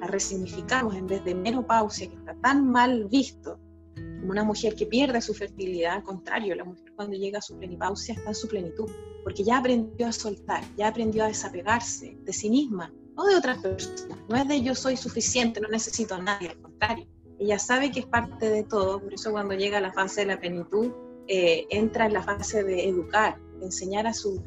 la 0.00 0.06
resignificamos 0.06 0.94
en 0.94 1.06
vez 1.06 1.22
de 1.24 1.34
menopausia, 1.34 2.08
que 2.08 2.16
está 2.16 2.34
tan 2.36 2.66
mal 2.66 3.04
visto, 3.10 3.58
como 3.94 4.30
una 4.30 4.42
mujer 4.42 4.74
que 4.74 4.86
pierde 4.86 5.20
su 5.20 5.34
fertilidad, 5.34 5.96
al 5.96 6.02
contrario, 6.02 6.54
la 6.54 6.64
mujer 6.64 6.92
cuando 6.96 7.16
llega 7.16 7.40
a 7.40 7.42
su 7.42 7.58
pleniposia 7.58 8.14
está 8.14 8.30
en 8.30 8.34
su 8.34 8.48
plenitud, 8.48 8.90
porque 9.22 9.44
ya 9.44 9.58
aprendió 9.58 10.06
a 10.06 10.12
soltar, 10.12 10.64
ya 10.78 10.88
aprendió 10.88 11.24
a 11.24 11.28
desapegarse 11.28 12.16
de 12.22 12.32
sí 12.32 12.48
misma, 12.48 12.90
no 13.16 13.26
de 13.26 13.36
otras 13.36 13.58
personas, 13.58 14.18
no 14.30 14.36
es 14.36 14.48
de 14.48 14.62
yo 14.62 14.74
soy 14.74 14.96
suficiente, 14.96 15.60
no 15.60 15.68
necesito 15.68 16.14
a 16.14 16.22
nadie, 16.22 16.48
al 16.48 16.58
contrario, 16.58 17.06
ella 17.38 17.58
sabe 17.58 17.90
que 17.90 18.00
es 18.00 18.06
parte 18.06 18.48
de 18.48 18.62
todo, 18.62 19.00
por 19.00 19.12
eso 19.12 19.32
cuando 19.32 19.54
llega 19.54 19.78
a 19.78 19.80
la 19.80 19.92
fase 19.92 20.22
de 20.22 20.26
la 20.28 20.40
plenitud, 20.40 20.92
eh, 21.26 21.66
entra 21.70 22.06
en 22.06 22.12
la 22.12 22.22
fase 22.22 22.62
de 22.62 22.88
educar, 22.88 23.38
de 23.58 23.66
enseñar 23.66 24.06
a 24.06 24.14
su 24.14 24.42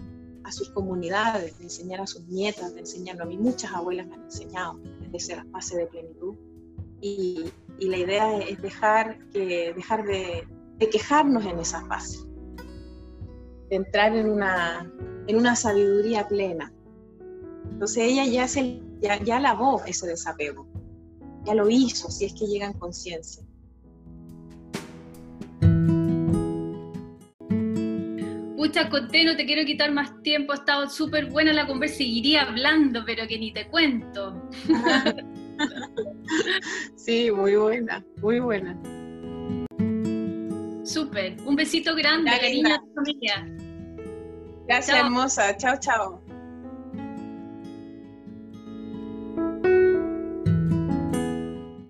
a 0.48 0.52
sus 0.52 0.70
comunidades, 0.70 1.58
de 1.58 1.66
enseñar 1.66 2.00
a 2.00 2.08
sus 2.08 2.26
nietas, 2.28 2.74
de 2.74 2.80
enseñarlo. 2.80 3.24
A 3.24 3.28
mí 3.28 3.38
muchas 3.38 3.74
abuelas 3.74 4.08
me 4.08 4.16
han 4.16 4.24
enseñado 4.24 4.80
desde 5.12 5.34
esa 5.34 5.46
fase 5.52 5.78
de 5.78 5.88
plenitud. 5.88 6.36
Y, 7.02 7.52
y 7.78 7.90
la 7.90 7.98
idea 7.98 8.38
es 8.38 8.62
dejar, 8.62 9.20
que, 9.32 9.74
dejar 9.76 10.06
de, 10.06 10.48
de, 10.78 10.90
quejarnos 10.90 11.46
en 11.46 11.60
esa 11.60 11.86
fase, 11.86 12.20
de 13.70 13.76
entrar 13.76 14.16
en 14.16 14.30
una, 14.30 14.90
en 15.28 15.36
una 15.36 15.56
sabiduría 15.56 16.28
plena. 16.30 16.74
Entonces 17.70 18.04
ella 18.04 18.26
ya 18.26 18.46
es 18.46 18.56
el 18.56 18.84
ya, 19.02 19.22
ya 19.22 19.40
lavó 19.40 19.84
ese 19.86 20.08
desapego, 20.08 20.67
ya 21.48 21.56
lo 21.56 21.70
hizo, 21.70 22.12
si 22.12 22.26
es 22.26 22.34
que 22.34 22.46
llega 22.46 22.68
en 22.68 22.74
conciencia. 22.74 23.44
Pucha, 28.58 28.90
Conté, 28.90 29.24
no 29.24 29.38
te 29.38 29.46
quiero 29.46 29.66
quitar 29.66 29.94
más 29.94 30.22
tiempo, 30.24 30.52
ha 30.52 30.56
estado 30.56 30.90
súper 30.90 31.28
buena 31.28 31.54
la 31.54 31.66
conversa, 31.66 31.98
seguiría 31.98 32.42
hablando, 32.42 33.04
pero 33.06 33.26
que 33.28 33.40
ni 33.40 33.54
te 33.54 33.68
cuento. 33.68 34.50
sí, 36.96 37.32
muy 37.32 37.56
buena, 37.56 38.04
muy 38.22 38.42
buena. 38.42 38.78
Súper, 40.84 41.38
un 41.46 41.56
besito 41.56 41.96
grande, 41.96 42.32
cariño 42.32 42.76
a 42.76 42.80
tu 42.80 42.94
familia. 42.94 43.48
Gracias, 44.68 44.98
hermosa. 44.98 45.56
Chao, 45.56 45.78
chao. 45.80 46.27